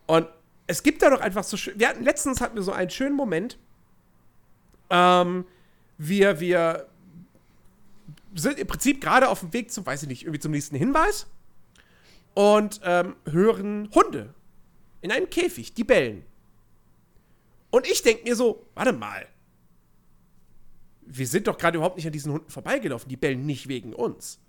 [0.07, 0.27] und
[0.67, 1.77] es gibt da doch einfach so schön.
[1.79, 3.57] Wir hatten letztens hatten wir so einen schönen Moment.
[4.89, 5.45] Ähm,
[5.97, 6.87] wir, wir
[8.33, 11.27] sind im Prinzip gerade auf dem Weg zum, weiß ich nicht, irgendwie zum nächsten Hinweis
[12.33, 14.33] und ähm, hören Hunde
[15.01, 16.23] in einem Käfig, die bellen.
[17.71, 19.25] Und ich denke mir so, warte mal,
[21.01, 23.09] wir sind doch gerade überhaupt nicht an diesen Hunden vorbeigelaufen.
[23.09, 24.39] Die bellen nicht wegen uns.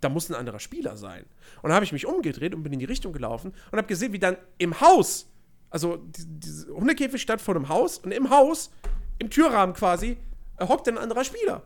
[0.00, 1.24] Da muss ein anderer Spieler sein.
[1.62, 4.12] Und dann habe ich mich umgedreht und bin in die Richtung gelaufen und habe gesehen,
[4.12, 5.30] wie dann im Haus,
[5.68, 8.70] also die, diese Hundekäfig stand vor einem Haus und im Haus,
[9.18, 10.16] im Türrahmen quasi,
[10.56, 11.62] äh, hockt ein anderer Spieler.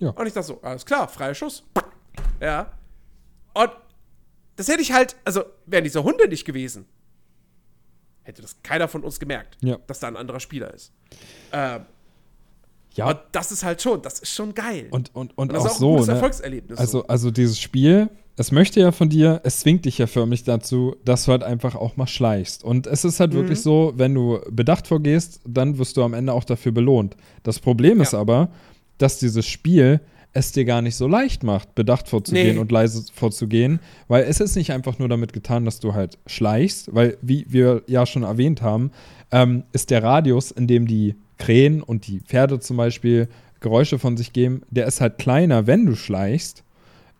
[0.00, 0.10] Ja.
[0.10, 1.64] Und ich dachte so, alles klar, freier Schuss.
[2.40, 2.72] Ja.
[3.54, 3.70] Und
[4.56, 6.86] das hätte ich halt, also wären diese Hunde nicht gewesen,
[8.22, 9.78] hätte das keiner von uns gemerkt, ja.
[9.86, 10.92] dass da ein anderer Spieler ist.
[11.52, 11.86] Ähm,
[12.94, 13.08] ja.
[13.08, 14.88] Und das ist halt schon, das ist schon geil.
[14.90, 16.14] Und, und, und, und das auch, ist auch so, ein gutes ne?
[16.14, 16.78] Erfolgserlebnis.
[16.78, 20.96] Also, also dieses Spiel, es möchte ja von dir, es zwingt dich ja förmlich dazu,
[21.04, 22.64] dass du halt einfach auch mal schleichst.
[22.64, 23.38] Und es ist halt mhm.
[23.38, 27.16] wirklich so, wenn du bedacht vorgehst, dann wirst du am Ende auch dafür belohnt.
[27.42, 28.02] Das Problem ja.
[28.02, 28.50] ist aber,
[29.02, 30.00] dass dieses Spiel
[30.32, 32.60] es dir gar nicht so leicht macht, bedacht vorzugehen nee.
[32.60, 36.94] und leise vorzugehen, weil es ist nicht einfach nur damit getan, dass du halt schleichst,
[36.94, 38.92] weil, wie wir ja schon erwähnt haben,
[39.32, 43.28] ähm, ist der Radius, in dem die Krähen und die Pferde zum Beispiel
[43.60, 46.62] Geräusche von sich geben, der ist halt kleiner, wenn du schleichst.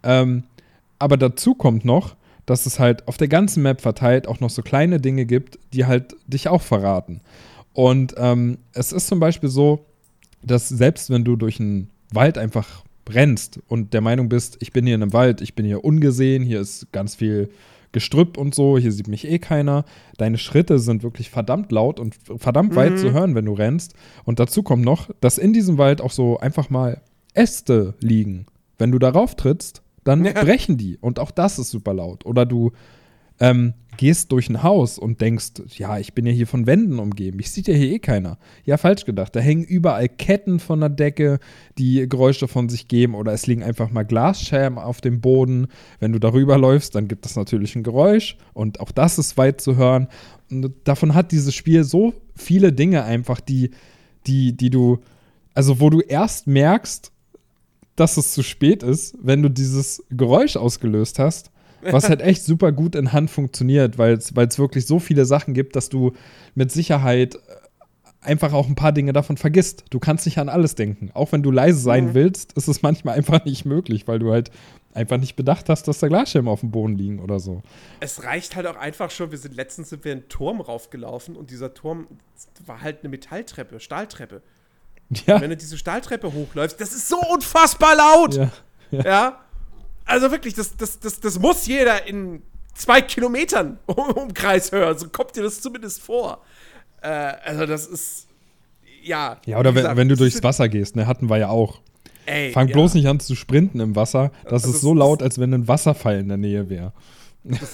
[0.03, 0.45] Ähm,
[0.99, 2.15] aber dazu kommt noch,
[2.47, 5.87] dass es halt auf der ganzen Map verteilt auch noch so kleine Dinge gibt, die
[5.87, 7.21] halt dich auch verraten.
[7.73, 9.85] Und ähm, es ist zum Beispiel so,
[10.43, 14.87] dass selbst wenn du durch einen Wald einfach rennst und der Meinung bist, ich bin
[14.87, 17.51] hier in einem Wald, ich bin hier ungesehen, hier ist ganz viel
[17.93, 19.85] Gestrüpp und so, hier sieht mich eh keiner.
[20.17, 22.77] Deine Schritte sind wirklich verdammt laut und verdammt mhm.
[22.77, 23.95] weit zu hören, wenn du rennst.
[24.25, 27.01] Und dazu kommt noch, dass in diesem Wald auch so einfach mal
[27.35, 28.47] Äste liegen.
[28.79, 30.33] Wenn du darauf trittst, dann ja.
[30.33, 30.99] brechen die.
[31.01, 32.25] Und auch das ist super laut.
[32.25, 32.71] Oder du
[33.41, 37.39] ähm, gehst durch ein Haus und denkst, ja, ich bin ja hier von Wänden umgeben.
[37.39, 38.39] Ich sieht ja hier eh keiner.
[38.65, 39.37] Ja, falsch gedacht.
[39.37, 41.39] Da hängen überall Ketten von der Decke,
[41.77, 43.15] die Geräusche von sich geben.
[43.15, 45.67] Oder es liegen einfach mal Glasscherben auf dem Boden.
[45.99, 48.39] Wenn du darüber läufst, dann gibt es natürlich ein Geräusch.
[48.55, 50.09] Und auch das ist weit zu hören.
[50.51, 53.71] Und davon hat dieses Spiel so viele Dinge einfach, die,
[54.27, 55.01] die, die du,
[55.53, 57.13] also wo du erst merkst,
[57.97, 61.51] dass es zu spät ist, wenn du dieses Geräusch ausgelöst hast
[61.83, 65.77] was halt echt super gut in Hand funktioniert, weil es wirklich so viele Sachen gibt,
[65.77, 66.13] dass du
[66.55, 67.39] mit Sicherheit äh,
[68.21, 69.85] einfach auch ein paar Dinge davon vergisst.
[69.91, 71.11] Du kannst nicht an alles denken.
[71.15, 72.15] Auch wenn du leise sein mhm.
[72.15, 74.51] willst, ist es manchmal einfach nicht möglich, weil du halt
[74.93, 77.63] einfach nicht bedacht hast, dass da Glasschirme auf dem Boden liegen oder so.
[78.01, 81.51] Es reicht halt auch einfach schon, wir sind letztens sind wir einen Turm raufgelaufen und
[81.51, 82.09] dieser Turm
[82.67, 84.43] war halt eine Metalltreppe, Stahltreppe.
[85.27, 85.37] Ja.
[85.37, 88.35] Und wenn du diese Stahltreppe hochläufst, das ist so unfassbar laut.
[88.35, 88.51] Ja.
[88.91, 89.05] ja.
[89.05, 89.41] ja?
[90.11, 92.43] Also wirklich, das, das, das, das muss jeder in
[92.75, 94.99] zwei Kilometern Umkreis hören.
[94.99, 96.43] So kommt dir das zumindest vor.
[97.01, 98.27] Äh, also, das ist.
[99.03, 99.39] Ja.
[99.47, 101.81] Ja, oder wenn, wenn du durchs Wasser gehst, ne, hatten wir ja auch.
[102.27, 102.75] Ey, Fang ja.
[102.75, 104.33] bloß nicht an zu sprinten im Wasser.
[104.45, 106.93] Das also ist so laut, als wenn ein Wasserfall in der Nähe wäre.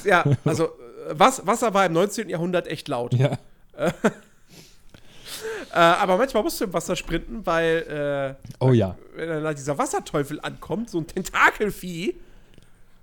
[0.04, 0.68] Ja, also äh,
[1.12, 2.28] was, Wasser war im 19.
[2.28, 3.14] Jahrhundert echt laut.
[3.14, 3.38] Ja.
[5.72, 8.96] Äh, aber manchmal musst du im Wasser sprinten, weil äh, oh ja.
[9.14, 12.14] wenn dann dieser Wasserteufel ankommt, so ein Tentakelvieh,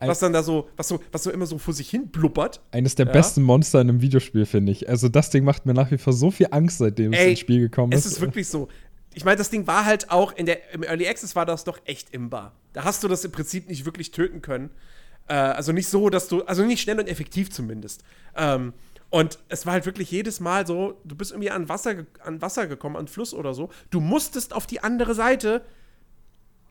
[0.08, 2.62] was dann da so, was so, was so immer so vor sich hin blubbert.
[2.72, 3.12] Eines der ja.
[3.12, 4.89] besten Monster in einem Videospiel, finde ich.
[4.89, 7.39] Also das Ding macht mir nach wie vor so viel Angst, seitdem Ey, es ins
[7.39, 8.06] Spiel gekommen ist.
[8.06, 8.68] Es ist wirklich so.
[9.14, 11.80] Ich meine, das Ding war halt auch in der im Early Access war das doch
[11.86, 12.54] echt imbar.
[12.74, 14.72] Da hast du das im Prinzip nicht wirklich töten können.
[15.28, 18.04] Äh, also nicht so, dass du, also nicht schnell und effektiv zumindest.
[18.36, 18.74] Ähm,
[19.10, 22.66] und es war halt wirklich jedes Mal so, du bist irgendwie an Wasser, an Wasser
[22.66, 23.70] gekommen, an Fluss oder so.
[23.91, 25.62] Du musstest auf die andere Seite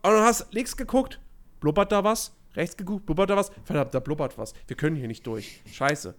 [0.01, 1.21] und du hast links geguckt,
[1.61, 2.33] blubbert da was?
[2.55, 3.51] Rechts geguckt, blubbert da was?
[3.63, 4.53] Verdammt, da blubbert was.
[4.67, 5.61] Wir können hier nicht durch.
[5.71, 6.13] Scheiße.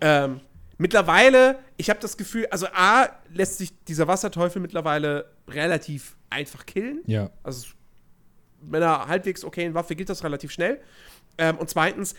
[0.00, 0.40] Ähm,
[0.78, 7.02] mittlerweile, ich habe das Gefühl, also A, lässt sich dieser Wasserteufel mittlerweile relativ einfach killen.
[7.06, 7.30] Ja.
[7.42, 7.68] Also
[8.62, 10.80] mit einer halbwegs okayen Waffe geht das relativ schnell.
[11.38, 12.14] Ähm, und zweitens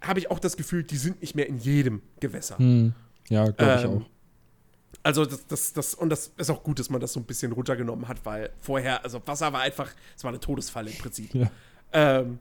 [0.00, 2.58] habe ich auch das Gefühl, die sind nicht mehr in jedem Gewässer.
[2.58, 2.92] Hm.
[3.28, 4.06] Ja, glaube ich ähm, auch.
[5.04, 7.52] Also das, das, das, und das ist auch gut, dass man das so ein bisschen
[7.52, 11.34] runtergenommen hat, weil vorher, also Wasser war einfach, es war eine Todesfalle im Prinzip.
[11.34, 11.50] Ja.
[11.92, 12.38] Ähm,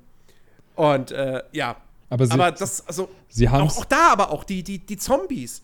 [0.76, 1.78] und äh, ja.
[2.10, 5.62] Aber, sie, aber das, also sie auch, auch da aber auch die, die, die Zombies,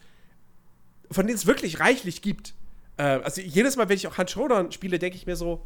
[1.11, 2.53] von denen es wirklich reichlich gibt.
[2.97, 5.65] Äh, also jedes Mal, wenn ich auch Hand Showdown spiele, denke ich mir so,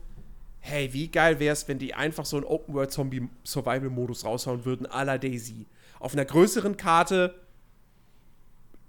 [0.59, 5.17] hey, wie geil wäre es, wenn die einfach so einen Open-World-Zombie-Survival-Modus raushauen würden, à la
[5.17, 5.65] Daisy.
[5.99, 7.35] Auf einer größeren Karte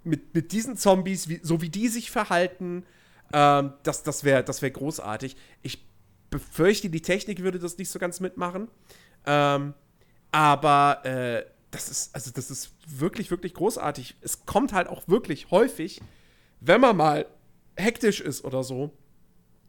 [0.04, 2.84] mit, mit diesen Zombies, wie, so wie die sich verhalten,
[3.32, 5.36] ähm, das, das wäre das wär großartig.
[5.62, 5.84] Ich
[6.30, 8.68] befürchte, die Technik würde das nicht so ganz mitmachen.
[9.26, 9.74] Ähm,
[10.32, 14.16] aber äh, das ist, also das ist wirklich, wirklich großartig.
[14.20, 16.00] Es kommt halt auch wirklich häufig,
[16.60, 17.26] wenn man mal
[17.76, 18.92] hektisch ist oder so,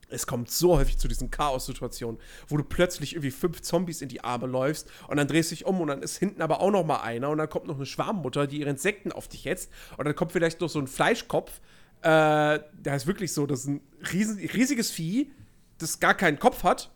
[0.09, 4.23] es kommt so häufig zu diesen Chaos-Situationen, wo du plötzlich irgendwie fünf Zombies in die
[4.23, 6.85] Arme läufst und dann drehst du dich um und dann ist hinten aber auch noch
[6.85, 10.05] mal einer und dann kommt noch eine Schwarmmutter, die ihre Insekten auf dich hetzt und
[10.05, 11.59] dann kommt vielleicht noch so ein Fleischkopf.
[12.01, 15.31] Äh, der ist wirklich so, das ist ein riesen, riesiges Vieh,
[15.77, 16.92] das gar keinen Kopf hat.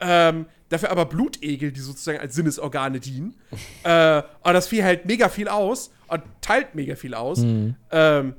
[0.00, 3.34] Ähm, dafür aber Blutegel, die sozusagen als Sinnesorgane dienen.
[3.84, 7.38] äh, aber das Vieh hält mega viel aus und teilt mega viel aus.
[7.38, 7.76] Mhm.
[7.90, 8.34] Ähm,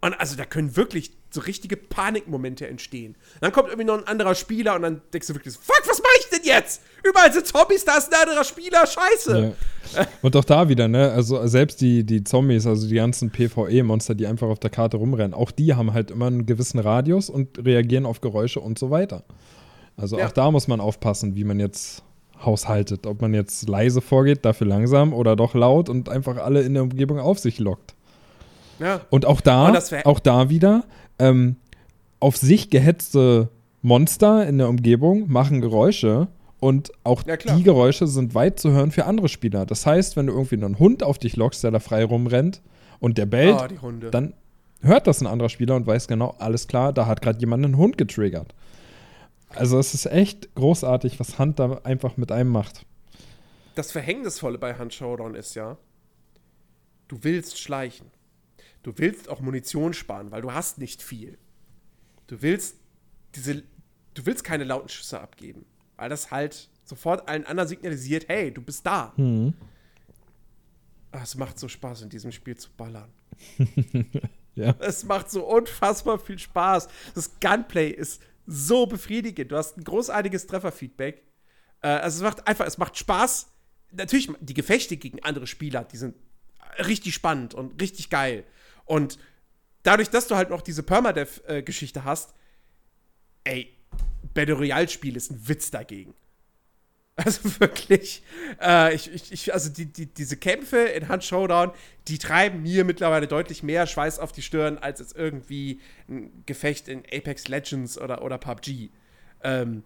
[0.00, 3.16] und also da können wirklich so richtige Panikmomente entstehen.
[3.40, 5.98] Dann kommt irgendwie noch ein anderer Spieler und dann denkst du wirklich so, fuck, was
[5.98, 6.82] mache ich denn jetzt?
[7.04, 9.54] Überall sind Zombies, da ist ein anderer Spieler, scheiße.
[9.94, 10.06] Ja.
[10.22, 14.26] Und auch da wieder, ne, also selbst die, die Zombies, also die ganzen PvE-Monster, die
[14.26, 18.06] einfach auf der Karte rumrennen, auch die haben halt immer einen gewissen Radius und reagieren
[18.06, 19.24] auf Geräusche und so weiter.
[19.96, 20.26] Also ja.
[20.26, 22.02] auch da muss man aufpassen, wie man jetzt
[22.44, 23.06] haushaltet.
[23.06, 26.82] Ob man jetzt leise vorgeht, dafür langsam oder doch laut und einfach alle in der
[26.82, 27.94] Umgebung auf sich lockt.
[28.78, 29.00] Ja.
[29.10, 30.84] Und auch da, auch da wieder,
[31.18, 31.56] ähm,
[32.20, 33.48] auf sich gehetzte
[33.82, 36.28] Monster in der Umgebung machen Geräusche
[36.60, 39.66] und auch ja, die Geräusche sind weit zu hören für andere Spieler.
[39.66, 42.62] Das heißt, wenn du irgendwie einen Hund auf dich lockst, der da frei rumrennt
[42.98, 44.34] und der bellt, oh, dann
[44.80, 47.76] hört das ein anderer Spieler und weiß genau, alles klar, da hat gerade jemand einen
[47.76, 48.54] Hund getriggert.
[49.50, 52.84] Also es ist echt großartig, was Hand da einfach mit einem macht.
[53.74, 55.76] Das Verhängnisvolle bei Hand Showdown ist ja,
[57.08, 58.10] du willst schleichen.
[58.82, 61.38] Du willst auch Munition sparen, weil du hast nicht viel.
[62.26, 62.76] Du willst
[63.34, 63.62] diese,
[64.14, 65.66] du willst keine lauten Schüsse abgeben,
[65.96, 69.12] weil das halt sofort allen anderen signalisiert, hey, du bist da.
[69.16, 69.54] Mhm.
[71.12, 73.10] Ach, es macht so Spaß, in diesem Spiel zu ballern.
[74.54, 74.74] ja.
[74.78, 76.88] Es macht so unfassbar viel Spaß.
[77.14, 79.50] Das Gunplay ist so befriedigend.
[79.52, 81.22] Du hast ein großartiges Trefferfeedback.
[81.82, 83.50] Äh, also es macht einfach, es macht Spaß.
[83.92, 86.16] Natürlich, die Gefechte gegen andere Spieler, die sind
[86.78, 88.44] richtig spannend und richtig geil.
[88.84, 89.18] Und
[89.82, 92.34] dadurch, dass du halt noch diese Permadeath-Geschichte hast,
[93.44, 93.72] ey,
[94.34, 96.14] Battle Royale-Spiel ist ein Witz dagegen.
[97.16, 98.22] Also wirklich,
[98.60, 101.72] äh, ich, ich, also die, die, diese Kämpfe in Hand Showdown,
[102.08, 106.88] die treiben mir mittlerweile deutlich mehr Schweiß auf die Stirn, als jetzt irgendwie ein Gefecht
[106.88, 108.90] in Apex Legends oder, oder PUBG.
[109.42, 109.82] Ähm,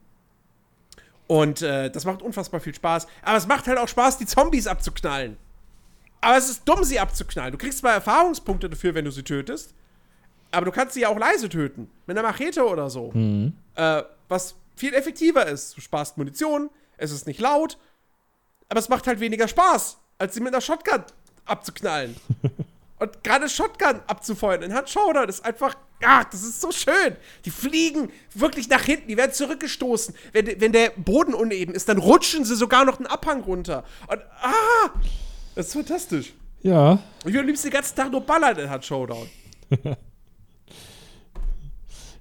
[1.28, 3.06] und äh, das macht unfassbar viel Spaß.
[3.22, 5.36] Aber es macht halt auch Spaß, die Zombies abzuknallen.
[6.20, 7.52] Aber es ist dumm, sie abzuknallen.
[7.52, 9.72] Du kriegst zwar Erfahrungspunkte dafür, wenn du sie tötest,
[10.50, 11.88] aber du kannst sie ja auch leise töten.
[12.06, 13.12] Mit einer Machete oder so.
[13.12, 13.52] Mhm.
[13.76, 15.76] Äh, was viel effektiver ist.
[15.76, 16.70] Du sparst Munition,
[17.00, 17.78] es ist nicht laut,
[18.68, 21.02] aber es macht halt weniger Spaß, als sie mit einer Shotgun
[21.46, 22.16] abzuknallen.
[23.00, 25.74] Und gerade Shotgun abzufeuern in Handschauder, das ist einfach,
[26.04, 27.16] ach, das ist so schön.
[27.46, 30.14] Die fliegen wirklich nach hinten, die werden zurückgestoßen.
[30.32, 33.84] Wenn, wenn der Boden uneben ist, dann rutschen sie sogar noch einen Abhang runter.
[34.06, 34.90] Und, ah,
[35.54, 36.34] das ist fantastisch.
[36.60, 36.98] Ja.
[37.20, 39.30] Ich würde am liebsten den ganzen Tag nur ballern in Hard Showdown.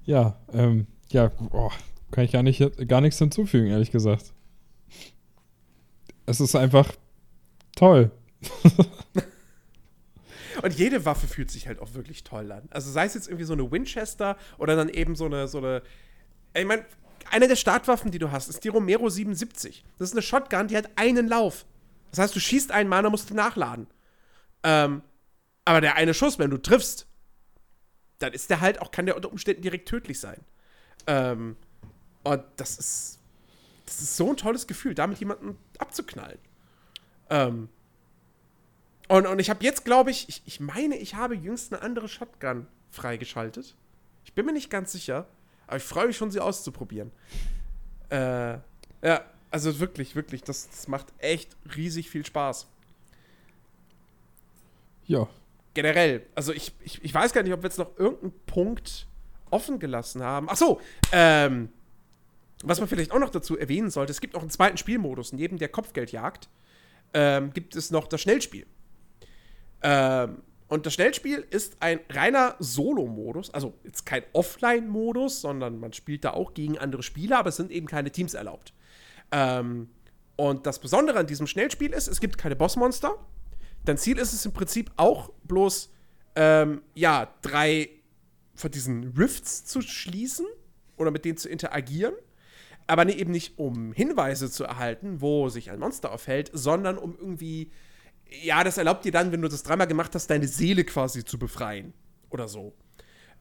[0.06, 1.72] ja, ähm, ja, oh,
[2.12, 4.32] kann ich gar, nicht, gar nichts hinzufügen, ehrlich gesagt.
[6.30, 6.94] Es ist einfach
[7.76, 8.12] toll.
[10.62, 12.68] Und jede Waffe fühlt sich halt auch wirklich toll an.
[12.70, 15.82] Also sei es jetzt irgendwie so eine Winchester oder dann eben so eine, so eine.
[16.54, 16.86] Ich meine,
[17.32, 19.84] eine der Startwaffen, die du hast, ist die Romero 77.
[19.98, 21.66] Das ist eine Shotgun, die hat einen Lauf.
[22.12, 23.88] Das heißt, du schießt einen Mann, dann musst du nachladen.
[24.64, 25.02] Ähm,
[25.66, 27.08] aber der eine Schuss, wenn du triffst,
[28.20, 30.42] dann ist der halt auch, kann der unter Umständen direkt tödlich sein.
[31.08, 31.56] Ähm,
[32.24, 33.19] und das ist,
[33.90, 36.38] das ist so ein tolles Gefühl, damit jemanden abzuknallen.
[37.30, 37.70] Ähm,
[39.08, 42.08] und, und ich habe jetzt, glaube ich, ich, ich meine, ich habe jüngst eine andere
[42.08, 43.76] Shotgun freigeschaltet.
[44.24, 45.28] Ich bin mir nicht ganz sicher,
[45.66, 47.12] aber ich freue mich schon, sie auszuprobieren.
[48.10, 48.60] Äh,
[49.02, 52.68] ja, also wirklich, wirklich, das, das macht echt riesig viel Spaß.
[55.06, 55.28] Ja.
[55.74, 59.08] Generell, also ich, ich, ich weiß gar nicht, ob wir jetzt noch irgendeinen Punkt
[59.50, 60.48] offen gelassen haben.
[60.50, 60.80] Ach so,
[61.12, 61.70] ähm,
[62.64, 65.34] was man vielleicht auch noch dazu erwähnen sollte, es gibt noch einen zweiten Spielmodus.
[65.34, 66.50] Neben der Kopfgeldjagd
[67.14, 68.66] ähm, gibt es noch das Schnellspiel.
[69.82, 76.24] Ähm, und das Schnellspiel ist ein reiner Solo-Modus, also jetzt kein Offline-Modus, sondern man spielt
[76.24, 78.74] da auch gegen andere Spieler, aber es sind eben keine Teams erlaubt.
[79.32, 79.90] Ähm,
[80.36, 83.16] und das Besondere an diesem Schnellspiel ist, es gibt keine Bossmonster.
[83.84, 85.92] Dein Ziel ist es im Prinzip auch bloß,
[86.36, 87.90] ähm, ja, drei
[88.54, 90.46] von diesen Rifts zu schließen
[90.98, 92.14] oder mit denen zu interagieren.
[92.90, 97.72] Aber eben nicht, um Hinweise zu erhalten, wo sich ein Monster aufhält, sondern um irgendwie,
[98.42, 101.38] ja, das erlaubt dir dann, wenn du das dreimal gemacht hast, deine Seele quasi zu
[101.38, 101.94] befreien.
[102.32, 102.74] Oder so.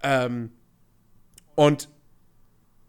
[0.03, 0.51] Ähm,
[1.55, 1.89] und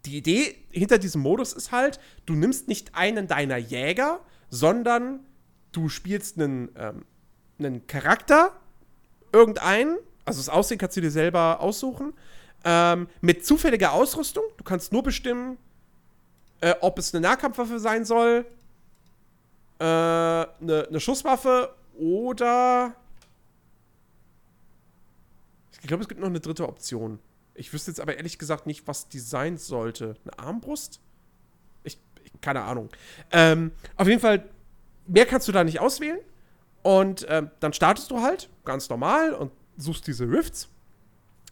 [0.06, 4.19] die Idee hinter diesem Modus ist halt, du nimmst nicht einen deiner Jäger,
[4.49, 5.22] sondern
[5.72, 7.06] du spielst einen, ähm,
[7.57, 8.52] einen Charakter,
[9.31, 12.14] irgendeinen, also das Aussehen kannst du dir selber aussuchen,
[12.65, 14.44] ähm, mit zufälliger Ausrüstung.
[14.57, 15.57] Du kannst nur bestimmen,
[16.61, 18.45] äh, ob es eine Nahkampfwaffe sein soll,
[19.80, 22.94] äh, eine, eine Schusswaffe oder.
[25.81, 27.19] Ich glaube, es gibt noch eine dritte Option.
[27.53, 30.15] Ich wüsste jetzt aber ehrlich gesagt nicht, was die sein sollte.
[30.23, 30.99] Eine Armbrust?
[31.84, 32.90] Ich, ich keine Ahnung.
[33.31, 34.44] Ähm, auf jeden Fall,
[35.07, 36.19] mehr kannst du da nicht auswählen.
[36.84, 40.69] Und ähm, dann startest du halt ganz normal und suchst diese Rifts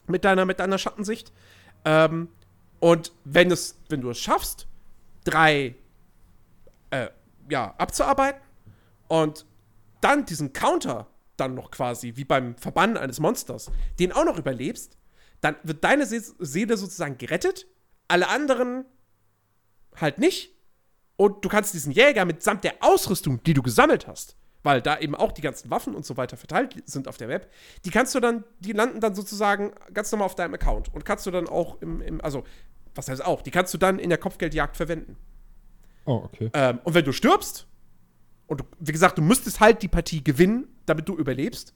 [0.07, 1.31] mit deiner, mit deiner Schattensicht.
[1.85, 2.29] Ähm,
[2.79, 4.67] und wenn, es, wenn du es schaffst,
[5.27, 5.75] drei
[6.89, 7.09] äh,
[7.49, 8.41] ja, abzuarbeiten
[9.07, 9.45] und
[10.01, 14.97] dann diesen Counter dann noch quasi, wie beim Verbannen eines Monsters, den auch noch überlebst,
[15.41, 17.67] dann wird deine Se Seele sozusagen gerettet,
[18.07, 18.85] alle anderen
[19.95, 20.55] halt nicht.
[21.15, 25.15] Und du kannst diesen Jäger mitsamt der Ausrüstung, die du gesammelt hast, weil da eben
[25.15, 27.51] auch die ganzen Waffen und so weiter verteilt sind auf der Web,
[27.85, 31.25] die kannst du dann, die landen dann sozusagen ganz normal auf deinem Account und kannst
[31.25, 32.43] du dann auch im, im also,
[32.97, 35.17] was heißt auch, die kannst du dann in der Kopfgeldjagd verwenden.
[36.05, 36.49] Oh, okay.
[36.53, 37.67] Ähm, und wenn du stirbst,
[38.47, 41.73] und du, wie gesagt, du müsstest halt die Partie gewinnen, damit du überlebst,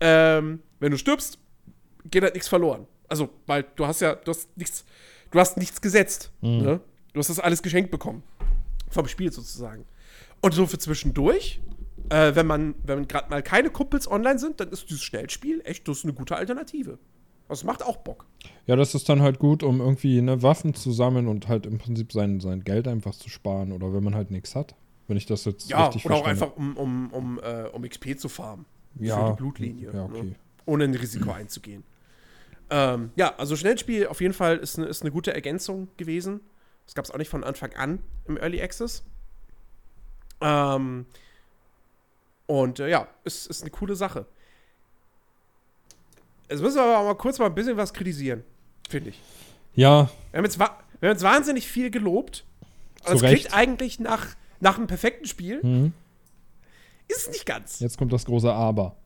[0.00, 1.38] ähm, wenn du stirbst,
[2.10, 2.86] geht halt nichts verloren.
[3.08, 4.84] Also, weil du hast ja, du hast nichts,
[5.30, 6.30] du hast nichts gesetzt.
[6.40, 6.62] Mhm.
[6.62, 6.80] Ne?
[7.12, 8.22] Du hast das alles geschenkt bekommen.
[8.90, 9.86] Vom Spiel sozusagen.
[10.40, 11.60] Und so für zwischendurch
[12.10, 15.88] äh, wenn man, wenn gerade mal keine Kumpels online sind, dann ist dieses Schnellspiel echt
[15.88, 16.98] das ist eine gute Alternative.
[17.48, 18.26] Das macht auch Bock.
[18.66, 21.78] Ja, das ist dann halt gut, um irgendwie eine Waffen zu sammeln und halt im
[21.78, 24.74] Prinzip sein, sein Geld einfach zu sparen oder wenn man halt nichts hat.
[25.08, 28.18] Wenn ich das jetzt ja, richtig oder auch einfach um, um, um, äh, um XP
[28.18, 28.64] zu farmen.
[28.98, 29.16] Ja.
[29.18, 29.92] Für die Blutlinie.
[29.92, 30.22] Ja, okay.
[30.22, 30.34] Ne?
[30.64, 31.84] Ohne ein Risiko einzugehen.
[32.70, 36.40] Ähm, ja, also Schnellspiel auf jeden Fall ist eine, ist eine gute Ergänzung gewesen.
[36.86, 39.04] Das gab es auch nicht von Anfang an im Early Access.
[40.40, 41.06] Ähm,
[42.46, 44.26] und äh, ja, ist, ist eine coole Sache.
[46.52, 48.44] Jetzt müssen wir aber mal kurz mal ein bisschen was kritisieren,
[48.88, 49.20] finde ich.
[49.74, 50.10] Ja.
[50.30, 52.44] Wir haben, jetzt, wir haben jetzt wahnsinnig viel gelobt.
[53.04, 54.26] Also es klingt eigentlich nach,
[54.60, 55.60] nach einem perfekten Spiel.
[55.62, 55.92] Mhm.
[57.08, 57.80] Ist es nicht ganz.
[57.80, 58.96] Jetzt kommt das große Aber.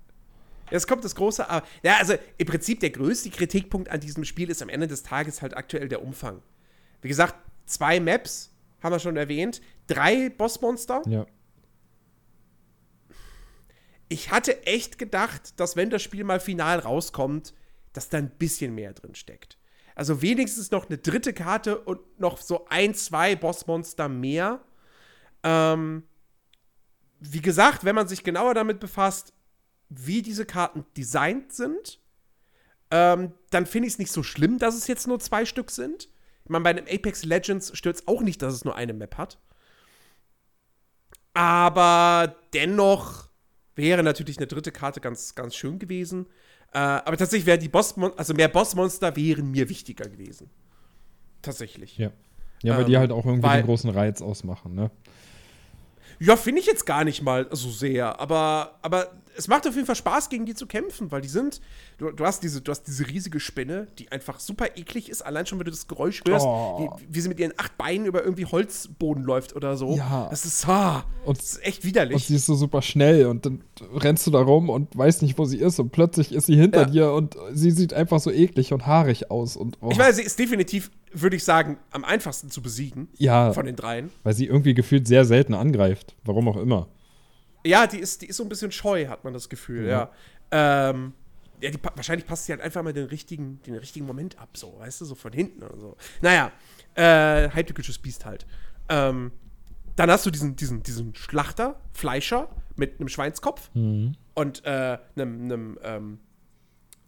[0.72, 1.64] Jetzt kommt das große Aber.
[1.84, 5.40] Ja, also im Prinzip der größte Kritikpunkt an diesem Spiel ist am Ende des Tages
[5.40, 6.42] halt aktuell der Umfang.
[7.00, 8.50] Wie gesagt, zwei Maps
[8.82, 11.02] haben wir schon erwähnt, drei Bossmonster.
[11.06, 11.26] Ja
[14.08, 17.54] ich hatte echt gedacht, dass wenn das Spiel mal final rauskommt,
[17.92, 19.58] dass da ein bisschen mehr drin steckt.
[19.94, 24.60] Also wenigstens noch eine dritte Karte und noch so ein, zwei Bossmonster mehr.
[25.42, 26.04] Ähm,
[27.18, 29.32] wie gesagt, wenn man sich genauer damit befasst,
[29.88, 32.00] wie diese Karten designt sind,
[32.90, 36.08] ähm, dann finde ich es nicht so schlimm, dass es jetzt nur zwei Stück sind.
[36.44, 39.16] Ich meine, bei einem Apex Legends stört es auch nicht, dass es nur eine Map
[39.16, 39.38] hat.
[41.32, 43.25] Aber dennoch
[43.76, 46.26] wäre natürlich eine dritte Karte ganz, ganz schön gewesen.
[46.72, 50.50] Äh, aber tatsächlich wäre die Bossmonster, also mehr Bossmonster wären mir wichtiger gewesen.
[51.42, 51.96] Tatsächlich.
[51.96, 52.10] Ja.
[52.62, 54.90] Ja, weil ähm, die halt auch irgendwie weil, den großen Reiz ausmachen, ne?
[56.18, 58.18] Ja, finde ich jetzt gar nicht mal so sehr.
[58.18, 61.60] Aber, aber es macht auf jeden Fall Spaß, gegen die zu kämpfen, weil die sind.
[61.98, 65.46] Du, du, hast, diese, du hast diese riesige Spinne, die einfach super eklig ist, allein
[65.46, 66.90] schon, wenn du das Geräusch hörst, oh.
[66.98, 69.96] wie, wie, sie mit ihren acht Beinen über irgendwie Holzboden läuft oder so.
[69.96, 70.28] Ja.
[70.30, 72.14] Das ist, ah, und, das ist echt widerlich.
[72.14, 73.62] Und sie ist so super schnell und dann
[73.94, 76.82] rennst du da rum und weißt nicht, wo sie ist und plötzlich ist sie hinter
[76.82, 76.86] ja.
[76.86, 79.56] dir und sie sieht einfach so eklig und haarig aus.
[79.56, 79.90] Und, oh.
[79.90, 83.08] Ich meine, sie ist definitiv würde ich sagen, am einfachsten zu besiegen.
[83.16, 83.52] Ja.
[83.52, 84.10] Von den dreien.
[84.22, 86.14] Weil sie irgendwie gefühlt sehr selten angreift.
[86.24, 86.88] Warum auch immer.
[87.66, 89.88] Ja, die ist, die ist so ein bisschen scheu, hat man das Gefühl, mhm.
[89.88, 90.10] ja.
[90.50, 91.12] Ähm,
[91.60, 94.78] ja, die, wahrscheinlich passt sie halt einfach mal den richtigen, den richtigen Moment ab, so,
[94.78, 95.96] weißt du, so von hinten oder so.
[96.20, 96.52] Naja,
[96.94, 98.46] äh, heimtückisches Biest halt.
[98.88, 99.32] Ähm,
[99.96, 104.14] dann hast du diesen, diesen, diesen Schlachter, Fleischer mit einem Schweinskopf mhm.
[104.34, 106.18] und äh, einem, einem, ähm,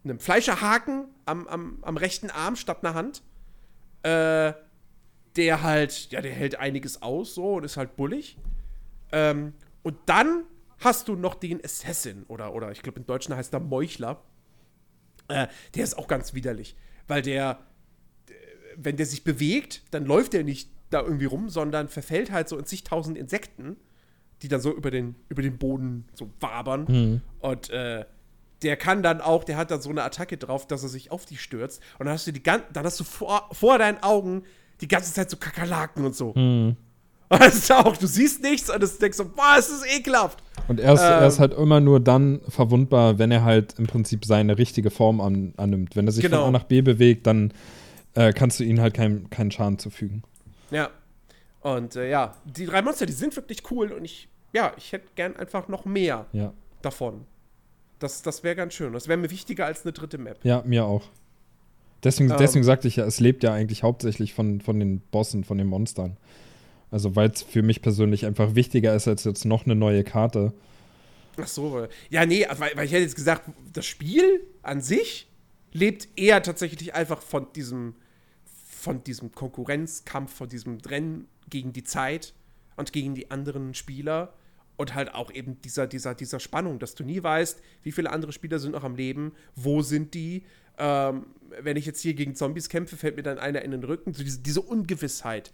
[0.05, 3.22] einem Fleischerhaken am, am, am rechten Arm statt einer Hand.
[4.02, 4.55] Äh,
[5.36, 8.36] der halt, ja, der hält einiges aus so und ist halt bullig.
[9.12, 10.44] Ähm, und dann
[10.78, 14.22] hast du noch den Assassin oder, oder ich glaube im Deutschen heißt er Meuchler.
[15.28, 16.76] Äh, der ist auch ganz widerlich,
[17.06, 17.59] weil der,
[18.76, 22.56] wenn der sich bewegt, dann läuft der nicht da irgendwie rum, sondern verfällt halt so
[22.56, 23.76] in zigtausend Insekten,
[24.42, 26.86] die dann so über den, über den Boden so wabern.
[26.88, 27.20] Mhm.
[27.40, 28.05] Und äh,
[28.62, 31.26] der kann dann auch, der hat dann so eine Attacke drauf, dass er sich auf
[31.26, 31.82] die stürzt.
[31.98, 34.44] Und dann hast du die dann hast du vor, vor deinen Augen
[34.80, 36.34] die ganze Zeit so Kakerlaken und so.
[36.34, 36.76] Mhm.
[37.38, 40.42] Das ist auch, du siehst nichts und du denkst so, boah, es ist ekelhaft.
[40.66, 43.86] Und er ist, ähm, er ist, halt immer nur dann verwundbar, wenn er halt im
[43.86, 45.94] Prinzip seine richtige Form an, annimmt.
[45.94, 46.38] Wenn er sich genau.
[46.38, 47.52] von A nach B bewegt, dann
[48.14, 50.22] äh, kannst du ihnen halt keinen kein Schaden zufügen.
[50.70, 50.90] Ja.
[51.60, 55.09] Und äh, ja, die drei Monster, die sind wirklich cool und ich, ja, ich hätte
[55.14, 56.52] gern einfach noch mehr ja.
[56.82, 57.24] davon.
[57.98, 58.92] Das, das wäre ganz schön.
[58.92, 60.38] Das wäre mir wichtiger als eine dritte Map.
[60.44, 61.05] Ja, mir auch.
[62.05, 65.44] Deswegen, ähm, deswegen sagte ich ja, es lebt ja eigentlich hauptsächlich von, von den Bossen,
[65.44, 66.16] von den Monstern.
[66.90, 70.55] Also, weil es für mich persönlich einfach wichtiger ist als jetzt noch eine neue Karte.
[71.40, 75.28] Ach so, ja, nee, weil, weil ich hätte jetzt gesagt, das Spiel an sich
[75.73, 77.94] lebt eher tatsächlich einfach von diesem,
[78.66, 82.35] von diesem Konkurrenzkampf, von diesem Rennen gegen die Zeit
[82.77, 84.35] und gegen die anderen Spieler
[84.77, 88.32] und halt auch eben dieser, dieser, dieser Spannung, dass du nie weißt, wie viele andere
[88.32, 90.44] Spieler sind noch am Leben, wo sind die.
[90.78, 91.26] Ähm,
[91.60, 94.14] wenn ich jetzt hier gegen Zombies kämpfe, fällt mir dann einer in den Rücken.
[94.14, 95.52] So diese, diese Ungewissheit.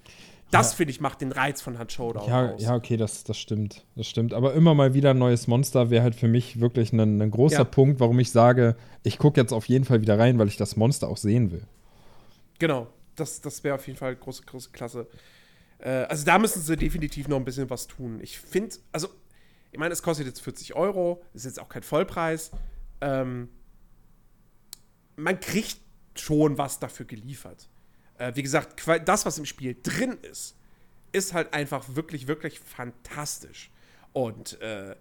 [0.51, 0.77] Das, ja.
[0.77, 2.63] finde ich, macht den Reiz von Hand Showdown ja, aus.
[2.63, 3.85] Ja, okay, das, das stimmt.
[3.97, 4.35] Das stimmt.
[4.35, 7.59] Aber immer mal wieder ein neues Monster wäre halt für mich wirklich ein, ein großer
[7.59, 7.65] ja.
[7.65, 10.77] Punkt, warum ich sage, ich gucke jetzt auf jeden Fall wieder rein, weil ich das
[10.77, 11.63] Monster auch sehen will.
[12.59, 12.87] Genau.
[13.17, 15.07] Das, das wäre auf jeden Fall große, große Klasse.
[15.79, 18.19] Äh, also da müssen sie definitiv noch ein bisschen was tun.
[18.23, 19.09] Ich finde, also,
[19.71, 22.51] ich meine, es kostet jetzt 40 Euro, ist jetzt auch kein Vollpreis.
[23.01, 23.49] Ähm,
[25.17, 25.81] man kriegt
[26.17, 27.69] schon was dafür geliefert.
[28.19, 30.57] Äh, wie gesagt, das, was im Spiel drin ist,
[31.13, 33.71] ist halt einfach wirklich, wirklich fantastisch.
[34.13, 34.95] Und äh,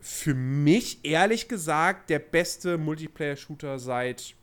[0.00, 4.34] für mich, ehrlich gesagt, der beste Multiplayer-Shooter seit,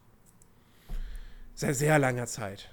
[1.56, 2.70] seit sehr langer Zeit.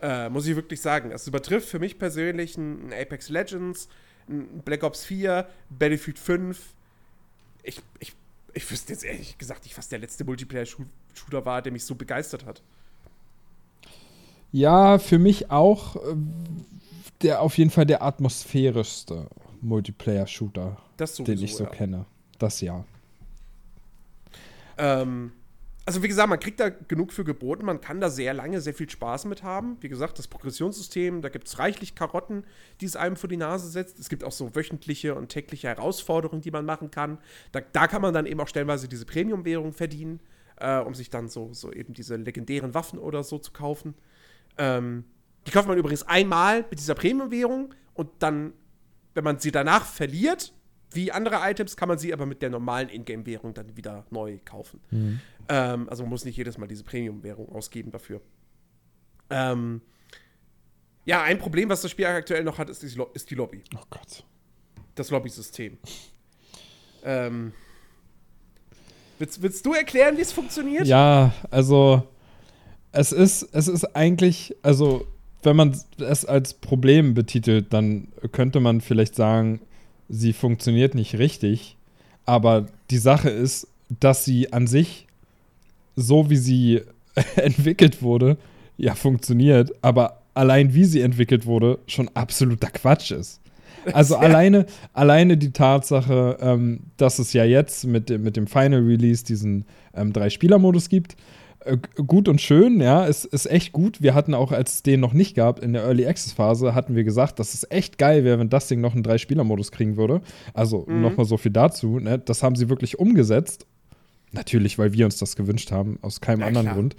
[0.00, 1.12] Äh, muss ich wirklich sagen.
[1.12, 3.88] Es übertrifft für mich persönlich ein, Apex Legends,
[4.28, 6.60] ein Black Ops 4, Battlefield 5.
[7.62, 8.12] Ich, ich,
[8.54, 12.44] ich wüsste jetzt ehrlich gesagt nicht, was der letzte Multiplayer-Shooter war, der mich so begeistert
[12.44, 12.62] hat.
[14.50, 16.14] Ja, für mich auch äh,
[17.22, 19.28] der auf jeden Fall der atmosphärischste
[19.60, 20.76] Multiplayer-Shooter,
[21.18, 21.70] den ich so ja.
[21.70, 22.04] kenne.
[22.38, 22.84] Das ja.
[24.76, 25.32] Ähm,
[25.84, 28.74] also wie gesagt, man kriegt da genug für geboten, man kann da sehr lange sehr
[28.74, 29.76] viel Spaß mit haben.
[29.80, 32.44] Wie gesagt, das Progressionssystem, da gibt es reichlich Karotten,
[32.80, 33.98] die es einem vor die Nase setzt.
[33.98, 37.18] Es gibt auch so wöchentliche und tägliche Herausforderungen, die man machen kann.
[37.50, 40.20] Da, da kann man dann eben auch stellenweise diese Premium-Währung verdienen,
[40.56, 43.94] äh, um sich dann so, so eben diese legendären Waffen oder so zu kaufen.
[44.58, 45.04] Ähm,
[45.48, 48.52] die kauft man übrigens einmal mit dieser Premium-Währung und dann,
[49.14, 50.52] wenn man sie danach verliert,
[50.94, 54.80] wie andere Items, kann man sie aber mit der normalen Ingame-Währung dann wieder neu kaufen.
[54.90, 55.20] Mhm.
[55.48, 58.20] Ähm, also man muss nicht jedes Mal diese Premium-Währung ausgeben dafür.
[59.30, 59.80] Ähm,
[61.04, 63.62] ja, ein Problem, was das Spiel aktuell noch hat, ist die, ist die Lobby.
[63.74, 64.24] Oh Gott.
[64.94, 65.78] Das Lobby-System.
[67.04, 67.52] ähm,
[69.18, 70.86] willst, willst du erklären, wie es funktioniert?
[70.86, 72.06] Ja, also
[72.92, 75.06] es ist, es ist eigentlich, also
[75.42, 79.60] wenn man es als Problem betitelt, dann könnte man vielleicht sagen,
[80.12, 81.76] sie funktioniert nicht richtig.
[82.24, 83.66] Aber die Sache ist,
[83.98, 85.08] dass sie an sich,
[85.96, 86.82] so wie sie
[87.36, 88.36] entwickelt wurde,
[88.76, 93.40] ja funktioniert, aber allein wie sie entwickelt wurde, schon absoluter Quatsch ist.
[93.92, 99.24] Also alleine, alleine die Tatsache, ähm, dass es ja jetzt mit, mit dem Final Release
[99.24, 99.64] diesen
[99.94, 101.16] ähm, Drei-Spieler-Modus gibt,
[102.06, 104.02] gut und schön, ja, es ist echt gut.
[104.02, 106.94] Wir hatten auch, als es den noch nicht gab, in der Early Access Phase, hatten
[106.94, 110.20] wir gesagt, dass es echt geil wäre, wenn das Ding noch einen Drei-Spieler-Modus kriegen würde.
[110.54, 111.02] Also mhm.
[111.02, 111.98] nochmal so viel dazu.
[111.98, 112.18] Ne?
[112.18, 113.66] Das haben sie wirklich umgesetzt.
[114.32, 116.76] Natürlich, weil wir uns das gewünscht haben, aus keinem ja, anderen klar.
[116.76, 116.96] Grund.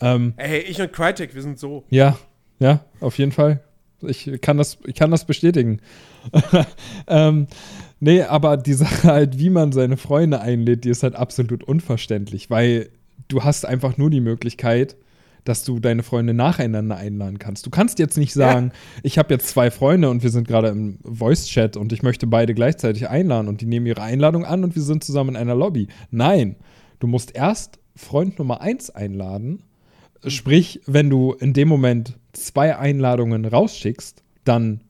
[0.00, 1.84] Ähm, Ey, ich und Crytek, wir sind so.
[1.90, 2.16] Ja,
[2.58, 3.60] ja, auf jeden Fall.
[4.02, 5.80] Ich kann das, ich kann das bestätigen.
[7.08, 7.46] ähm,
[7.98, 12.50] nee, aber die Sache halt, wie man seine Freunde einlädt, die ist halt absolut unverständlich,
[12.50, 12.90] weil
[13.28, 14.96] du hast einfach nur die Möglichkeit,
[15.46, 17.64] dass du deine Freunde nacheinander einladen kannst.
[17.66, 19.00] Du kannst jetzt nicht sagen, ja.
[19.04, 22.52] ich habe jetzt zwei Freunde und wir sind gerade im Voice-Chat und ich möchte beide
[22.52, 25.88] gleichzeitig einladen und die nehmen ihre Einladung an und wir sind zusammen in einer Lobby.
[26.10, 26.56] Nein,
[26.98, 29.62] du musst erst Freund Nummer eins einladen.
[30.22, 30.30] Mhm.
[30.30, 34.80] Sprich, wenn du in dem Moment zwei Einladungen rausschickst, dann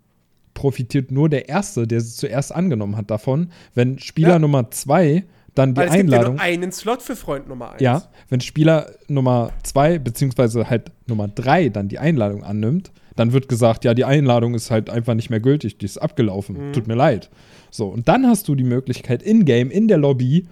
[0.54, 3.50] profitiert nur der Erste, der sie zuerst angenommen hat, davon.
[3.74, 4.38] Wenn Spieler ja.
[4.38, 5.24] Nummer zwei
[5.56, 6.34] dann die Weil es Einladung.
[6.34, 7.80] Gibt ja nur einen Slot für Freund Nummer 1.
[7.80, 13.48] Ja, wenn Spieler Nummer 2 beziehungsweise halt Nummer 3 dann die Einladung annimmt, dann wird
[13.48, 16.72] gesagt, ja, die Einladung ist halt einfach nicht mehr gültig, die ist abgelaufen, mhm.
[16.74, 17.30] tut mir leid.
[17.70, 20.46] So, und dann hast du die Möglichkeit, in-game, in der Lobby,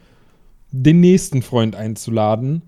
[0.70, 2.62] den nächsten Freund einzuladen.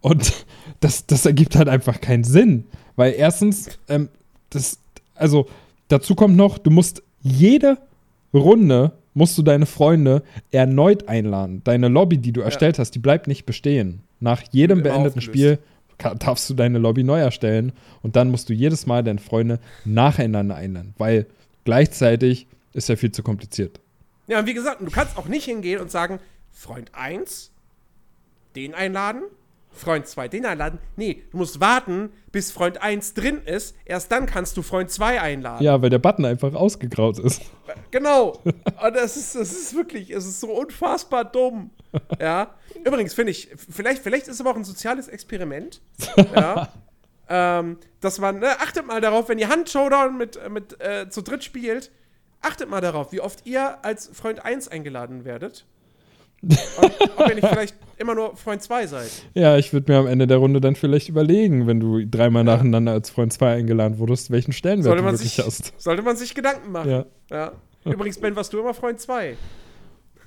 [0.00, 0.46] Und
[0.80, 2.64] das, das ergibt halt einfach keinen Sinn.
[2.96, 4.08] Weil erstens, ähm,
[4.50, 4.78] das,
[5.14, 5.46] also
[5.88, 7.78] dazu kommt noch, du musst jede
[8.32, 11.62] Runde musst du deine Freunde erneut einladen.
[11.64, 12.46] Deine Lobby, die du ja.
[12.46, 14.02] erstellt hast, die bleibt nicht bestehen.
[14.20, 15.58] Nach jedem beendeten Spiel
[16.18, 17.72] darfst du deine Lobby neu erstellen
[18.02, 21.26] und dann musst du jedes Mal deine Freunde nacheinander einladen, weil
[21.64, 23.80] gleichzeitig ist ja viel zu kompliziert.
[24.26, 26.18] Ja, und wie gesagt, du kannst auch nicht hingehen und sagen,
[26.52, 27.50] Freund 1,
[28.56, 29.22] den einladen,
[29.72, 30.78] Freund 2 den einladen.
[30.96, 33.74] Nee, du musst warten, bis Freund 1 drin ist.
[33.84, 35.64] Erst dann kannst du Freund 2 einladen.
[35.64, 37.42] Ja, weil der Button einfach ausgegraut ist.
[37.90, 38.40] Genau.
[38.44, 41.70] Und das ist, das ist wirklich, es ist so unfassbar dumm.
[42.20, 42.54] Ja.
[42.84, 45.80] Übrigens finde ich, vielleicht, vielleicht ist es aber auch ein soziales Experiment.
[46.34, 46.68] ja.
[47.28, 51.44] ähm, dass man, ne, achtet mal darauf, wenn ihr Hand-Showdown mit, mit äh, zu dritt
[51.44, 51.90] spielt,
[52.42, 55.64] achtet mal darauf, wie oft ihr als Freund 1 eingeladen werdet.
[56.42, 56.60] Und
[57.16, 59.10] ob ihr nicht vielleicht immer nur Freund 2 seid.
[59.34, 62.56] Ja, ich würde mir am Ende der Runde dann vielleicht überlegen, wenn du dreimal ja.
[62.56, 65.72] nacheinander als Freund 2 eingeladen wurdest, welchen Stellenwert sollte du wirklich sich, hast.
[65.80, 66.90] Sollte man sich Gedanken machen.
[66.90, 67.06] Ja.
[67.30, 67.52] ja.
[67.84, 69.36] Übrigens, Ben, warst du immer Freund 2.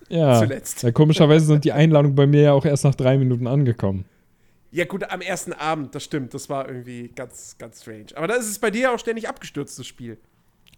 [0.09, 0.39] Ja.
[0.39, 0.83] Zuletzt.
[0.83, 4.05] Ja, komischerweise sind die Einladungen bei mir ja auch erst nach drei Minuten angekommen.
[4.71, 6.33] Ja, gut, am ersten Abend, das stimmt.
[6.33, 8.07] Das war irgendwie ganz, ganz strange.
[8.15, 10.17] Aber da ist es bei dir auch ständig abgestürzt, das Spiel.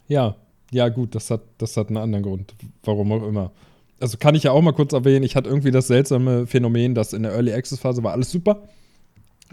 [0.07, 0.35] Ja,
[0.71, 2.53] ja, gut, das hat, das hat einen anderen Grund.
[2.83, 3.51] Warum auch immer
[3.99, 7.13] also kann ich ja auch mal kurz erwähnen, ich hatte irgendwie das seltsame Phänomen, dass
[7.13, 8.63] in der Early Access Phase war alles super.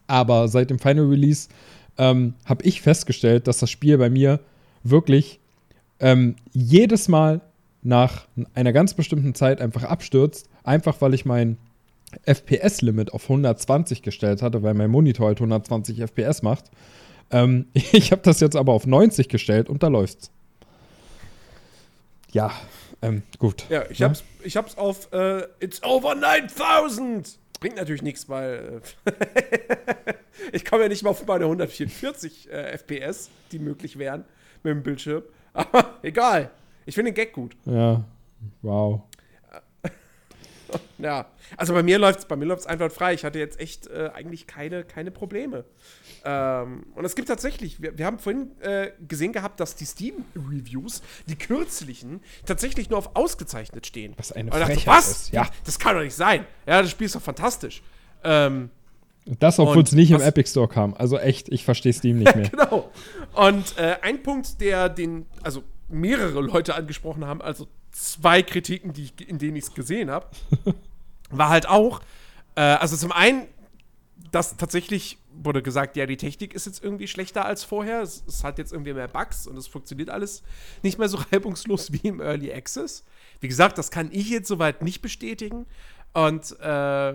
[0.07, 1.49] Aber seit dem Final Release
[1.97, 4.41] ähm, habe ich festgestellt, dass das Spiel bei mir
[4.83, 5.41] wirklich
[6.01, 7.41] ähm, jedes Mal
[7.83, 11.57] nach einer ganz bestimmten Zeit einfach abstürzt, einfach weil ich mein
[12.25, 16.65] FPS-Limit auf 120 gestellt hatte, weil mein Monitor halt 120 FPS macht.
[17.31, 20.31] Ähm, ich habe das jetzt aber auf 90 gestellt und da läuft's.
[22.33, 22.51] Ja,
[23.05, 23.67] ähm, gut.
[23.69, 24.09] Ja, ich ja?
[24.09, 27.39] hab's, ich hab's auf äh, It's over 9000.
[27.61, 29.13] Bringt natürlich nichts, weil äh,
[30.53, 34.25] ich komme ja nicht mal auf meine 144 äh, FPS, die möglich wären
[34.63, 35.23] mit dem Bildschirm.
[35.53, 36.51] Aber egal.
[36.87, 37.57] Ich finde den Gag gut.
[37.65, 38.05] Ja.
[38.63, 39.03] Wow.
[40.99, 41.27] ja.
[41.57, 43.15] Also bei mir läuft es bei mir läuft's einfach frei.
[43.15, 45.65] Ich hatte jetzt echt äh, eigentlich keine, keine Probleme.
[46.25, 51.03] Ähm, und es gibt tatsächlich, wir, wir haben vorhin äh, gesehen gehabt, dass die Steam-Reviews,
[51.27, 54.15] die kürzlichen, tatsächlich nur auf ausgezeichnet stehen.
[54.17, 55.11] Was eine Frechheit dachte, was?
[55.11, 55.33] ist.
[55.33, 55.49] Ja.
[55.65, 56.47] Das kann doch nicht sein.
[56.67, 57.83] Ja, das Spiel ist doch fantastisch.
[58.23, 58.71] Ähm,
[59.27, 60.95] das, obwohl es nicht im Epic Store kam.
[60.95, 62.49] Also echt, ich verstehe Steam nicht mehr.
[62.49, 62.91] genau.
[63.35, 69.05] Und äh, ein Punkt, der den, also mehrere Leute angesprochen haben, also zwei Kritiken, die
[69.05, 70.27] ich, in denen ich es gesehen habe,
[71.31, 72.01] war halt auch,
[72.57, 73.47] äh, also zum einen,
[74.31, 78.03] dass tatsächlich wurde gesagt, ja, die Technik ist jetzt irgendwie schlechter als vorher.
[78.03, 80.43] Es, es, hat jetzt irgendwie mehr Bugs und es funktioniert alles
[80.83, 83.05] nicht mehr so reibungslos wie im Early Access.
[83.41, 85.67] Wie gesagt, das kann ich jetzt soweit nicht bestätigen.
[86.13, 87.13] Und äh,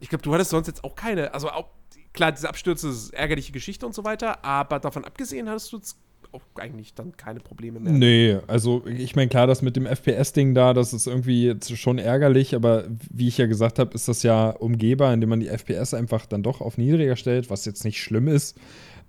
[0.00, 1.70] ich glaube, du hattest sonst jetzt auch keine, also auch,
[2.12, 5.98] klar, diese Abstürze, ärgerliche Geschichte und so weiter, aber davon abgesehen hattest du jetzt
[6.36, 7.92] auch eigentlich dann keine Probleme mehr.
[7.92, 11.98] Nee, also ich meine, klar, das mit dem FPS-Ding da, das ist irgendwie jetzt schon
[11.98, 15.94] ärgerlich, aber wie ich ja gesagt habe, ist das ja umgehbar, indem man die FPS
[15.94, 18.58] einfach dann doch auf niedriger stellt, was jetzt nicht schlimm ist.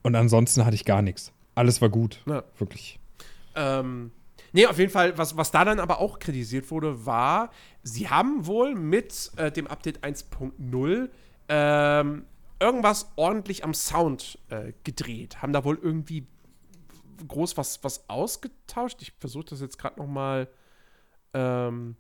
[0.03, 1.33] Und ansonsten hatte ich gar nichts.
[1.55, 2.21] Alles war gut.
[2.27, 2.43] Ja.
[2.57, 2.99] Wirklich.
[3.55, 4.11] Ähm.
[4.53, 7.51] Nee, auf jeden Fall, was, was da dann aber auch kritisiert wurde, war,
[7.83, 11.09] sie haben wohl mit äh, dem Update 1.0
[11.49, 12.25] ähm,
[12.59, 15.41] irgendwas ordentlich am Sound äh, gedreht.
[15.41, 16.25] Haben da wohl irgendwie
[17.25, 19.01] groß was, was ausgetauscht.
[19.01, 20.47] Ich versuche das jetzt gerade noch mal
[21.33, 21.95] ähm,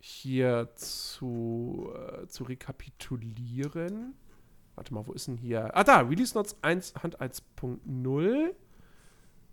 [0.00, 4.14] hier zu, äh, zu rekapitulieren.
[4.74, 5.74] Warte mal, wo ist denn hier?
[5.76, 8.54] Ah, da, Release Notes 1, Hand 1.0.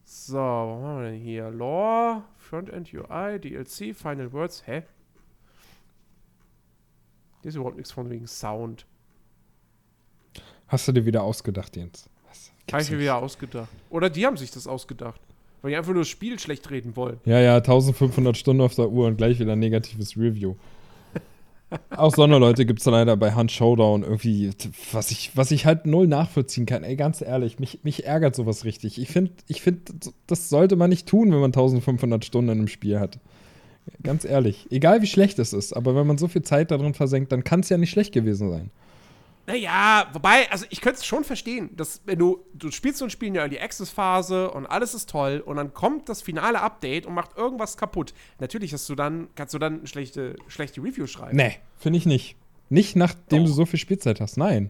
[0.05, 1.49] So, was haben wir denn hier?
[1.49, 4.67] Lore, Frontend UI, DLC, Final Words.
[4.67, 4.83] Hä?
[7.41, 8.85] Hier ist überhaupt nichts von wegen Sound.
[10.67, 12.09] Hast du dir wieder ausgedacht, Jens?
[12.71, 13.69] Habe ich mir wieder ausgedacht.
[13.89, 15.21] Oder die haben sich das ausgedacht.
[15.61, 17.19] Weil die einfach nur das Spiel schlecht reden wollen.
[17.25, 20.55] Ja, ja, 1500 Stunden auf der Uhr und gleich wieder ein negatives Review.
[21.89, 24.51] auch so eine Leute gibt es leider bei Hand Showdown irgendwie,
[24.91, 26.83] was ich, was ich halt null nachvollziehen kann.
[26.83, 28.99] Ey, ganz ehrlich, mich, mich ärgert sowas richtig.
[28.99, 29.91] Ich finde, ich find,
[30.27, 33.19] das sollte man nicht tun, wenn man 1500 Stunden in einem Spiel hat.
[34.01, 34.67] Ganz ehrlich.
[34.69, 37.61] Egal wie schlecht es ist, aber wenn man so viel Zeit darin versenkt, dann kann
[37.61, 38.71] es ja nicht schlecht gewesen sein.
[39.45, 43.09] Naja, wobei, also ich könnte es schon verstehen, dass wenn du, du spielst so ein
[43.09, 46.61] Spiel in der Early Access Phase und alles ist toll und dann kommt das finale
[46.61, 48.13] Update und macht irgendwas kaputt.
[48.39, 51.35] Natürlich hast du dann, kannst du dann eine schlechte, schlechte Review schreiben.
[51.35, 52.37] Nee, finde ich nicht.
[52.69, 53.49] Nicht nachdem Doch.
[53.49, 54.69] du so viel Spielzeit hast, nein.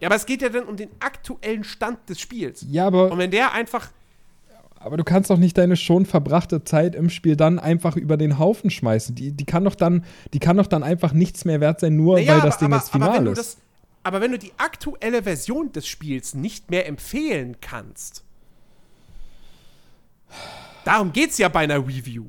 [0.00, 2.64] Ja, aber es geht ja dann um den aktuellen Stand des Spiels.
[2.68, 3.10] Ja, aber.
[3.10, 3.90] Und wenn der einfach
[4.84, 8.38] aber du kannst doch nicht deine schon verbrachte Zeit im Spiel dann einfach über den
[8.38, 9.14] Haufen schmeißen.
[9.14, 10.04] Die, die, kann, doch dann,
[10.34, 12.66] die kann doch dann einfach nichts mehr wert sein, nur naja, weil das aber, Ding
[12.66, 13.38] aber, jetzt final ist.
[13.38, 13.56] Das,
[14.02, 18.24] aber wenn du die aktuelle Version des Spiels nicht mehr empfehlen kannst,
[20.84, 22.26] darum geht es ja bei einer Review.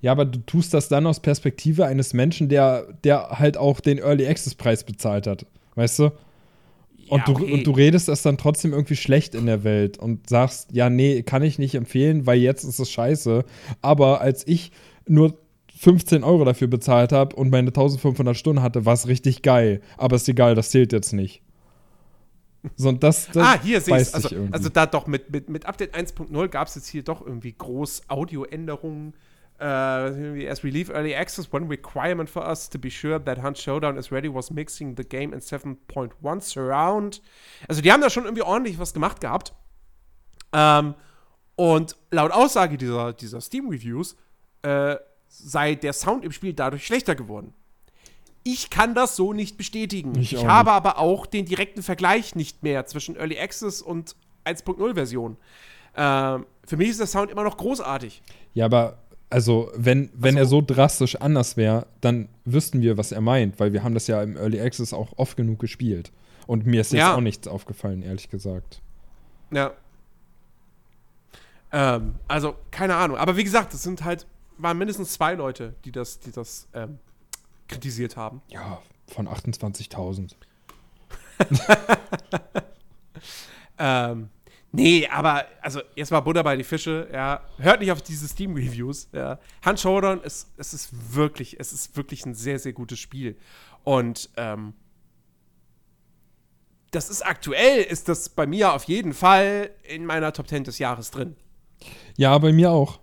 [0.00, 3.98] Ja, aber du tust das dann aus Perspektive eines Menschen, der, der halt auch den
[3.98, 5.46] Early Access Preis bezahlt hat.
[5.76, 6.10] Weißt du?
[7.10, 7.46] Und, ja, okay.
[7.46, 10.90] du, und du redest das dann trotzdem irgendwie schlecht in der Welt und sagst, ja,
[10.90, 13.44] nee, kann ich nicht empfehlen, weil jetzt ist es scheiße.
[13.82, 14.72] Aber als ich
[15.06, 15.38] nur
[15.76, 19.80] 15 Euro dafür bezahlt habe und meine 1500 Stunden hatte, war es richtig geil.
[19.96, 21.42] Aber ist egal, das zählt jetzt nicht.
[22.76, 25.66] So, und das, das ah, hier sehe ich also, also da doch mit, mit, mit
[25.66, 29.14] Update 1.0 gab es jetzt hier doch irgendwie groß Audioänderungen
[29.60, 30.10] Uh,
[30.48, 33.96] as we leave early access, one requirement for us to be sure that Hunt Showdown
[33.96, 37.22] is ready was mixing the game in 7.1 Surround.
[37.68, 39.54] Also die haben da schon irgendwie ordentlich was gemacht gehabt.
[40.52, 40.94] Ähm,
[41.54, 44.16] und laut Aussage dieser, dieser Steam-Reviews
[44.62, 44.96] äh,
[45.28, 47.54] sei der Sound im Spiel dadurch schlechter geworden.
[48.42, 50.18] Ich kann das so nicht bestätigen.
[50.18, 50.76] Ich, ich habe nicht.
[50.76, 55.36] aber auch den direkten Vergleich nicht mehr zwischen Early Access und 1.0 Version.
[55.96, 58.22] Ähm, für mich ist der Sound immer noch großartig.
[58.52, 58.98] Ja, aber
[59.34, 63.58] also, wenn, wenn also, er so drastisch anders wäre, dann wüssten wir, was er meint,
[63.58, 66.12] weil wir haben das ja im Early Access auch oft genug gespielt.
[66.46, 67.16] Und mir ist jetzt ja.
[67.16, 68.80] auch nichts aufgefallen, ehrlich gesagt.
[69.50, 69.72] Ja.
[71.72, 73.16] Ähm, also, keine Ahnung.
[73.16, 74.24] Aber wie gesagt, es sind halt,
[74.58, 77.00] waren mindestens zwei Leute, die das, die das ähm,
[77.66, 78.40] kritisiert haben.
[78.50, 80.36] Ja, von 28.000.
[83.80, 84.30] ähm,
[84.76, 87.42] Nee, aber also jetzt mal Butter bei die Fische, ja.
[87.58, 89.08] Hört nicht auf diese Steam-Reviews.
[89.12, 89.38] Ja.
[89.64, 93.36] Hand Showdown ist, es ist wirklich, es ist wirklich ein sehr, sehr gutes Spiel.
[93.84, 94.74] Und ähm,
[96.90, 100.80] das ist aktuell, ist das bei mir auf jeden Fall in meiner Top 10 des
[100.80, 101.36] Jahres drin.
[102.16, 102.98] Ja, bei mir auch.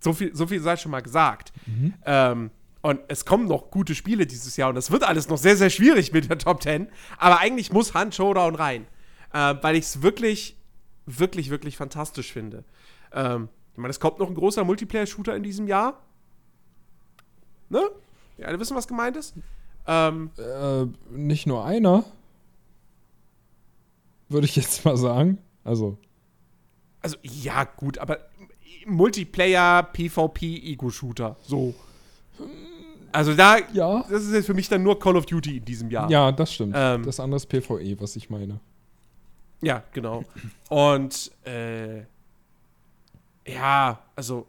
[0.00, 1.54] So viel, so viel sei schon mal gesagt.
[1.64, 1.94] Mhm.
[2.04, 2.50] Ähm,
[2.82, 5.70] und es kommen noch gute Spiele dieses Jahr und es wird alles noch sehr, sehr
[5.70, 6.88] schwierig mit der Top 10.
[7.16, 8.86] Aber eigentlich muss Hand Showdown rein.
[9.32, 10.58] Äh, weil ich es wirklich
[11.06, 12.64] wirklich, wirklich fantastisch finde.
[13.12, 16.02] Ähm, ich meine, es kommt noch ein großer Multiplayer-Shooter in diesem Jahr.
[17.68, 17.82] Ne?
[18.38, 19.34] Ja, alle wissen, was gemeint ist.
[19.86, 22.04] Ähm, äh, nicht nur einer.
[24.28, 25.38] Würde ich jetzt mal sagen.
[25.64, 25.98] Also.
[27.00, 28.18] Also, ja, gut, aber
[28.86, 31.36] Multiplayer, PvP, Ego-Shooter.
[31.42, 31.74] So.
[33.12, 34.04] Also da, ja.
[34.10, 36.10] das ist jetzt für mich dann nur Call of Duty in diesem Jahr.
[36.10, 36.74] Ja, das stimmt.
[36.76, 38.60] Ähm, das andere ist PvE, was ich meine.
[39.64, 40.24] Ja, genau.
[40.68, 42.04] Und äh,
[43.46, 44.46] ja, also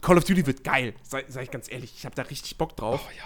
[0.00, 1.92] Call of Duty wird geil, sag, sag ich ganz ehrlich.
[1.96, 3.00] Ich habe da richtig Bock drauf.
[3.06, 3.24] Oh ja.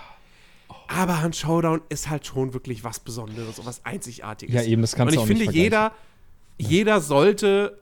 [0.69, 0.75] Oh.
[0.89, 4.55] Aber Hand Showdown ist halt schon wirklich was Besonderes und was Einzigartiges.
[4.55, 5.93] Ja, eben, das kannst du auch nicht Und ich finde, jeder,
[6.59, 7.81] jeder sollte,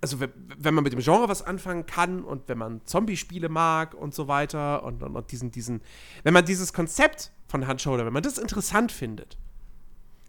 [0.00, 4.14] also wenn man mit dem Genre was anfangen kann und wenn man Zombie-Spiele mag und
[4.14, 5.80] so weiter und, und, und, diesen, diesen,
[6.24, 9.38] wenn man dieses Konzept von Hand Showdown, wenn man das interessant findet,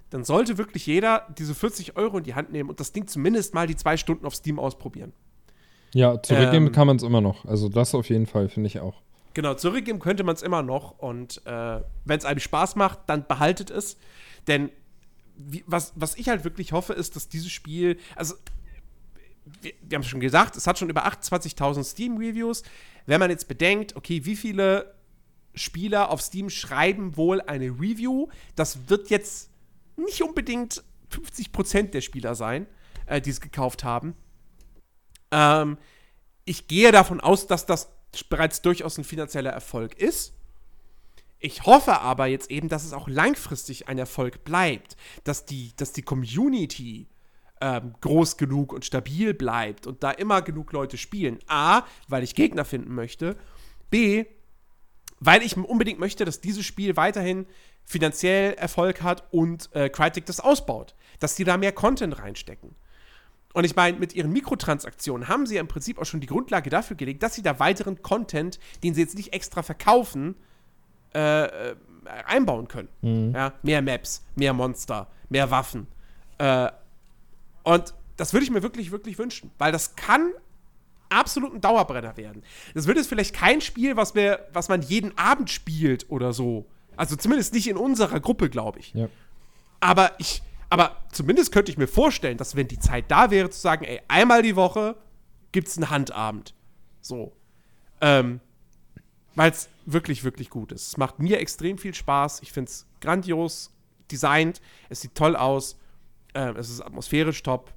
[0.09, 3.53] dann sollte wirklich jeder diese 40 Euro in die Hand nehmen und das Ding zumindest
[3.53, 5.13] mal die zwei Stunden auf Steam ausprobieren.
[5.93, 7.45] Ja, zurückgeben ähm, kann man es immer noch.
[7.45, 9.01] Also das auf jeden Fall, finde ich auch.
[9.33, 10.97] Genau, zurückgeben könnte man es immer noch.
[10.97, 13.97] Und äh, wenn es einem Spaß macht, dann behaltet es.
[14.47, 14.69] Denn
[15.35, 18.35] wie, was, was ich halt wirklich hoffe, ist, dass dieses Spiel, also
[19.61, 22.63] wir, wir haben es schon gesagt, es hat schon über 28.000 Steam-Reviews.
[23.05, 24.95] Wenn man jetzt bedenkt, okay, wie viele
[25.53, 29.49] Spieler auf Steam schreiben wohl eine Review, das wird jetzt
[29.97, 32.67] nicht unbedingt 50% der Spieler sein,
[33.05, 34.15] äh, die es gekauft haben.
[35.31, 35.77] Ähm,
[36.45, 37.89] ich gehe davon aus, dass das
[38.29, 40.33] bereits durchaus ein finanzieller Erfolg ist.
[41.39, 45.93] Ich hoffe aber jetzt eben, dass es auch langfristig ein Erfolg bleibt, dass die, dass
[45.93, 47.07] die Community
[47.61, 51.39] ähm, groß genug und stabil bleibt und da immer genug Leute spielen.
[51.47, 53.37] A, weil ich Gegner finden möchte.
[53.89, 54.25] B,
[55.19, 57.45] weil ich unbedingt möchte, dass dieses Spiel weiterhin
[57.87, 62.75] finanziell Erfolg hat und äh, Crytek das ausbaut, dass die da mehr Content reinstecken.
[63.53, 66.69] Und ich meine, mit ihren Mikrotransaktionen haben sie ja im Prinzip auch schon die Grundlage
[66.69, 70.35] dafür gelegt, dass sie da weiteren Content, den sie jetzt nicht extra verkaufen,
[71.15, 71.75] äh, äh,
[72.25, 72.89] einbauen können.
[73.01, 73.33] Mhm.
[73.33, 75.87] Ja, mehr Maps, mehr Monster, mehr Waffen.
[76.39, 76.69] Äh,
[77.63, 80.33] und das würde ich mir wirklich, wirklich wünschen, weil das kann
[81.09, 82.43] absolut ein Dauerbrenner werden.
[82.73, 86.67] Das wird jetzt vielleicht kein Spiel, was, wir, was man jeden Abend spielt oder so.
[86.97, 88.93] Also zumindest nicht in unserer Gruppe, glaube ich.
[88.93, 89.07] Ja.
[89.79, 93.59] Aber ich, aber zumindest könnte ich mir vorstellen, dass wenn die Zeit da wäre, zu
[93.59, 94.95] sagen, ey, einmal die Woche
[95.51, 96.53] gibt es einen Handabend.
[97.01, 97.33] So.
[98.01, 98.41] Ähm,
[99.35, 100.87] Weil es wirklich, wirklich gut ist.
[100.87, 102.41] Es macht mir extrem viel Spaß.
[102.41, 103.71] Ich finde es grandios
[104.11, 104.61] designt.
[104.89, 105.79] Es sieht toll aus.
[106.33, 107.73] Ähm, es ist atmosphärisch top.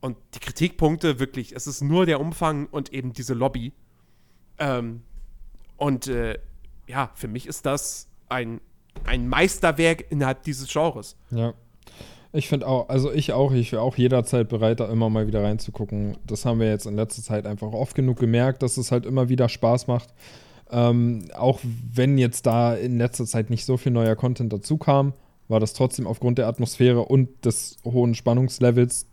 [0.00, 3.72] Und die Kritikpunkte wirklich, es ist nur der Umfang und eben diese Lobby.
[4.58, 5.02] Ähm,
[5.76, 6.38] und äh,
[6.86, 8.60] ja, für mich ist das ein,
[9.04, 11.16] ein Meisterwerk innerhalb dieses Genres.
[11.30, 11.54] Ja.
[12.32, 15.44] Ich finde auch, also ich auch, ich wäre auch jederzeit bereit, da immer mal wieder
[15.44, 16.16] reinzugucken.
[16.26, 19.28] Das haben wir jetzt in letzter Zeit einfach oft genug gemerkt, dass es halt immer
[19.28, 20.08] wieder Spaß macht.
[20.70, 25.12] Ähm, auch wenn jetzt da in letzter Zeit nicht so viel neuer Content dazu kam,
[25.46, 29.06] war das trotzdem aufgrund der Atmosphäre und des hohen Spannungslevels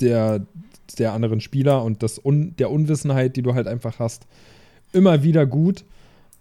[0.00, 0.46] der,
[0.98, 4.28] der anderen Spieler und des Un der Unwissenheit, die du halt einfach hast,
[4.92, 5.84] immer wieder gut.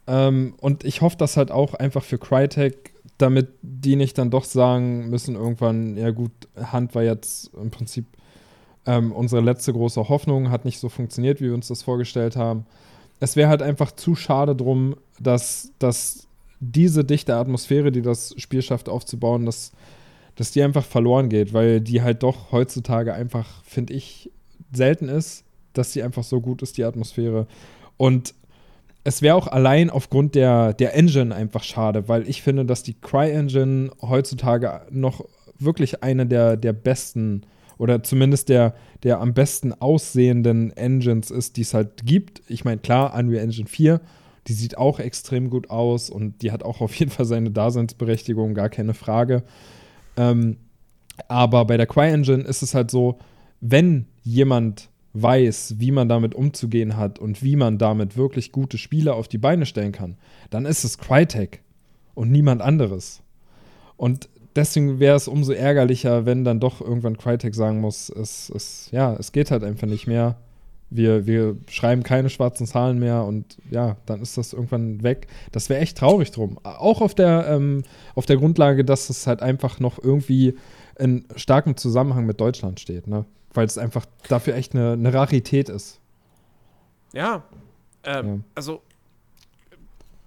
[0.07, 4.43] Ähm, und ich hoffe, dass halt auch einfach für Crytek damit die nicht dann doch
[4.43, 8.05] sagen müssen irgendwann, ja gut, Hand war jetzt im Prinzip
[8.85, 12.65] ähm, unsere letzte große Hoffnung, hat nicht so funktioniert, wie wir uns das vorgestellt haben.
[13.19, 16.27] Es wäre halt einfach zu schade drum, dass, dass
[16.59, 19.71] diese dichte Atmosphäre, die das Spiel schafft aufzubauen, dass,
[20.35, 24.31] dass die einfach verloren geht, weil die halt doch heutzutage einfach, finde ich,
[24.71, 25.43] selten ist,
[25.73, 27.47] dass sie einfach so gut ist, die Atmosphäre.
[27.97, 28.35] Und
[29.07, 32.93] es wäre auch allein aufgrund der, der Engine einfach schade, weil ich finde, dass die
[32.93, 35.23] Cry-Engine heutzutage noch
[35.57, 37.43] wirklich eine der, der besten
[37.77, 38.73] oder zumindest der,
[39.03, 42.41] der am besten aussehenden Engines ist, die es halt gibt.
[42.49, 44.01] Ich meine, klar, Unreal Engine 4,
[44.47, 48.55] die sieht auch extrem gut aus und die hat auch auf jeden Fall seine Daseinsberechtigung,
[48.55, 49.43] gar keine Frage.
[50.17, 50.57] Ähm,
[51.29, 53.19] aber bei der Cry-Engine ist es halt so,
[53.61, 54.89] wenn jemand
[55.21, 59.37] weiß, wie man damit umzugehen hat und wie man damit wirklich gute Spiele auf die
[59.37, 60.17] Beine stellen kann,
[60.49, 61.61] dann ist es Crytek
[62.13, 63.21] und niemand anderes.
[63.95, 68.89] Und deswegen wäre es umso ärgerlicher, wenn dann doch irgendwann Crytek sagen muss, es, es,
[68.91, 70.37] ja, es geht halt einfach nicht mehr.
[70.89, 75.27] Wir, wir schreiben keine schwarzen Zahlen mehr und ja, dann ist das irgendwann weg.
[75.51, 76.59] Das wäre echt traurig drum.
[76.63, 77.83] Auch auf der, ähm,
[78.15, 80.55] auf der Grundlage, dass es halt einfach noch irgendwie
[80.97, 83.05] in starkem Zusammenhang mit Deutschland steht.
[83.07, 83.25] Ne?
[83.57, 85.99] Weil es einfach dafür echt eine, eine Rarität ist.
[87.11, 87.43] Ja,
[88.03, 88.39] ähm, ja.
[88.53, 88.83] also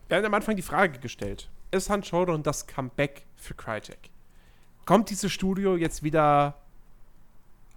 [0.08, 4.10] wir haben am Anfang die Frage gestellt: Ist Hand Showdown das Comeback für Crytek?
[4.84, 6.56] Kommt dieses Studio jetzt wieder?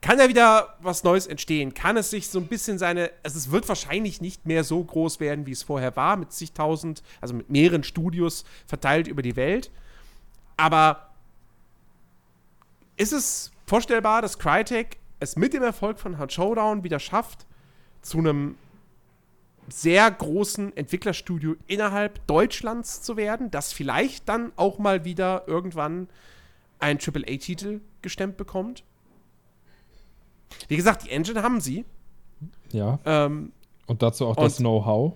[0.01, 1.75] Kann da wieder was Neues entstehen?
[1.75, 3.11] Kann es sich so ein bisschen seine.
[3.21, 7.03] Also, es wird wahrscheinlich nicht mehr so groß werden, wie es vorher war, mit zigtausend,
[7.21, 9.69] also mit mehreren Studios verteilt über die Welt.
[10.57, 11.11] Aber
[12.97, 17.45] ist es vorstellbar, dass Crytek es mit dem Erfolg von Hard Showdown wieder schafft,
[18.01, 18.55] zu einem
[19.69, 26.09] sehr großen Entwicklerstudio innerhalb Deutschlands zu werden, das vielleicht dann auch mal wieder irgendwann
[26.79, 28.83] einen AAA-Titel gestemmt bekommt.
[30.67, 31.85] Wie gesagt, die Engine haben sie.
[32.71, 32.99] Ja.
[33.05, 33.53] Ähm,
[33.85, 35.13] und dazu auch das Know-how.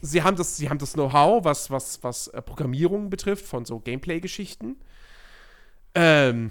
[0.00, 3.80] Sie haben das, sie haben das Know-how, was, was, was äh, Programmierung betrifft, von so
[3.80, 4.76] Gameplay-Geschichten.
[5.94, 6.50] Ähm,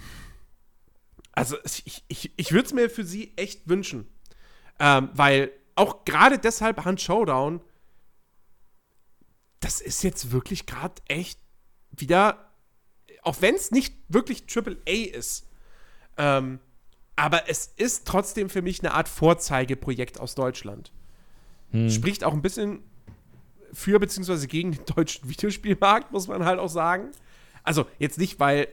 [1.38, 4.08] also ich, ich, ich würde es mir für sie echt wünschen.
[4.80, 7.60] Ähm, weil auch gerade deshalb Hand Showdown,
[9.60, 11.38] das ist jetzt wirklich gerade echt
[11.92, 12.50] wieder,
[13.22, 15.46] auch wenn es nicht wirklich Triple A ist,
[16.16, 16.58] ähm,
[17.14, 20.92] aber es ist trotzdem für mich eine Art Vorzeigeprojekt aus Deutschland.
[21.70, 21.88] Hm.
[21.88, 22.82] Spricht auch ein bisschen
[23.72, 27.12] für beziehungsweise gegen den deutschen Videospielmarkt, muss man halt auch sagen.
[27.62, 28.66] Also jetzt nicht, weil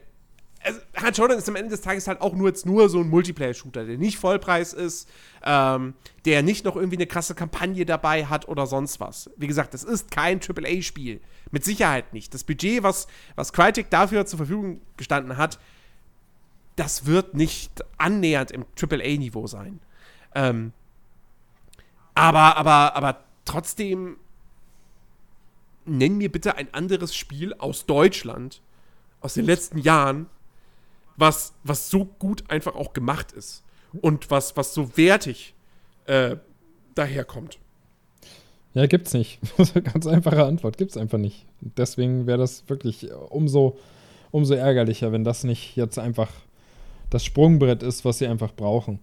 [0.65, 3.09] also, Hand Showdown ist am Ende des Tages halt auch nur jetzt nur so ein
[3.09, 5.07] Multiplayer-Shooter, der nicht Vollpreis ist,
[5.43, 5.93] ähm,
[6.25, 9.29] der nicht noch irgendwie eine krasse Kampagne dabei hat oder sonst was.
[9.37, 11.21] Wie gesagt, das ist kein AAA-Spiel.
[11.51, 12.33] Mit Sicherheit nicht.
[12.33, 15.59] Das Budget, was, was Crytek dafür zur Verfügung gestanden hat,
[16.75, 19.79] das wird nicht annähernd im AAA-Niveau sein.
[20.33, 20.73] Ähm,
[22.15, 24.17] aber, aber, aber trotzdem,
[25.85, 28.61] nenn mir bitte ein anderes Spiel aus Deutschland,
[29.21, 30.27] aus den letzten Jahren,
[31.17, 33.63] was, was so gut einfach auch gemacht ist
[34.01, 35.53] und was, was so wertig
[36.05, 36.37] äh,
[36.93, 37.59] daherkommt.
[38.73, 39.39] Ja, gibt's nicht.
[39.73, 41.45] Ganz einfache Antwort, gibt's einfach nicht.
[41.61, 43.77] Deswegen wäre das wirklich umso,
[44.31, 46.29] umso ärgerlicher, wenn das nicht jetzt einfach
[47.09, 48.99] das Sprungbrett ist, was sie einfach brauchen.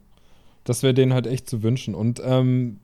[0.64, 1.94] Das wäre denen halt echt zu wünschen.
[1.94, 2.80] Und ähm,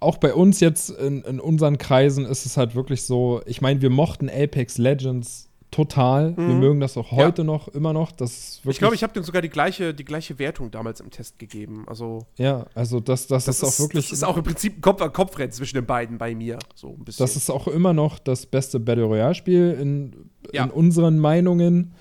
[0.00, 3.80] auch bei uns jetzt in, in unseren Kreisen ist es halt wirklich so, ich meine,
[3.80, 6.32] wir mochten Apex Legends total.
[6.32, 6.48] Mhm.
[6.48, 7.46] Wir mögen das auch heute ja.
[7.46, 8.12] noch, immer noch.
[8.12, 11.38] Das ich glaube, ich habe dem sogar die gleiche, die gleiche Wertung damals im Test
[11.38, 11.84] gegeben.
[11.86, 14.04] Also ja, also das, das, das ist, ist, auch wirklich.
[14.06, 16.58] Das ist auch im Prinzip ein Kopf an Kopf zwischen den beiden bei mir.
[16.74, 17.24] So ein bisschen.
[17.24, 20.64] Das ist auch immer noch das beste Battle Royale-Spiel in, ja.
[20.64, 21.92] in unseren Meinungen.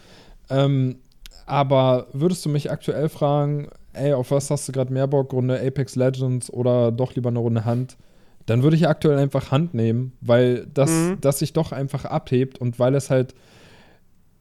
[0.49, 0.97] Ähm,
[1.45, 5.59] aber würdest du mich aktuell fragen, ey, auf was hast du gerade mehr Bock, Runde
[5.59, 7.97] Apex Legends oder doch lieber eine Runde Hand?
[8.45, 11.17] Dann würde ich aktuell einfach Hand nehmen, weil das, mhm.
[11.21, 13.35] das sich doch einfach abhebt und weil es halt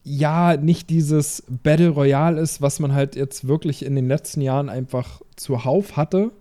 [0.05, 4.69] ja nicht dieses Battle Royale ist, was man halt jetzt wirklich in den letzten Jahren
[4.69, 6.33] einfach zuhauf hatte,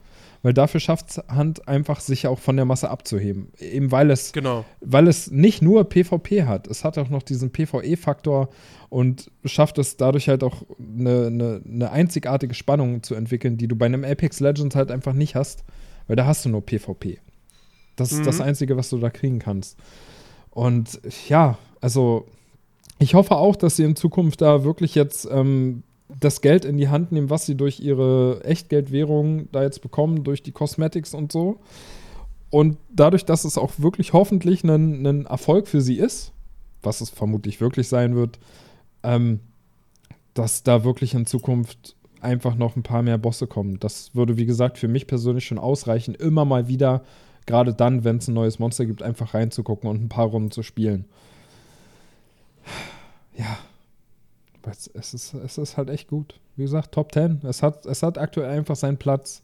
[0.43, 3.51] weil dafür schafft es Hand einfach, sich auch von der Masse abzuheben.
[3.59, 4.65] Eben weil es, genau.
[4.81, 8.49] weil es nicht nur PvP hat, es hat auch noch diesen PvE-Faktor
[8.89, 13.75] und schafft es dadurch halt auch eine, eine, eine einzigartige Spannung zu entwickeln, die du
[13.75, 15.63] bei einem Apex Legends halt einfach nicht hast,
[16.07, 17.19] weil da hast du nur PvP.
[17.97, 18.19] Das mhm.
[18.19, 18.41] ist das.
[18.41, 19.77] Einzige, was du da kriegen kannst.
[20.51, 22.27] Und ja, also
[22.99, 25.83] ich hoffe auch, dass sie in Zukunft da wirklich jetzt ähm,
[26.19, 30.41] das Geld in die Hand nehmen, was sie durch ihre Echtgeldwährung da jetzt bekommen, durch
[30.41, 31.59] die Cosmetics und so.
[32.49, 36.31] Und dadurch, dass es auch wirklich hoffentlich ein, Erfolg für sie ist,
[36.81, 38.39] was es vermutlich wirklich sein wird,
[39.03, 39.41] ähm,
[40.33, 43.79] dass da wirklich in Zukunft einfach noch ein paar mehr Bosse kommen.
[43.79, 47.03] Das würde, wie gesagt, für mich persönlich schon ausreichen, immer mal wieder,
[47.45, 50.63] gerade dann, wenn es ein neues Monster gibt, einfach reinzugucken und ein paar Runden zu
[50.63, 51.05] spielen
[53.35, 53.57] ja,
[54.69, 56.39] es, es, ist, es ist halt echt gut.
[56.55, 57.41] Wie gesagt, Top 10.
[57.43, 59.43] Es hat, es hat aktuell einfach seinen Platz.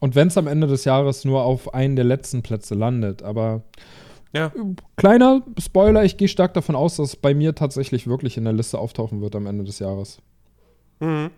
[0.00, 3.62] Und wenn es am Ende des Jahres nur auf einen der letzten Plätze landet, aber
[4.32, 4.50] ja.
[4.96, 8.52] kleiner Spoiler, ich gehe stark davon aus, dass es bei mir tatsächlich wirklich in der
[8.52, 10.20] Liste auftauchen wird am Ende des Jahres.
[11.00, 11.30] Mhm.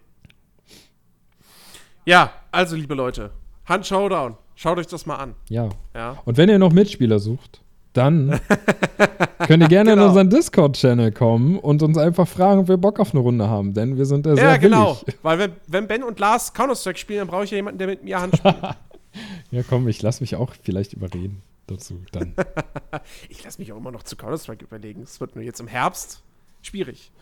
[2.06, 3.31] Ja, also liebe Leute,
[3.66, 4.36] Hand Showdown.
[4.55, 5.35] Schaut euch das mal an.
[5.48, 5.70] Ja.
[5.94, 6.23] ja.
[6.24, 7.64] Und wenn ihr noch Mitspieler sucht,
[7.94, 8.40] dann
[9.46, 10.02] könnt ihr gerne genau.
[10.02, 13.72] in unseren Discord-Channel kommen und uns einfach fragen, ob wir Bock auf eine Runde haben,
[13.72, 15.00] denn wir sind da sehr Ja, genau.
[15.22, 18.02] Weil wenn, wenn Ben und Lars Counter-Strike spielen, dann brauche ich ja jemanden, der mit
[18.02, 18.56] mir Hand spielt.
[19.50, 22.34] ja, komm, ich lasse mich auch vielleicht überreden dazu dann.
[23.28, 25.02] ich lasse mich auch immer noch zu Counter-Strike überlegen.
[25.02, 26.20] Es wird nur jetzt im Herbst
[26.62, 27.12] schwierig.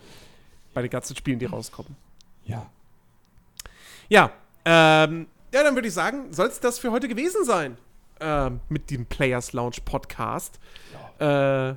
[0.73, 1.95] Bei den ganzen Spielen, die rauskommen.
[2.45, 2.65] Ja.
[4.09, 4.31] Ja,
[4.65, 7.77] ähm, ja, dann würde ich sagen, soll es das für heute gewesen sein
[8.23, 10.59] äh, mit dem Players Lounge Podcast.
[11.19, 11.69] Ja.
[11.69, 11.75] Äh,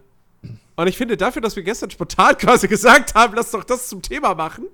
[0.77, 4.02] und ich finde, dafür, dass wir gestern spontan quasi gesagt haben, lass doch das zum
[4.02, 4.66] Thema machen.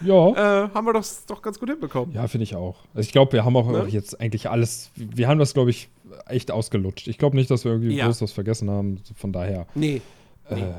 [0.00, 0.64] Ja.
[0.64, 2.14] Äh, haben wir doch, doch ganz gut hinbekommen.
[2.14, 2.76] Ja, finde ich auch.
[2.94, 3.86] Also ich glaube, wir haben auch ne?
[3.88, 5.88] jetzt eigentlich alles, wir haben das, glaube ich,
[6.26, 7.08] echt ausgelutscht.
[7.08, 8.06] Ich glaube nicht, dass wir irgendwie ja.
[8.06, 9.00] groß was vergessen haben.
[9.14, 9.66] Von daher.
[9.74, 10.02] Nee.
[10.48, 10.74] Äh, nee.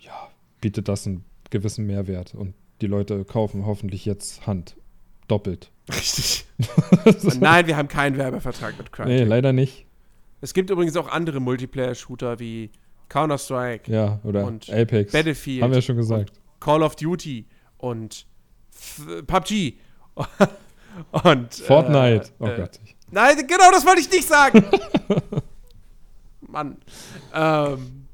[0.00, 0.28] Ja,
[0.60, 2.34] bietet das einen gewissen Mehrwert.
[2.34, 4.76] Und die Leute kaufen hoffentlich jetzt Hand.
[5.28, 5.70] Doppelt.
[5.88, 6.46] Richtig.
[7.40, 9.12] Nein, wir haben keinen Werbevertrag mit Crytek.
[9.12, 9.86] Nee, leider nicht.
[10.40, 12.70] Es gibt übrigens auch andere Multiplayer-Shooter wie
[13.08, 13.90] Counter-Strike.
[13.90, 15.12] Ja, oder und Apex.
[15.12, 15.62] Battlefield.
[15.62, 16.32] Haben wir schon gesagt.
[16.60, 17.46] Call of Duty
[17.78, 18.26] und
[19.26, 19.74] PUBG.
[21.24, 22.26] und Fortnite.
[22.26, 22.80] Äh, oh Gott.
[23.10, 24.64] Nein, genau, das wollte ich nicht sagen.
[26.40, 26.76] Mann.
[27.34, 28.06] Ähm,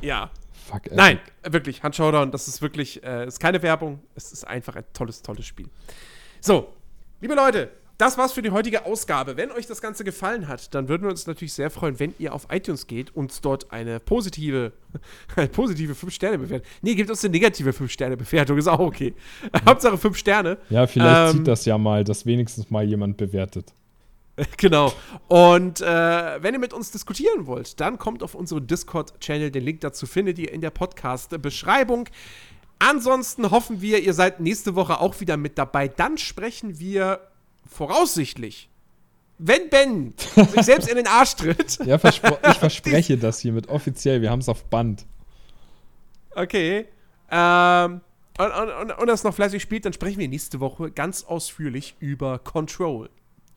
[0.00, 0.30] ja.
[0.66, 0.90] Fuck.
[0.92, 4.84] Nein, wirklich, Hand Showdown, das ist wirklich, äh, ist keine Werbung, es ist einfach ein
[4.92, 5.68] tolles, tolles Spiel.
[6.42, 6.68] So,
[7.20, 9.36] liebe Leute, das war's für die heutige Ausgabe.
[9.36, 12.34] Wenn euch das Ganze gefallen hat, dann würden wir uns natürlich sehr freuen, wenn ihr
[12.34, 14.72] auf iTunes geht und dort eine positive,
[15.36, 16.66] eine positive 5-Sterne-Bewertung.
[16.80, 19.14] Nee, gebt uns eine negative 5-Sterne-Bewertung, ist auch okay.
[19.66, 20.56] Hauptsache 5 Sterne.
[20.70, 23.74] Ja, vielleicht ähm, sieht das ja mal, dass wenigstens mal jemand bewertet.
[24.56, 24.92] Genau.
[25.28, 25.84] Und äh,
[26.42, 29.50] wenn ihr mit uns diskutieren wollt, dann kommt auf unseren Discord-Channel.
[29.50, 32.08] Den Link dazu findet ihr in der Podcast-Beschreibung.
[32.80, 35.86] Ansonsten hoffen wir, ihr seid nächste Woche auch wieder mit dabei.
[35.86, 37.20] Dann sprechen wir
[37.68, 38.70] voraussichtlich,
[39.38, 41.78] wenn Ben sich selbst in den Arsch tritt.
[41.84, 44.22] Ja, verspro ich verspreche das hiermit offiziell.
[44.22, 45.04] Wir haben es auf Band.
[46.34, 46.86] Okay.
[47.30, 48.00] Ähm,
[48.38, 52.38] und, und, und das noch fleißig spielt, dann sprechen wir nächste Woche ganz ausführlich über
[52.38, 53.10] Control.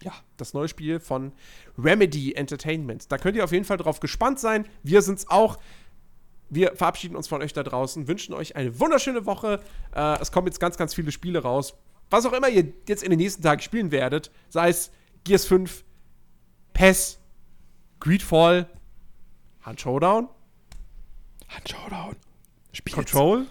[0.03, 1.31] Ja, das neue Spiel von
[1.77, 3.09] Remedy Entertainment.
[3.09, 4.67] Da könnt ihr auf jeden Fall drauf gespannt sein.
[4.83, 5.59] Wir sind's auch.
[6.53, 9.59] Wir verabschieden uns von euch da draußen, wünschen euch eine wunderschöne Woche.
[9.95, 11.75] Äh, es kommen jetzt ganz, ganz viele Spiele raus.
[12.09, 14.91] Was auch immer ihr jetzt in den nächsten Tagen spielen werdet, sei es
[15.23, 15.83] Gears 5,
[16.73, 17.19] PES,
[17.99, 18.69] Greedfall,
[19.61, 20.29] Hand Showdown,
[21.47, 22.15] Hand Showdown,
[22.71, 22.95] Spiel's.
[22.95, 23.47] Control,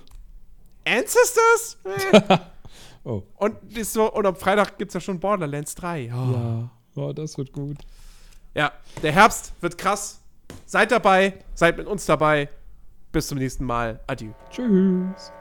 [0.84, 1.78] Ancestors?
[3.04, 3.22] oh.
[3.36, 6.12] Und, so, und am Freitag gibt es ja schon Borderlands 3.
[6.14, 6.32] Oh.
[6.32, 7.78] Ja, oh, das wird gut.
[8.54, 8.72] Ja,
[9.02, 10.20] der Herbst wird krass.
[10.66, 12.48] Seid dabei, seid mit uns dabei.
[13.12, 14.00] Bis zum nächsten Mal.
[14.06, 14.32] Adieu.
[14.50, 15.32] Tschüss.